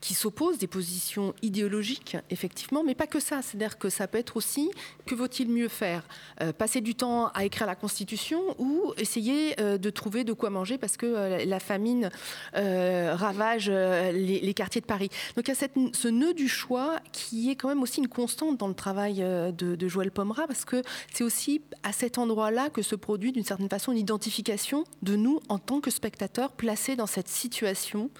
qui 0.00 0.14
s'opposent, 0.14 0.58
des 0.58 0.66
positions 0.66 1.32
idéologiques, 1.42 2.16
effectivement, 2.28 2.82
mais 2.84 2.96
pas 2.96 3.06
que 3.06 3.20
ça. 3.20 3.40
C'est-à-dire 3.40 3.78
que 3.78 3.88
ça 3.88 4.08
peut 4.08 4.18
être 4.18 4.36
aussi 4.36 4.70
que 5.06 5.14
vaut-il 5.14 5.48
mieux 5.48 5.68
faire 5.68 6.02
euh, 6.42 6.52
Passer 6.52 6.80
du 6.80 6.94
temps 6.94 7.28
à 7.28 7.44
écrire 7.44 7.66
la 7.66 7.76
Constitution 7.76 8.40
ou 8.58 8.92
essayer 8.96 9.58
euh, 9.60 9.78
de 9.78 9.90
trouver 9.90 10.24
de 10.24 10.32
quoi 10.32 10.50
manger 10.50 10.76
parce 10.76 10.96
que 10.96 11.06
euh, 11.06 11.44
la 11.44 11.60
famine 11.60 12.10
ravage 12.54 13.70
les, 13.70 14.54
quartiers 14.54 14.80
de 14.80 14.86
Paris. 14.86 15.08
Donc 15.36 15.48
il 15.48 15.54
y 15.54 15.64
a 15.64 15.68
ce 15.92 16.08
nœud 16.08 16.34
du 16.34 16.48
choix 16.48 16.98
qui 17.12 17.50
est 17.50 17.56
quand 17.56 17.68
même 17.68 17.82
aussi 17.82 18.00
une 18.00 18.08
constante 18.08 18.58
dans 18.58 18.68
le 18.68 18.74
travail 18.74 19.16
de, 19.16 19.52
de 19.52 19.88
Joël 19.88 20.10
Pomera 20.10 20.46
parce 20.46 20.64
que 20.64 20.82
c'est 21.12 21.24
aussi 21.24 21.62
à 21.82 21.92
cet 21.92 22.18
endroit-là 22.18 22.70
que 22.70 22.82
se 22.82 22.94
produit 22.94 23.32
d'une 23.32 23.44
certaine 23.44 23.68
façon 23.68 23.92
une 23.92 23.98
identification 23.98 24.84
de 25.02 25.16
nous 25.16 25.40
en 25.48 25.58
tant 25.58 25.80
que 25.80 25.90
spectateur 25.90 26.52
placé 26.52 26.96
dans 26.96 27.06
cette 27.06 27.28
situation 27.28 28.10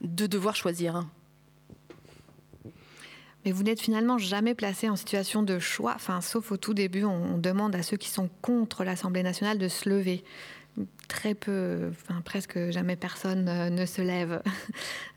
de 0.00 0.26
devoir 0.26 0.56
choisir 0.56 1.04
mais 3.44 3.52
vous 3.52 3.62
n'êtes 3.62 3.80
finalement 3.80 4.18
jamais 4.18 4.54
placé 4.54 4.88
en 4.88 4.96
situation 4.96 5.42
de 5.42 5.58
choix, 5.58 5.94
enfin, 5.96 6.20
sauf 6.20 6.52
au 6.52 6.56
tout 6.56 6.74
début, 6.74 7.04
on, 7.04 7.38
demande 7.38 7.74
à 7.74 7.82
ceux 7.82 7.96
qui 7.96 8.08
sont 8.08 8.30
contre 8.40 8.84
l'Assemblée 8.84 9.22
nationale 9.22 9.58
de 9.58 9.68
se 9.68 9.88
lever. 9.88 10.22
Très 11.08 11.34
peu, 11.34 11.90
enfin 11.90 12.20
presque 12.22 12.70
jamais 12.70 12.96
personne 12.96 13.48
euh, 13.48 13.68
ne 13.70 13.86
se 13.86 14.02
lève. 14.02 14.42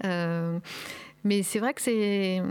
Euh, 0.04 0.60
mais 1.24 1.42
c'est 1.42 1.58
vrai 1.58 1.74
que 1.74 1.82
c'est, 1.82 2.42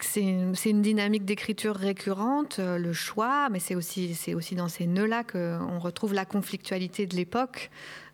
c'est, 0.00 0.70
une 0.70 0.82
dynamique 0.82 1.24
d'écriture 1.24 1.76
récurrente, 1.76 2.56
euh, 2.58 2.78
le 2.78 2.92
choix, 2.92 3.48
mais 3.50 3.60
c'est 3.60 3.76
aussi, 3.76 4.14
c'est 4.14 4.34
aussi 4.34 4.56
dans 4.56 4.68
ces 4.68 4.86
nœuds-là 4.86 5.22
qu'on 5.22 5.78
retrouve 5.78 6.14
la 6.14 6.24
conflictualité 6.24 7.06
de 7.06 7.14
l'époque. 7.14 7.70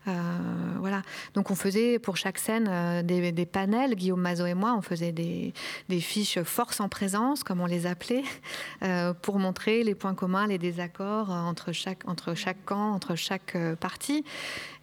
Euh, 0.07 0.11
voilà. 0.79 1.03
Donc 1.35 1.51
on 1.51 1.55
faisait 1.55 1.99
pour 1.99 2.17
chaque 2.17 2.39
scène 2.39 2.67
euh, 2.69 3.03
des, 3.03 3.45
panels, 3.45 3.95
Guillaume 3.95 4.21
Mazot 4.21 4.47
et 4.47 4.53
moi, 4.53 4.73
on 4.75 4.81
faisait 4.81 5.11
des, 5.11 5.53
fiches 5.99 6.41
force 6.41 6.79
en 6.79 6.89
présence, 6.89 7.43
comme 7.43 7.61
on 7.61 7.65
les 7.65 7.85
appelait, 7.85 8.23
euh, 8.83 9.13
pour 9.13 9.37
montrer 9.37 9.83
les 9.83 9.95
points 9.95 10.15
communs, 10.15 10.47
les 10.47 10.57
désaccords 10.57 11.29
entre 11.29 11.71
chaque, 11.71 12.07
entre 12.07 12.33
chaque 12.33 12.63
camp, 12.65 12.93
entre 12.93 13.15
chaque 13.15 13.55
partie. 13.79 14.23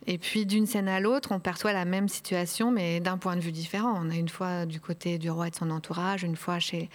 Et 0.07 0.19
puis 0.19 0.47
d'une 0.47 0.67
scène 0.67 0.89
à 0.89 1.01
l'autre, 1.01 1.33
on 1.33 1.41
perçoit 1.41 1.73
la 1.73 1.85
même 1.85 2.09
situation, 2.09 2.71
mais 2.71 3.01
d'un 3.01 3.19
point 3.19 3.37
de 3.37 3.41
vue 3.41 3.53
différent. 3.53 4.01
On 4.01 4.11
a 4.11 4.15
une 4.15 4.29
fois 4.29 4.67
du 4.67 4.81
côté 4.81 5.19
du 5.19 5.31
roi 5.31 5.49
et 5.49 5.51
de 5.51 5.57
son 5.57 5.71
entourage, 5.71 6.23
une 6.23 6.37
fois 6.37 6.59
chez 6.59 6.89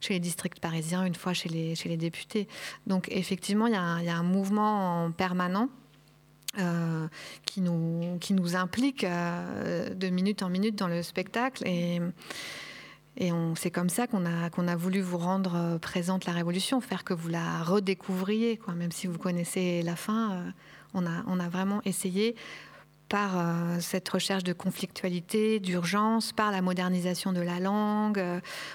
chez 0.00 0.14
les 0.14 0.20
districts 0.20 0.60
parisiens, 0.60 1.04
une 1.04 1.16
fois 1.16 1.32
chez 1.32 1.48
les, 1.48 1.74
chez 1.74 1.88
les 1.88 1.96
députés. 1.96 2.46
Donc 2.86 3.08
effectivement, 3.10 3.66
il 3.66 3.72
y, 3.72 3.76
a 3.76 4.00
y 4.00 4.08
a 4.08 4.16
un 4.16 4.22
mouvement 4.22 5.10
permanent 5.10 5.68
euh, 6.58 7.06
qui, 7.44 7.60
nous, 7.60 8.56
implique 8.56 9.04
euh, 9.04 9.94
de 9.94 10.08
minute 10.08 10.42
en 10.42 10.48
minute 10.48 10.74
dans 10.76 10.88
le 10.88 11.02
spectacle. 11.02 11.66
Et, 11.66 12.00
c'est 13.56 13.70
comme 13.72 13.88
ça 13.88 14.06
qu'on 14.06 14.24
a, 14.24 14.76
voulu 14.76 15.00
vous 15.00 15.18
rendre 15.18 15.56
euh, 15.56 15.78
présente 15.78 16.24
la 16.24 16.32
Révolution, 16.32 16.80
faire 16.80 17.02
que 17.02 17.14
vous 17.14 17.28
la 17.28 17.62
redécouvriez, 17.64 18.60
même 18.76 18.92
si 18.92 19.08
vous 19.08 19.18
connaissez 19.18 19.82
la 19.82 19.96
fin. 19.96 20.52
on, 20.94 21.04
a, 21.06 21.48
vraiment 21.48 21.80
essayé 21.84 22.36
par 23.08 23.32
cette 23.80 24.08
recherche 24.08 24.44
de 24.44 24.52
conflictualité, 24.52 25.58
d'urgence, 25.58 26.32
par 26.32 26.52
la 26.52 26.62
modernisation 26.62 27.32
de 27.32 27.40
la 27.40 27.58
langue. 27.58 28.22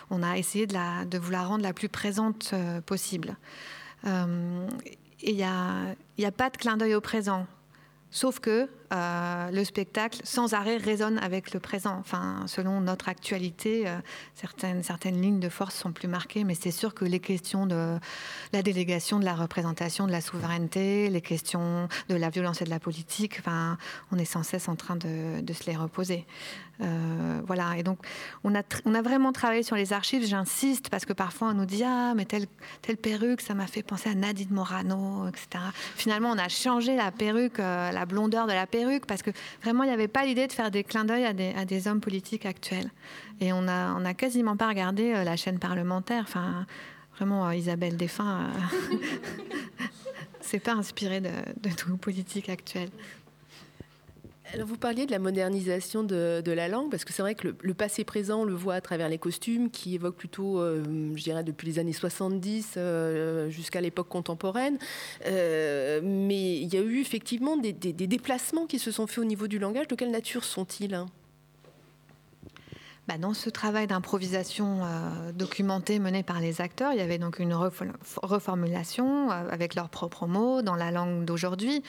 on 0.09 0.23
a 0.23 0.37
essayé 0.37 0.67
de, 0.67 1.17
vous 1.17 1.31
la 1.31 1.43
rendre 1.43 1.63
la 1.63 1.73
plus 1.73 1.89
présente 1.89 2.53
possible. 2.85 3.37
et 4.05 5.31
il 5.31 5.35
n'y 5.35 5.43
a, 6.25 6.31
pas 6.35 6.49
de 6.49 6.57
clin 6.57 6.75
d'œil 6.75 6.95
au 6.95 7.01
présent. 7.01 7.47
Sauf 8.13 8.39
que 8.39 8.69
euh, 8.93 9.49
le 9.49 9.63
spectacle, 9.63 10.19
sans 10.23 10.53
arrêt, 10.53 10.77
résonne 10.77 11.17
avec 11.19 11.53
le 11.53 11.59
présent. 11.59 11.97
Enfin, 11.99 12.43
selon 12.45 12.79
notre 12.79 13.09
actualité, 13.09 13.87
euh, 13.87 13.97
certaines, 14.35 14.83
certaines 14.83 15.19
lignes 15.19 15.39
de 15.39 15.49
force 15.49 15.75
sont 15.75 15.91
plus 15.91 16.07
marquées, 16.07 16.43
mais 16.43 16.53
c'est 16.53 16.71
sûr 16.71 16.93
que 16.93 17.03
les 17.03 17.19
questions 17.19 17.65
de 17.65 17.97
la 18.51 18.61
délégation, 18.61 19.19
de 19.19 19.25
la 19.25 19.33
représentation, 19.33 20.05
de 20.05 20.11
la 20.11 20.21
souveraineté, 20.21 21.09
les 21.09 21.21
questions 21.21 21.87
de 22.09 22.15
la 22.15 22.29
violence 22.29 22.61
et 22.61 22.65
de 22.65 22.69
la 22.69 22.79
politique, 22.79 23.37
enfin, 23.39 23.77
on 24.11 24.17
est 24.17 24.25
sans 24.25 24.43
cesse 24.43 24.69
en 24.69 24.75
train 24.75 24.95
de, 24.95 25.53
se 25.53 25.65
les 25.65 25.75
reposer. 25.75 26.25
Euh, 26.81 27.41
voilà, 27.45 27.77
et 27.77 27.83
donc 27.83 27.99
on 28.43 28.55
a, 28.55 28.63
on 28.85 28.95
a 28.95 29.01
vraiment 29.03 29.31
travaillé 29.31 29.61
sur 29.61 29.75
les 29.75 29.93
archives, 29.93 30.25
j'insiste, 30.25 30.89
parce 30.89 31.05
que 31.05 31.13
parfois 31.13 31.49
on 31.49 31.53
nous 31.53 31.65
dit 31.65 31.83
Ah, 31.83 32.13
mais 32.15 32.25
telle, 32.25 32.47
telle 32.81 32.97
perruque, 32.97 33.41
ça 33.41 33.53
m'a 33.53 33.67
fait 33.67 33.83
penser 33.83 34.09
à 34.09 34.15
Nadine 34.15 34.49
Morano, 34.49 35.27
etc. 35.27 35.63
Finalement, 35.95 36.31
on 36.31 36.37
a 36.37 36.49
changé 36.49 36.95
la 36.95 37.11
perruque, 37.11 37.59
la 37.59 38.05
blondeur 38.05 38.47
de 38.47 38.53
la 38.53 38.65
perruque 38.65 38.82
parce 39.07 39.21
que 39.21 39.31
vraiment, 39.61 39.83
il 39.83 39.87
n'y 39.87 39.93
avait 39.93 40.07
pas 40.07 40.25
l'idée 40.25 40.47
de 40.47 40.53
faire 40.53 40.71
des 40.71 40.83
clins 40.83 41.05
d'œil 41.05 41.25
à 41.25 41.33
des, 41.33 41.87
hommes 41.87 42.01
politiques 42.01 42.45
actuels. 42.45 42.89
Et 43.39 43.51
on 43.53 43.63
n'a 43.63 43.95
a 43.95 44.13
quasiment 44.13 44.55
pas 44.55 44.67
regardé 44.67 45.13
euh, 45.13 45.23
la 45.23 45.35
chaîne 45.35 45.59
parlementaire. 45.59 46.23
Enfin, 46.27 46.65
vraiment, 47.17 47.47
euh, 47.47 47.55
Isabelle 47.55 47.97
Desfins, 47.97 48.51
euh, 48.91 48.95
c'est 50.41 50.59
pas 50.59 50.73
inspiré 50.73 51.19
de, 51.19 51.31
de 51.61 51.75
tout 51.75 51.97
politique 51.97 52.49
actuel 52.49 52.89
vous 54.61 54.77
parliez 54.77 55.05
de 55.05 55.11
la 55.11 55.19
modernisation 55.19 56.03
de, 56.03 56.51
la 56.51 56.67
langue, 56.67 56.91
parce 56.91 57.05
que 57.05 57.13
c'est 57.13 57.21
vrai 57.21 57.35
que 57.35 57.55
le, 57.59 57.73
passé 57.73 58.03
présent, 58.03 58.41
on 58.41 58.45
le 58.45 58.53
voit 58.53 58.75
à 58.75 58.81
travers 58.81 59.09
les 59.09 59.17
costumes, 59.17 59.69
qui 59.69 59.95
évoquent 59.95 60.17
plutôt, 60.17 60.59
euh, 60.59 60.83
je 61.15 61.23
dirais, 61.23 61.43
depuis 61.43 61.67
les 61.67 61.79
années 61.79 61.93
70 61.93 62.75
euh, 62.77 63.49
jusqu'à 63.49 63.81
l'époque 63.81 64.09
contemporaine. 64.09 64.77
Euh, 65.25 66.01
mais 66.03 66.57
il 66.57 66.73
y 66.73 66.77
a 66.77 66.81
eu 66.81 66.99
effectivement 66.99 67.57
des, 67.57 67.73
des, 67.73 67.93
déplacements 68.07 68.67
qui 68.67 68.79
se 68.79 68.91
sont 68.91 69.07
faits 69.07 69.19
au 69.19 69.25
niveau 69.25 69.47
du 69.47 69.59
langage. 69.59 69.87
De 69.87 69.95
quelle 69.95 70.11
nature 70.11 70.43
sont-ils 70.43 70.93
hein? 70.93 71.07
Bah, 73.07 73.17
dans 73.17 73.33
ce 73.33 73.49
travail 73.49 73.85
d'improvisation 73.85 74.79
euh, 74.85 75.33
documenté 75.33 75.99
mené 75.99 76.23
par 76.23 76.39
les 76.39 76.61
acteurs, 76.61 76.93
il 76.93 76.99
y 76.99 77.01
avait 77.01 77.17
donc 77.17 77.39
une 77.39 77.53
reformulation 77.53 79.29
euh, 79.29 79.49
avec 79.51 79.75
leurs 79.75 79.89
propres 79.89 80.25
mots 80.25 80.61
dans 80.61 80.75
la 80.75 80.89
langue 80.89 81.25
d'aujourd'hui. 81.25 81.83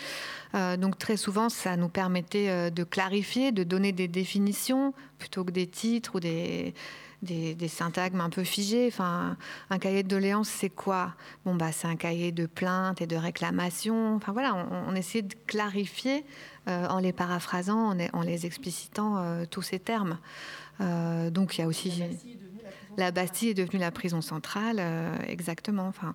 Euh, 0.57 0.77
donc 0.77 0.99
très 0.99 1.17
souvent, 1.17 1.49
ça 1.49 1.77
nous 1.77 1.89
permettait 1.89 2.71
de 2.73 2.85
clarifier, 2.85 3.53
de 3.53 3.63
donner 3.63 3.93
des 3.93 4.09
définitions 4.09 4.93
plutôt 5.19 5.45
que 5.45 5.53
des 5.53 5.69
titres 5.69 6.17
ou 6.17 6.21
des, 6.21 6.75
des, 7.23 7.69
syntagmes 7.69 8.21
un 8.21 8.31
peu 8.31 8.43
figés. 8.43 8.89
Enfin, 8.89 9.37
un 9.71 9.79
cahier 9.79 10.03
de 10.03 10.09
doléances, 10.09 10.49
c'est 10.49 10.69
quoi? 10.69 11.15
Bon, 11.45 11.55
bah, 11.55 11.71
c'est 11.71 11.87
un 11.87 11.97
cahier 11.97 12.33
de 12.33 12.47
plaintes 12.47 13.01
et 13.01 13.07
de 13.07 13.17
réclamations. 13.17 14.17
Enfin 14.17 14.33
voilà, 14.33 14.55
on, 14.55 14.91
on 14.91 14.93
de 14.93 15.35
clarifier 15.47 16.25
en 16.67 16.99
les 16.99 17.13
paraphrasant, 17.13 17.95
en 18.13 18.23
les 18.23 18.47
explicitant 18.47 19.45
tous 19.51 19.63
ces 19.63 19.79
termes. 19.79 20.19
Euh, 20.81 21.31
donc 21.31 21.57
il 21.57 21.61
y 21.61 21.65
a 21.65 21.67
aussi 21.67 22.03
la 22.97 23.11
Bastille 23.11 23.51
est 23.51 23.55
devenue 23.55 23.79
la 23.79 23.91
prison 23.91 24.21
centrale, 24.21 24.77
euh, 24.79 25.17
exactement. 25.27 25.87
Enfin, 25.87 26.15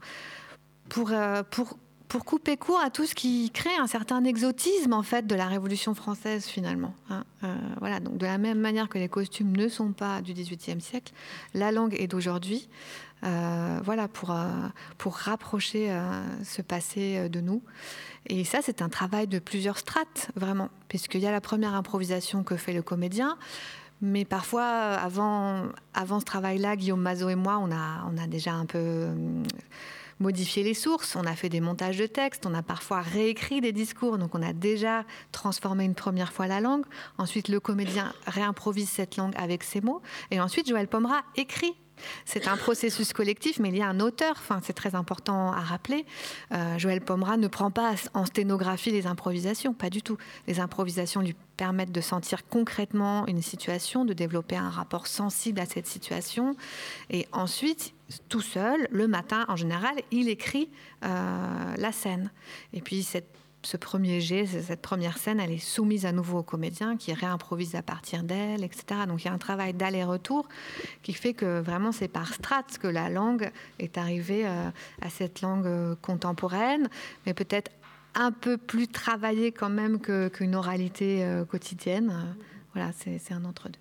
pour, 0.89 1.12
euh, 1.12 1.43
pour 1.49 1.78
pour 2.07 2.26
couper 2.26 2.57
court 2.57 2.82
à 2.84 2.89
tout 2.89 3.05
ce 3.05 3.14
qui 3.14 3.51
crée 3.51 3.76
un 3.80 3.86
certain 3.86 4.24
exotisme 4.24 4.93
en 4.93 5.03
fait 5.03 5.28
de 5.28 5.36
la 5.36 5.45
Révolution 5.45 5.93
française 5.93 6.47
finalement. 6.47 6.95
Hein. 7.12 7.24
Euh, 7.43 7.55
voilà, 7.80 7.99
donc 7.99 8.18
de 8.18 8.26
la 8.26 8.39
même 8.39 8.57
manière 8.57 8.89
que 8.89 8.97
les 8.97 9.07
costumes 9.07 9.55
ne 9.55 9.68
sont 9.68 9.91
pas 9.91 10.20
du 10.24 10.34
XVIIIe 10.34 10.82
siècle, 10.82 11.14
la 11.53 11.72
langue 11.72 11.95
est 11.99 12.07
d'aujourd'hui. 12.07 12.68
Euh, 13.24 13.80
voilà, 13.84 14.07
pour, 14.07 14.36
pour 14.97 15.18
rapprocher 15.18 15.95
ce 16.43 16.64
passé 16.64 17.30
de 17.30 17.41
nous. 17.41 17.62
Et 18.26 18.43
ça, 18.43 18.60
c'est 18.64 18.82
un 18.82 18.89
travail 18.89 19.28
de 19.28 19.38
plusieurs 19.38 19.78
strates, 19.78 20.32
vraiment, 20.36 20.70
puisqu'il 20.88 21.22
y 21.22 21.28
a 21.28 21.32
la 21.32 21.41
première 21.41 21.76
improvisation 21.76 22.43
que 22.43 22.55
fait 22.55 22.74
le 22.74 22.82
comédien, 22.82 23.38
mais 24.02 24.26
parfois, 24.26 24.66
avant, 24.66 25.72
ce 25.95 26.26
travail-là, 26.26 26.76
Guillaume 26.76 27.02
Mazot 27.02 27.30
et 27.30 27.36
moi, 27.36 27.62
on 27.62 27.72
a, 27.72 28.28
déjà 28.28 28.54
un 28.54 28.66
peu 28.66 29.08
modifier 30.20 30.64
les 30.64 30.74
sources, 30.74 31.16
on 31.16 31.24
a 31.24 31.36
fait 31.36 31.50
des 31.50 31.62
montages 31.62 31.97
de 31.97 32.06
textes, 32.06 32.45
on 32.45 32.54
a 32.54 32.62
parfois 32.62 33.02
réécrit 33.02 33.62
des 33.62 33.72
discours, 33.72 34.18
donc 34.18 34.36
on 34.36 34.41
a 34.41 34.52
déjà 34.52 35.06
transformé 35.32 35.86
une 35.86 35.95
première 35.95 36.34
fois 36.34 36.47
la 36.47 36.60
langue. 36.60 36.84
Ensuite, 37.18 37.47
le 37.47 37.60
comédien 37.60 38.14
réimprovise 38.28 38.89
cette 38.89 39.16
langue 39.16 39.34
avec 39.38 39.64
ses 39.64 39.82
mots. 39.82 40.02
Et 40.32 40.41
ensuite, 40.41 40.68
Joël 40.68 40.88
Pomera 40.88 41.22
écrit 41.36 41.74
c'est 42.24 42.47
un 42.47 42.56
processus 42.56 43.12
collectif, 43.12 43.60
mais 43.60 43.70
il 43.70 43.76
y 43.76 43.82
a 43.82 43.88
un 43.88 44.00
auteur. 44.00 44.36
Enfin, 44.38 44.62
c'est 44.64 44.74
très 44.74 44.95
important 44.95 45.52
à 45.52 45.60
rappeler. 45.60 46.06
Euh, 46.54 46.78
Joël 46.78 47.02
Pomera 47.02 47.36
ne 47.36 47.50
prend 47.50 47.72
pas 47.72 47.95
en 48.14 48.26
sténographie 48.26 48.91
les 48.91 49.06
improvisations, 49.06 49.74
pas 49.74 49.89
du 49.89 50.02
tout. 50.02 50.18
Les 50.47 50.62
improvisations 50.62 51.22
lui 51.22 51.36
permettent 51.60 51.91
de 51.91 51.99
sentir 51.99 52.47
concrètement 52.47 53.28
une 53.28 53.41
situation, 53.41 54.05
de 54.05 54.14
développer 54.14 54.55
un 54.55 54.70
rapport 54.70 55.07
sensible 55.07 55.60
à 55.60 55.66
cette 55.66 55.88
situation. 55.88 56.55
Et 57.10 57.28
ensuite, 57.34 57.93
tout 58.30 58.39
seul, 58.39 58.88
le 58.91 59.10
matin 59.10 59.43
en 59.49 59.57
général, 59.57 59.93
il 60.12 60.30
écrit 60.30 60.70
euh, 61.03 61.76
la 61.76 61.91
scène. 61.91 62.32
Et 62.72 62.80
puis 62.80 63.03
ce 63.03 63.76
premier 63.76 64.22
jet, 64.22 64.45
cette 64.45 64.82
première 64.82 65.18
scène, 65.18 65.41
elle 65.41 65.51
est 65.51 65.57
soumise 65.57 66.05
à 66.05 66.14
nouveau 66.14 66.39
au 66.39 66.43
comédien 66.43 66.95
qui 66.95 67.12
réimprovise 67.12 67.76
à 67.76 67.82
partir 67.82 68.24
d'elle, 68.24 68.64
etc. 68.64 69.01
Donc 69.05 69.26
il 69.26 69.28
y 69.28 69.30
a 69.30 69.34
un 69.34 69.38
travail 69.38 69.74
d'aller-retour 69.74 70.47
qui 71.03 71.12
fait 71.12 71.34
que 71.34 71.60
vraiment 71.60 71.91
c'est 71.91 72.07
par 72.07 72.34
strates 72.34 72.78
que 72.78 72.88
la 72.88 73.10
langue 73.10 73.51
est 73.80 73.97
arrivée 73.97 74.47
euh, 74.47 74.70
à 75.01 75.10
cette 75.10 75.41
langue 75.41 75.68
euh, 75.68 75.95
contemporaine, 76.01 76.88
mais 77.26 77.34
peut-être 77.34 77.70
un 78.20 78.32
peu 78.32 78.57
plus 78.57 78.88
travaillée 78.88 79.51
quand 79.51 79.70
même 79.70 79.99
qu'une 79.99 80.55
oralité 80.55 81.26
quotidienne. 81.49 82.36
Voilà, 82.74 82.91
c'est 82.91 83.34
un 83.34 83.45
entre-deux. 83.45 83.80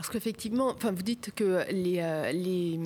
Parce 0.00 0.08
qu'effectivement, 0.08 0.72
enfin, 0.74 0.92
vous 0.92 1.02
dites 1.02 1.30
que 1.36 1.62
les, 1.70 1.98
euh, 1.98 2.32
les, 2.32 2.80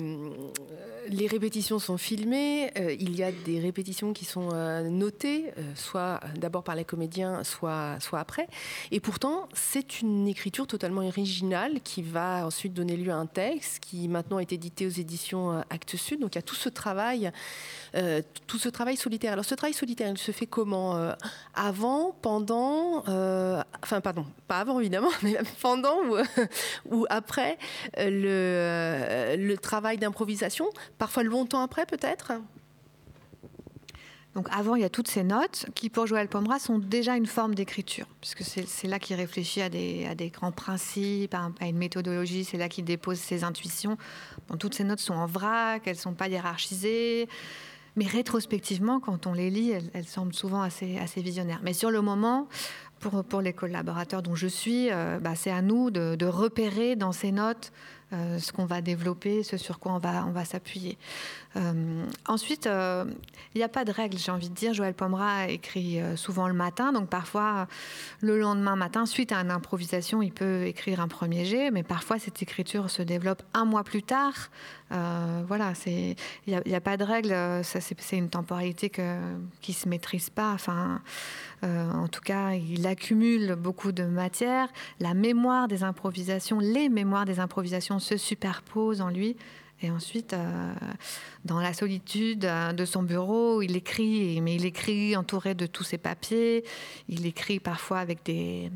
les, 1.07 1.27
répétitions 1.27 1.79
sont 1.79 1.97
filmées, 1.97 2.69
euh, 2.77 2.93
il 2.99 3.15
y 3.15 3.23
a 3.23 3.31
des 3.31 3.61
répétitions 3.61 4.11
qui 4.11 4.25
sont 4.25 4.49
euh, 4.51 4.89
notées, 4.89 5.53
soit 5.75 6.19
d'abord 6.35 6.65
par 6.65 6.75
les 6.75 6.83
comédiens, 6.83 7.45
soit, 7.45 7.95
soit 8.01 8.19
après. 8.19 8.49
Et 8.91 8.99
pourtant, 8.99 9.47
c'est 9.53 10.01
une 10.01 10.27
écriture 10.27 10.67
totalement 10.67 11.07
originale 11.07 11.79
qui 11.85 12.01
va 12.01 12.45
ensuite 12.45 12.73
donner 12.73 12.97
lieu 12.97 13.13
à 13.13 13.15
un 13.15 13.27
texte 13.27 13.79
qui 13.79 14.09
maintenant 14.09 14.39
est 14.39 14.51
édité 14.51 14.85
aux 14.85 14.89
éditions 14.89 15.63
Actes 15.69 15.95
Sud. 15.95 16.19
Donc 16.19 16.35
il 16.35 16.37
y 16.37 16.39
a 16.39 16.41
tout 16.41 16.55
ce 16.55 16.67
travail, 16.67 17.31
tout 18.45 18.57
ce 18.57 18.67
travail 18.67 18.97
solitaire. 18.97 19.31
Alors 19.31 19.45
ce 19.45 19.55
travail 19.55 19.73
solitaire, 19.73 20.09
il 20.09 20.17
se 20.17 20.33
fait 20.33 20.47
comment 20.47 21.13
Avant, 21.53 22.13
pendant, 22.21 23.05
enfin 23.05 24.01
pardon, 24.03 24.25
pas 24.49 24.59
avant 24.59 24.81
évidemment, 24.81 25.11
mais 25.23 25.37
pendant 25.61 25.95
ou, 26.03 26.17
ou 26.91 27.04
après 27.09 27.57
euh, 27.97 28.09
le, 28.09 28.27
euh, 28.27 29.37
le 29.37 29.57
travail 29.57 29.97
d'improvisation, 29.97 30.69
parfois 30.97 31.23
longtemps 31.23 31.61
après 31.61 31.85
peut-être? 31.85 32.33
Donc 34.35 34.49
avant, 34.51 34.75
il 34.75 34.81
y 34.81 34.85
a 34.85 34.89
toutes 34.89 35.07
ces 35.07 35.23
notes 35.23 35.65
qui, 35.75 35.89
pour 35.89 36.07
Joël 36.07 36.27
Pomera, 36.27 36.59
sont 36.59 36.77
déjà 36.77 37.15
une 37.15 37.25
forme 37.25 37.55
d'écriture, 37.55 38.05
puisque 38.19 38.43
c'est 38.43 38.87
là 38.87 38.99
qu'il 38.99 39.15
réfléchit 39.15 39.61
à 39.61 39.69
des, 39.69 40.29
grands 40.33 40.51
principes, 40.51 41.33
à, 41.33 41.65
une 41.65 41.77
méthodologie, 41.77 42.43
c'est 42.43 42.57
là 42.57 42.67
qu'il 42.67 42.83
dépose 42.83 43.17
ses 43.17 43.45
intuitions. 43.45 43.97
toutes 44.59 44.75
ces 44.75 44.83
notes 44.83 44.99
sont 44.99 45.13
en 45.13 45.25
vrac, 45.25 45.83
elles 45.85 45.95
ne 45.95 45.99
sont 45.99 46.13
pas 46.13 46.27
hiérarchisées, 46.27 47.29
mais 47.95 48.05
rétrospectivement, 48.07 48.99
quand 48.99 49.25
on 49.25 49.31
les 49.31 49.49
lit, 49.49 49.71
elles, 49.71 50.05
semblent 50.05 50.33
souvent 50.33 50.61
assez 50.61 51.21
visionnaires. 51.21 51.61
Mais 51.63 51.71
sur 51.71 51.89
le 51.89 52.01
moment, 52.01 52.49
pour, 52.99 53.41
les 53.41 53.53
collaborateurs 53.53 54.21
dont 54.21 54.35
je 54.35 54.47
suis, 54.47 54.91
euh, 54.91 55.19
bah, 55.19 55.35
c'est 55.35 55.51
à 55.51 55.61
nous 55.61 55.91
de, 55.91 56.25
repérer 56.25 56.95
dans 56.95 57.11
ces 57.11 57.31
notes 57.31 57.71
euh, 58.13 58.39
ce 58.39 58.51
qu'on 58.51 58.65
va 58.65 58.81
développer, 58.81 59.43
ce 59.43 59.57
sur 59.57 59.79
quoi 59.79 59.93
on 59.93 60.31
va 60.31 60.45
s'appuyer. 60.45 60.97
Euh, 61.55 62.05
ensuite, 62.27 62.67
il 62.67 63.57
n'y 63.57 63.63
a 63.63 63.69
pas 63.69 63.85
de 63.85 63.91
règle, 63.91 64.17
j'ai 64.17 64.31
envie 64.31 64.49
de 64.49 64.55
dire. 64.55 64.73
Joël 64.73 64.93
Pomera 64.93 65.47
écrit 65.47 65.99
souvent 66.15 66.47
le 66.47 66.53
matin, 66.53 66.91
donc 66.91 67.09
parfois 67.09 67.67
le 68.21 68.39
lendemain 68.39 68.75
matin, 68.75 69.05
suite 69.05 69.31
à 69.31 69.37
une 69.37 69.51
improvisation, 69.51 70.21
il 70.21 70.31
peut 70.31 70.65
écrire 70.65 70.99
un 70.99 71.07
premier 71.07 71.45
jet, 71.45 71.71
mais 71.71 71.83
parfois 71.83 72.19
cette 72.19 72.41
écriture 72.41 72.89
se 72.89 73.01
développe 73.01 73.43
un 73.53 73.65
mois 73.65 73.83
plus 73.83 74.03
tard. 74.03 74.49
voilà, 74.89 75.73
il 75.85 76.15
n'y 76.45 76.75
a, 76.75 76.81
pas 76.81 76.97
de 76.97 77.03
règle, 77.03 77.35
c'est 77.63 78.17
une 78.17 78.29
temporalité 78.29 78.89
qui 78.89 79.01
ne 79.71 79.75
se 79.75 79.87
maîtrise 79.87 80.29
pas. 80.29 80.51
Enfin, 80.51 81.01
en 81.63 82.07
tout 82.07 82.21
cas, 82.21 82.51
il 82.51 82.85
accumule 82.85 83.55
beaucoup 83.55 83.91
de 83.91 84.03
matière. 84.03 84.67
La 84.99 85.13
mémoire 85.13 85.67
des 85.67 85.83
improvisations, 85.83 86.59
les 86.59 86.89
mémoires 86.89 87.25
des 87.25 87.39
improvisations 87.39 87.99
se 87.99 88.17
superposent 88.17 89.01
en 89.01 89.09
lui. 89.09 89.37
Et 89.81 89.91
ensuite, 89.91 90.31
euh, 90.31 90.73
dans 91.43 91.59
la 91.59 91.73
solitude 91.73 92.45
euh, 92.45 92.71
de 92.71 92.85
son 92.85 93.03
bureau, 93.03 93.61
il 93.61 93.75
écrit, 93.75 94.39
mais 94.39 94.55
il 94.55 94.65
écrit 94.65 95.17
entouré 95.17 95.53
de 95.53 95.65
tous 95.65 95.83
ses 95.83 95.97
papiers. 95.97 96.63
Il 97.09 97.25
écrit 97.25 97.59
parfois 97.59 97.99
avec 97.99 98.23
des, 98.23 98.71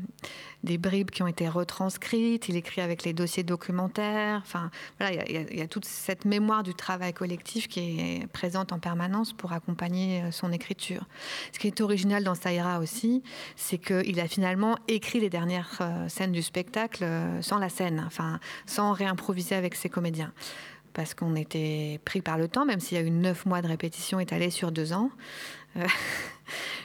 bribes 0.62 1.10
qui 1.10 1.22
ont 1.22 1.26
été 1.26 1.48
retranscrites, 1.48 2.50
il 2.50 2.56
écrit 2.56 2.82
avec 2.82 3.04
les 3.04 3.14
dossiers 3.14 3.42
documentaires. 3.42 4.42
Enfin, 4.44 4.70
voilà, 4.98 5.24
il 5.26 5.58
y, 5.58 5.62
a 5.62 5.66
toute 5.66 5.86
cette 5.86 6.26
mémoire 6.26 6.62
du 6.62 6.74
travail 6.74 7.14
collectif 7.14 7.66
qui 7.66 7.80
est 7.80 8.26
présente 8.26 8.70
en 8.70 8.78
permanence 8.78 9.32
pour 9.32 9.54
accompagner 9.54 10.20
euh, 10.20 10.30
son 10.32 10.52
écriture. 10.52 11.06
Ce 11.52 11.58
qui 11.58 11.66
est 11.66 11.80
original 11.80 12.24
dans 12.24 12.34
Saïra 12.34 12.78
aussi, 12.78 13.22
c'est 13.56 13.78
qu'il 13.78 14.20
a 14.20 14.28
finalement 14.28 14.76
écrit 14.86 15.18
les 15.18 15.30
dernières 15.30 15.80
scènes 16.08 16.32
du 16.32 16.42
spectacle 16.42 17.06
sans 17.40 17.58
la 17.58 17.70
scène, 17.70 18.04
enfin, 18.06 18.38
sans 18.66 18.92
réimproviser 18.92 19.54
avec 19.54 19.74
ses 19.74 19.88
comédiens 19.88 20.32
parce 20.92 21.14
qu'on 21.14 21.34
était 21.36 22.00
pris 22.04 22.20
par 22.20 22.38
le 22.38 22.48
temps, 22.48 22.64
même 22.64 22.80
s'il 22.80 22.98
y 22.98 23.00
a 23.00 23.04
eu 23.04 23.10
neuf 23.10 23.46
mois 23.46 23.62
de 23.62 23.68
répétition 23.68 24.20
étalés 24.20 24.50
sur 24.50 24.72
deux 24.72 24.92
ans. 24.92 25.10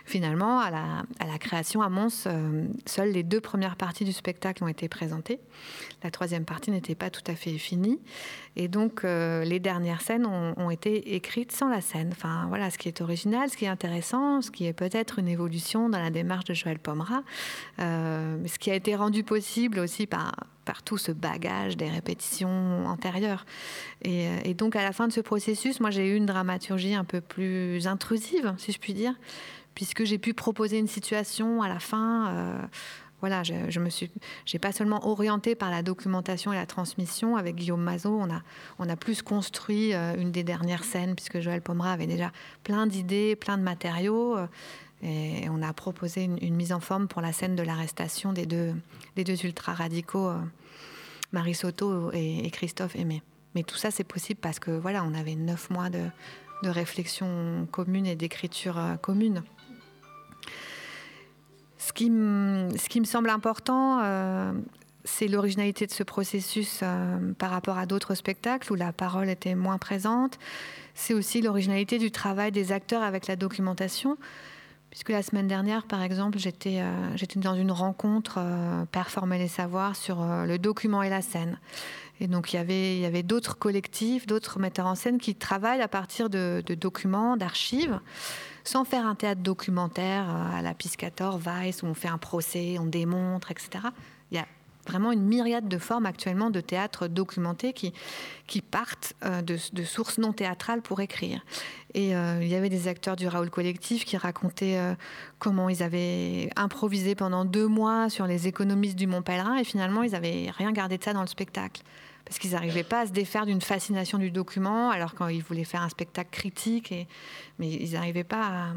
finalement, 0.06 0.60
à 0.60 0.70
la, 0.72 1.38
création 1.39 1.82
à 1.82 1.89
Mons, 1.89 2.28
euh, 2.28 2.66
seules 2.86 3.12
les 3.12 3.24
deux 3.24 3.41
premières 3.41 3.76
parties 3.76 4.06
du 4.06 4.14
spectacle 4.14 4.64
ont 4.64 4.68
été 4.68 4.88
présentées. 4.88 5.39
La 6.03 6.12
troisième 6.12 6.45
partie 6.45 6.72
n'était 6.72 6.95
pas 6.95 7.10
tout 7.10 7.24
à 7.28 7.36
fait 7.36 7.58
finie. 7.58 7.99
Et 8.56 8.68
donc, 8.68 9.03
euh, 9.03 9.43
les 9.43 9.60
dernières 9.60 10.01
scènes 10.01 10.26
ont, 10.26 10.70
été 10.70 11.16
écrites 11.16 11.51
sans 11.51 11.70
la 11.70 11.82
scène. 11.82 12.10
Enfin, 12.12 12.45
voilà, 12.49 12.70
ce 12.70 12.78
qui 12.78 12.88
est 12.88 13.01
original, 13.01 13.49
ce 13.49 13.58
qui 13.58 13.66
est 13.66 13.70
intéressant, 13.70 14.41
ce 14.41 14.51
qui 14.51 14.66
est 14.66 14.74
peut-être 14.74 15.20
une 15.20 15.28
évolution 15.28 15.89
dans 15.89 15.99
la 15.99 16.10
démarche 16.10 16.45
de 16.45 16.53
Joël 16.53 16.80
Pomera, 16.80 17.24
euh, 17.80 18.38
ce 18.45 18.58
qui 18.58 18.72
a 18.72 18.76
été 18.76 18.95
rendu 18.95 19.24
possible 19.24 19.80
aussi 19.80 20.08
par, 20.08 20.34
par 20.66 20.84
tout 20.84 20.97
ce 20.97 21.11
bagage 21.11 21.78
des 21.78 21.89
répétitions 21.89 22.86
antérieures. 22.88 23.45
Et, 24.01 24.28
et, 24.43 24.53
donc, 24.53 24.76
à 24.76 24.84
la 24.84 24.91
fin 24.91 25.07
de 25.07 25.13
ce 25.13 25.22
processus, 25.22 25.80
moi, 25.80 25.91
j'ai 25.91 26.07
eu 26.07 26.16
une 26.16 26.26
dramaturgie 26.26 26.95
un 26.95 27.05
peu 27.05 27.22
plus 27.22 27.88
intrusive, 27.88 28.53
si 28.57 28.72
je 28.72 28.80
puis 28.80 28.93
dire, 28.93 29.13
puisque 29.76 30.03
j'ai 30.03 30.18
pu 30.18 30.34
proposer 30.34 30.80
une 30.80 30.88
situation 30.88 31.61
à 31.61 31.70
la 31.70 31.80
fin. 31.80 32.28
Euh, 32.30 32.61
voilà, 33.22 33.43
je, 33.43 33.53
je, 33.70 33.80
me 33.80 33.89
suis, 33.89 34.11
j'ai 34.45 34.59
pas 34.59 34.72
seulement 34.72 35.07
orienté 35.07 35.55
par 35.55 35.72
la 35.72 35.82
documentation 35.82 36.51
et 36.51 36.55
la 36.55 36.66
transmission. 36.66 37.38
Avec 37.38 37.55
Guillaume 37.55 37.82
Mazot, 37.82 38.18
on 38.20 38.30
a, 38.30 38.41
on 38.78 38.89
a 38.89 38.95
plus 38.95 39.22
construit 39.22 39.93
euh, 39.93 40.16
une 40.18 40.32
des 40.32 40.43
dernières 40.43 40.84
scènes, 40.84 41.16
puisque 41.16 41.39
Joël 41.39 41.61
Pomera 41.61 41.93
avait 41.93 42.07
déjà 42.07 42.32
plein 42.63 42.88
d'idées, 42.88 43.36
plein 43.36 43.57
de 43.57 43.63
matériaux. 43.63 44.38
Euh, 45.03 45.07
et 45.07 45.49
on 45.49 45.61
a 45.61 45.73
proposé 45.73 46.23
une, 46.23 46.55
mise 46.55 46.73
en 46.73 46.79
forme 46.79 47.07
pour 47.07 47.21
la 47.21 47.33
scène 47.33 47.55
de 47.55 47.63
l'arrestation 47.63 48.33
des 48.33 48.45
deux, 48.45 48.73
des 49.15 49.45
ultra-radicaux, 49.45 50.31
Marie 51.31 51.55
Soto 51.55 52.11
et, 52.13 52.49
Christophe 52.51 52.95
Aimé. 52.95 53.21
Mais 53.53 53.63
tout 53.63 53.77
ça, 53.77 53.91
c'est 53.91 54.03
possible 54.03 54.39
parce 54.41 54.59
que 54.59 54.71
voilà, 54.71 55.03
on 55.03 55.13
avait 55.13 55.35
neuf 55.35 55.69
mois 55.69 55.89
de, 55.89 56.03
réflexion 56.63 57.67
commune 57.71 58.07
et 58.07 58.15
d'écriture 58.15 58.79
commune. 59.03 59.43
Ce 61.85 61.93
qui, 61.93 62.09
me 62.09 63.05
semble 63.05 63.29
important, 63.29 63.99
euh, 64.03 64.51
c'est 65.03 65.27
l'originalité 65.27 65.85
de 65.85 65.91
ce 65.91 66.01
processus 66.01 66.79
euh, 66.81 67.33
par 67.37 67.51
rapport 67.51 67.77
à 67.77 67.85
d'autres 67.85 68.15
spectacles 68.15 68.71
où 68.71 68.75
la 68.75 68.91
parole 68.91 69.29
était 69.29 69.53
moins 69.53 69.77
présente. 69.77 70.39
C'est 70.95 71.13
aussi 71.13 71.41
l'originalité 71.41 71.99
du 71.99 72.09
travail 72.09 72.51
des 72.51 72.71
acteurs 72.71 73.03
avec 73.03 73.27
la 73.27 73.35
documentation, 73.35 74.17
Puisque 74.95 75.09
la 75.09 75.23
semaine 75.23 75.49
dernière, 75.49 75.83
par 75.83 76.01
exemple, 76.01 76.37
j'étais 76.39 76.81
dans 77.35 77.53
une 77.53 77.73
rencontre 77.73 78.39
Performer 78.93 79.37
les 79.37 79.49
savoirs 79.49 79.93
sur 79.93 80.23
le 80.23 80.57
document 80.57 81.03
et 81.03 81.09
la 81.09 81.21
scène. 81.21 81.59
Et 82.21 82.27
donc 82.27 82.53
il 82.53 82.55
y 82.55 83.05
avait, 83.05 83.21
d'autres 83.21 83.57
collectifs, 83.57 84.25
d'autres 84.25 84.57
metteurs 84.57 84.85
en 84.85 84.95
scène 84.95 85.17
qui 85.17 85.35
travaillent 85.35 85.81
à 85.81 85.89
partir 85.89 86.29
de, 86.29 86.63
documents, 86.79 87.35
d'archives, 87.35 87.99
sans 88.63 88.85
faire 88.85 89.05
un 89.05 89.15
théâtre 89.15 89.41
documentaire 89.41 90.29
à 90.29 90.61
la 90.61 90.73
Piscator, 90.73 91.39
Vice, 91.39 91.83
où 91.83 91.87
on 91.87 91.93
fait 91.93 92.07
un 92.07 92.17
procès, 92.17 92.77
on 92.79 92.85
démontre, 92.85 93.51
etc. 93.51 93.89
Vraiment 94.88 95.11
une 95.11 95.23
myriade 95.23 95.67
de 95.67 95.77
formes 95.77 96.05
actuellement 96.05 96.49
de 96.49 96.61
théâtre 96.61 97.07
documenté 97.07 97.73
qui, 97.73 97.93
qui 98.47 98.61
partent 98.61 99.13
euh, 99.23 99.41
de, 99.41 99.57
sources 99.83 100.17
non 100.17 100.33
théâtrales 100.33 100.81
pour 100.81 101.01
écrire. 101.01 101.43
Et 101.93 102.15
euh, 102.15 102.39
il 102.41 102.47
y 102.47 102.55
avait 102.55 102.69
des 102.69 102.88
acteurs 102.88 103.15
du 103.15 103.27
Raoul 103.27 103.49
Collectif 103.49 104.05
qui 104.05 104.17
racontaient 104.17 104.77
euh, 104.77 104.93
comment 105.39 105.69
ils 105.69 105.81
avaient 105.81 106.49
improvisé 106.55 107.15
pendant 107.15 107.45
deux 107.45 107.67
mois 107.67 108.09
sur 108.09 108.27
les 108.27 108.47
économistes 108.47 108.97
du 108.97 109.07
Mont 109.07 109.21
Pèlerin 109.21 109.57
et 109.57 109.63
finalement 109.63 110.03
ils 110.03 110.11
n'avaient 110.11 110.51
rien 110.55 110.71
gardé 110.71 110.97
de 110.97 111.03
ça 111.03 111.13
dans 111.13 111.21
le 111.21 111.27
spectacle 111.27 111.81
parce 112.25 112.39
qu'ils 112.39 112.51
n'arrivaient 112.51 112.83
pas 112.83 113.01
à 113.01 113.05
se 113.05 113.11
défaire 113.11 113.45
d'une 113.45 113.61
fascination 113.61 114.17
du 114.17 114.31
document, 114.31 114.89
alors 114.89 115.13
quand 115.13 115.27
ils 115.27 115.43
voulaient 115.43 115.63
faire 115.63 115.83
un 115.83 115.89
spectacle 115.89 116.31
critique, 116.31 116.91
et, 116.91 117.07
mais 117.60 117.70
ils 117.70 117.93
n'arrivaient 117.93 118.24
pas 118.24 118.74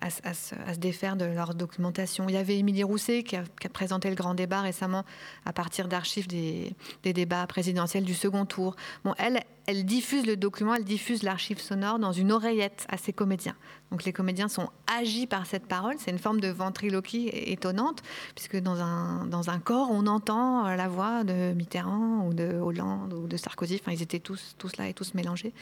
à, 0.00 0.10
se, 0.10 0.54
défaire 0.78 1.16
de 1.16 1.24
leur 1.24 1.54
documentation. 1.54 2.28
Il 2.28 2.34
y 2.34 2.38
avait 2.38 2.58
Émilie 2.58 2.84
Rousset 2.84 3.22
qui 3.22 3.36
a, 3.36 3.44
présenté 3.72 4.08
le 4.08 4.14
grand 4.14 4.34
débat 4.34 4.60
récemment 4.60 5.04
à 5.44 5.52
partir 5.52 5.88
d'archives 5.88 6.26
des, 6.26 6.74
débats 7.02 7.46
présidentiels 7.46 8.04
du 8.04 8.14
second 8.14 8.46
tour. 8.46 8.76
Bon, 9.04 9.14
elle, 9.18 9.84
diffuse 9.84 10.26
le 10.26 10.36
document, 10.36 10.74
elle 10.74 10.84
diffuse 10.84 11.22
l'archive 11.22 11.60
sonore 11.60 11.98
dans 11.98 12.12
une 12.12 12.30
oreillette 12.30 12.86
à 12.88 12.96
ses 12.96 13.12
comédiens. 13.12 13.56
Donc 13.90 14.04
les 14.04 14.12
comédiens 14.12 14.48
sont 14.48 14.70
agis 15.00 15.26
par 15.26 15.46
cette 15.46 15.66
parole. 15.66 15.94
C'est 15.98 16.10
une 16.10 16.18
forme 16.18 16.40
de 16.40 16.48
ventriloquie 16.48 17.28
étonnante, 17.32 18.02
puisque 18.34 18.56
dans 18.56 18.80
un, 18.80 19.58
corps, 19.58 19.90
on 19.90 20.06
entend 20.06 20.68
la 20.74 20.88
voix 20.88 21.24
de 21.24 21.52
Mitterrand 21.52 22.26
ou 22.26 22.34
de 22.34 22.54
Hollande 22.54 23.12
ou 23.12 23.26
de 23.26 23.36
Sarkozy. 23.36 23.80
Enfin, 23.80 23.92
ils 23.92 24.02
étaient 24.02 24.20
tous, 24.20 24.54
tous 24.58 24.76
là 24.76 24.88
et 24.88 24.94
tous 24.94 25.14
mélangés. 25.14 25.52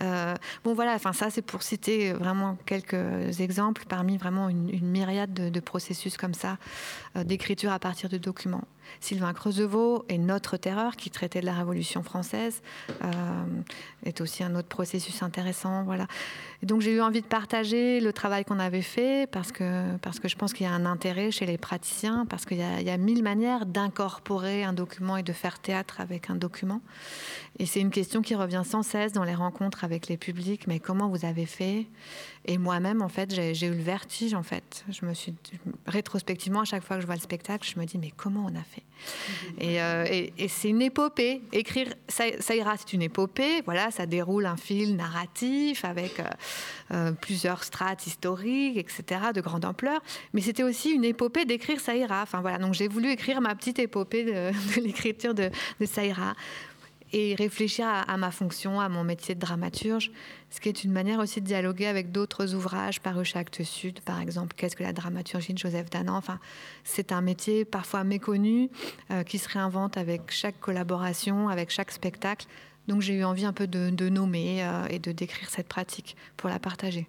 Euh, 0.00 0.34
bon, 0.64 0.74
voilà, 0.74 0.94
enfin, 0.94 1.12
ça, 1.12 1.30
c'est 1.30 1.42
pour 1.42 1.62
citer 1.62 1.83
vraiment 2.14 2.56
quelques 2.66 3.40
exemples 3.40 3.84
parmi 3.88 4.16
vraiment 4.16 4.48
une, 4.48 4.70
myriade 4.80 5.32
de, 5.32 5.60
processus 5.60 6.16
comme 6.16 6.34
ça 6.34 6.58
euh, 7.16 7.24
d'écriture 7.24 7.72
à 7.72 7.78
partir 7.78 8.08
de 8.08 8.18
documents. 8.18 8.64
Sylvain 9.00 9.32
Creusevaux 9.32 10.04
et 10.08 10.18
Notre 10.18 10.56
Terreur, 10.56 10.96
qui 10.96 11.10
traitait 11.10 11.40
de 11.40 11.46
la 11.46 11.54
Révolution 11.54 12.02
française, 12.02 12.62
euh, 13.02 13.08
est 14.04 14.20
aussi 14.20 14.42
un 14.42 14.54
autre 14.54 14.68
processus 14.68 15.22
intéressant. 15.22 15.84
Voilà. 15.84 16.06
Et 16.62 16.66
donc 16.66 16.80
j'ai 16.80 16.92
eu 16.92 17.00
envie 17.00 17.20
de 17.20 17.26
partager 17.26 18.00
le 18.00 18.12
travail 18.12 18.44
qu'on 18.44 18.58
avait 18.58 18.82
fait 18.82 19.28
parce 19.30 19.52
que, 19.52 19.96
parce 19.98 20.20
que 20.20 20.28
je 20.28 20.36
pense 20.36 20.52
qu'il 20.52 20.66
y 20.66 20.68
a 20.68 20.72
un 20.72 20.86
intérêt 20.86 21.30
chez 21.30 21.46
les 21.46 21.58
praticiens, 21.58 22.26
parce 22.28 22.44
qu'il 22.44 22.58
y, 22.58 22.84
y, 22.84 22.90
a 22.90 22.96
mille 22.96 23.22
manières 23.22 23.66
d'incorporer 23.66 24.64
un 24.64 24.72
document 24.72 25.16
et 25.16 25.22
de 25.22 25.32
faire 25.32 25.58
théâtre 25.58 26.00
avec 26.00 26.30
un 26.30 26.34
document. 26.34 26.80
Et 27.58 27.66
c'est 27.66 27.80
une 27.80 27.90
question 27.90 28.22
qui 28.22 28.34
revient 28.34 28.62
sans 28.64 28.82
cesse 28.82 29.12
dans 29.12 29.24
les 29.24 29.34
rencontres 29.34 29.84
avec 29.84 30.08
les 30.08 30.16
publics. 30.16 30.66
Mais 30.66 30.80
comment 30.80 31.08
vous 31.08 31.24
avez 31.24 31.46
fait? 31.46 31.86
Et 32.46 32.58
moi-même, 32.58 33.00
en 33.00 33.08
fait, 33.08 33.34
j'ai 33.34 33.66
eu 33.66 33.74
le 33.74 33.82
vertige. 33.82 34.34
En 34.34 34.42
fait, 34.42 34.84
je 34.90 35.06
me 35.06 35.14
suis 35.14 35.34
rétrospectivement 35.86 36.60
à 36.60 36.64
chaque 36.64 36.84
fois 36.84 36.96
que 36.96 37.02
je 37.02 37.06
vois 37.06 37.14
le 37.14 37.20
spectacle, 37.20 37.66
je 37.68 37.80
me 37.80 37.86
dis 37.86 37.98
mais 37.98 38.12
comment 38.14 38.46
on 38.50 38.54
a 38.54 38.62
fait? 38.62 38.82
Euh, 39.62 40.04
et, 40.38 40.48
c'est 40.48 40.68
une 40.68 40.82
épopée. 40.82 41.42
Écrire 41.52 41.88
ça, 42.08 42.26
ira, 42.54 42.76
c'est 42.76 42.92
une 42.92 43.02
épopée. 43.02 43.62
Voilà, 43.64 43.90
ça 43.90 44.06
déroule 44.06 44.46
un 44.46 44.56
fil 44.56 44.96
narratif 44.96 45.84
avec 45.84 46.20
euh, 46.20 46.24
euh, 46.92 47.12
plusieurs 47.12 47.64
strates 47.64 48.06
historiques, 48.06 48.76
etc., 48.76 49.20
de 49.34 49.40
grande 49.40 49.64
ampleur. 49.64 50.00
Mais 50.32 50.40
c'était 50.40 50.62
aussi 50.62 50.90
une 50.90 51.04
épopée 51.04 51.44
d'écrire 51.44 51.80
ça 51.80 51.96
ira. 51.96 52.22
Enfin 52.22 52.40
voilà, 52.40 52.58
donc 52.58 52.74
j'ai 52.74 52.88
voulu 52.88 53.10
écrire 53.10 53.40
ma 53.40 53.54
petite 53.54 53.78
épopée 53.78 54.24
de, 54.24 54.80
l'écriture 54.80 55.34
de, 55.34 55.50
de 55.80 55.86
ça 55.86 56.04
ira 56.04 56.34
et 57.14 57.36
réfléchir 57.36 57.86
à, 57.86 58.16
ma 58.16 58.32
fonction, 58.32 58.80
à 58.80 58.88
mon 58.88 59.04
métier 59.04 59.36
de 59.36 59.40
dramaturge, 59.40 60.10
ce 60.50 60.60
qui 60.60 60.68
est 60.68 60.82
une 60.82 60.90
manière 60.90 61.20
aussi 61.20 61.40
de 61.40 61.46
dialoguer 61.46 61.86
avec 61.86 62.10
d'autres 62.10 62.54
ouvrages 62.54 63.00
parus 63.00 63.28
chez 63.28 63.38
Actes 63.38 63.62
Sud, 63.62 64.00
par 64.00 64.20
exemple, 64.20 64.56
Qu'est-ce 64.56 64.74
que 64.74 64.82
la 64.82 64.92
dramaturgie 64.92 65.54
de 65.54 65.58
Joseph 65.58 65.90
Danan? 65.90 66.16
Enfin, 66.16 66.40
c'est 66.82 67.12
un 67.12 67.20
métier 67.20 67.64
parfois 67.64 68.02
méconnu 68.02 68.68
euh, 69.12 69.22
qui 69.22 69.38
se 69.38 69.48
réinvente 69.48 69.96
avec 69.96 70.32
chaque 70.32 70.58
collaboration, 70.58 71.48
avec 71.48 71.70
chaque 71.70 71.92
spectacle. 71.92 72.46
Donc 72.88 73.00
j'ai 73.00 73.14
eu 73.14 73.24
envie 73.24 73.44
un 73.44 73.52
peu 73.52 73.68
de, 73.68 74.08
nommer 74.08 74.64
euh, 74.64 74.86
et 74.90 74.98
de 74.98 75.12
décrire 75.12 75.50
cette 75.50 75.68
pratique 75.68 76.16
pour 76.36 76.50
la 76.50 76.58
partager. 76.58 77.06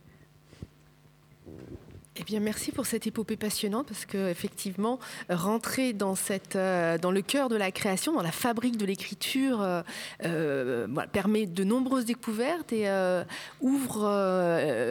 Eh 2.17 2.23
bien, 2.23 2.39
merci 2.39 2.71
pour 2.71 2.85
cette 2.85 3.07
épopée 3.07 3.35
passionnante 3.35 3.87
parce 3.87 4.05
que 4.05 4.29
effectivement, 4.29 4.99
rentrer 5.29 5.91
dans 5.91 6.13
euh, 6.55 6.97
le 6.97 7.21
cœur 7.21 7.49
de 7.49 7.57
la 7.57 7.71
création, 7.71 8.13
dans 8.13 8.21
la 8.21 8.31
fabrique 8.31 8.77
de 8.77 8.85
l'écriture, 8.85 9.61
euh, 9.61 9.81
euh, 10.23 10.87
permet 11.11 11.45
de 11.45 11.65
nombreuses 11.65 12.05
découvertes 12.05 12.71
et 12.71 12.87
ouvre 13.59 14.05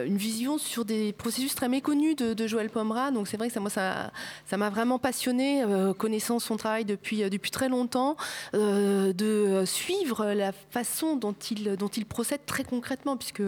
une 0.05 0.17
vision 0.17 0.59
sur 0.59 0.85
des 0.85 1.13
processus 1.13 1.55
très 1.55 1.67
méconnus 1.67 2.15
de, 2.15 2.47
Joël 2.47 2.69
Pomera. 2.69 3.09
Donc, 3.09 3.27
c'est 3.27 3.37
vrai 3.37 3.47
que 3.47 3.53
ça, 3.53 3.59
moi, 3.59 3.71
ça, 3.71 4.11
m'a 4.55 4.69
vraiment 4.69 4.99
passionné, 4.99 5.63
connaissant 5.97 6.37
son 6.37 6.57
travail 6.57 6.85
depuis, 6.85 7.23
très 7.51 7.69
longtemps, 7.69 8.17
de 8.53 9.63
suivre 9.65 10.25
la 10.33 10.51
façon 10.51 11.15
dont 11.15 11.33
il, 11.33 12.05
procède 12.05 12.45
très 12.45 12.63
concrètement, 12.63 13.17
puisque 13.17 13.41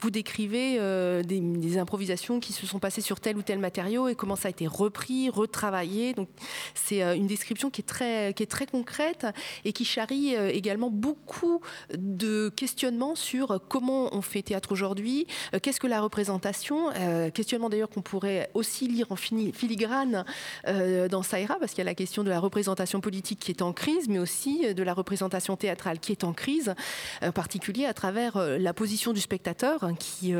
vous 0.00 0.10
décrivez 0.10 0.78
des 1.22 1.78
improvisations 1.78 2.40
qui 2.40 2.52
se 2.52 2.66
sont 2.66 2.80
passées 2.80 3.00
sur 3.00 3.19
tel 3.20 3.36
ou 3.36 3.42
tel 3.42 3.58
matériau 3.58 4.08
et 4.08 4.14
comment 4.14 4.36
ça 4.36 4.48
a 4.48 4.50
été 4.50 4.66
repris, 4.66 5.30
retravaillé. 5.30 6.14
Donc 6.14 6.28
c'est 6.74 7.02
euh, 7.02 7.14
une 7.14 7.26
description 7.26 7.70
qui 7.70 7.82
est 7.82 7.84
très, 7.84 8.34
qui 8.34 8.42
est 8.42 8.50
très 8.50 8.66
concrète 8.66 9.26
et 9.64 9.72
qui 9.72 9.84
charrie 9.84 10.36
euh, 10.36 10.50
également 10.50 10.90
beaucoup 10.90 11.60
de 11.94 12.48
questionnements 12.50 13.14
sur 13.14 13.60
comment 13.68 14.14
on 14.14 14.22
fait 14.22 14.42
théâtre 14.42 14.72
aujourd'hui, 14.72 15.26
euh, 15.54 15.58
qu'est-ce 15.62 15.80
que 15.80 15.86
la 15.86 16.00
représentation, 16.00 16.90
questionnement 17.34 17.68
d'ailleurs 17.68 17.88
qu'on 17.88 18.02
pourrait 18.02 18.50
aussi 18.54 18.86
lire 18.86 19.06
en 19.10 19.16
filigrane 19.16 20.24
dans 20.64 21.22
Saïra, 21.22 21.56
parce 21.58 21.72
qu'il 21.72 21.78
y 21.78 21.82
a 21.82 21.84
la 21.84 21.94
question 21.94 22.24
de 22.24 22.30
la 22.30 22.40
représentation 22.40 23.00
politique 23.00 23.40
qui 23.40 23.50
est 23.50 23.62
en 23.62 23.72
crise, 23.72 24.08
mais 24.08 24.18
aussi 24.18 24.74
de 24.74 24.82
la 24.82 24.94
représentation 24.94 25.56
théâtrale 25.56 25.98
qui 25.98 26.12
est 26.12 26.24
en 26.24 26.32
crise, 26.32 26.74
en 27.22 27.32
particulier 27.32 27.84
à 27.84 27.94
travers 27.94 28.36
la 28.36 28.72
position 28.72 29.12
du 29.12 29.20
spectateur 29.20 29.84
hein, 29.84 29.94
qui 29.94 30.34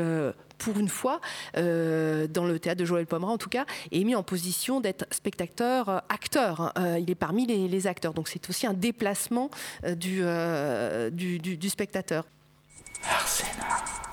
pour 0.61 0.79
une 0.79 0.89
fois, 0.89 1.19
euh, 1.57 2.27
dans 2.27 2.45
le 2.45 2.59
théâtre 2.59 2.79
de 2.79 2.85
Joël 2.85 3.07
Pomera 3.07 3.31
en 3.31 3.37
tout 3.39 3.49
cas, 3.49 3.65
est 3.91 4.03
mis 4.03 4.15
en 4.15 4.21
position 4.21 4.79
d'être 4.79 5.05
spectateur, 5.11 5.89
euh, 5.89 5.97
acteur. 6.07 6.61
Hein. 6.61 6.71
Euh, 6.77 6.99
il 6.99 7.09
est 7.09 7.15
parmi 7.15 7.47
les, 7.47 7.87
acteurs. 7.87 8.13
Donc 8.13 8.27
c'est 8.27 8.47
aussi 8.47 8.67
un 8.67 8.73
déplacement 8.73 9.49
du, 9.97 10.21
du 11.41 11.69
spectateur. 11.69 12.25
Arsena. 13.03 14.10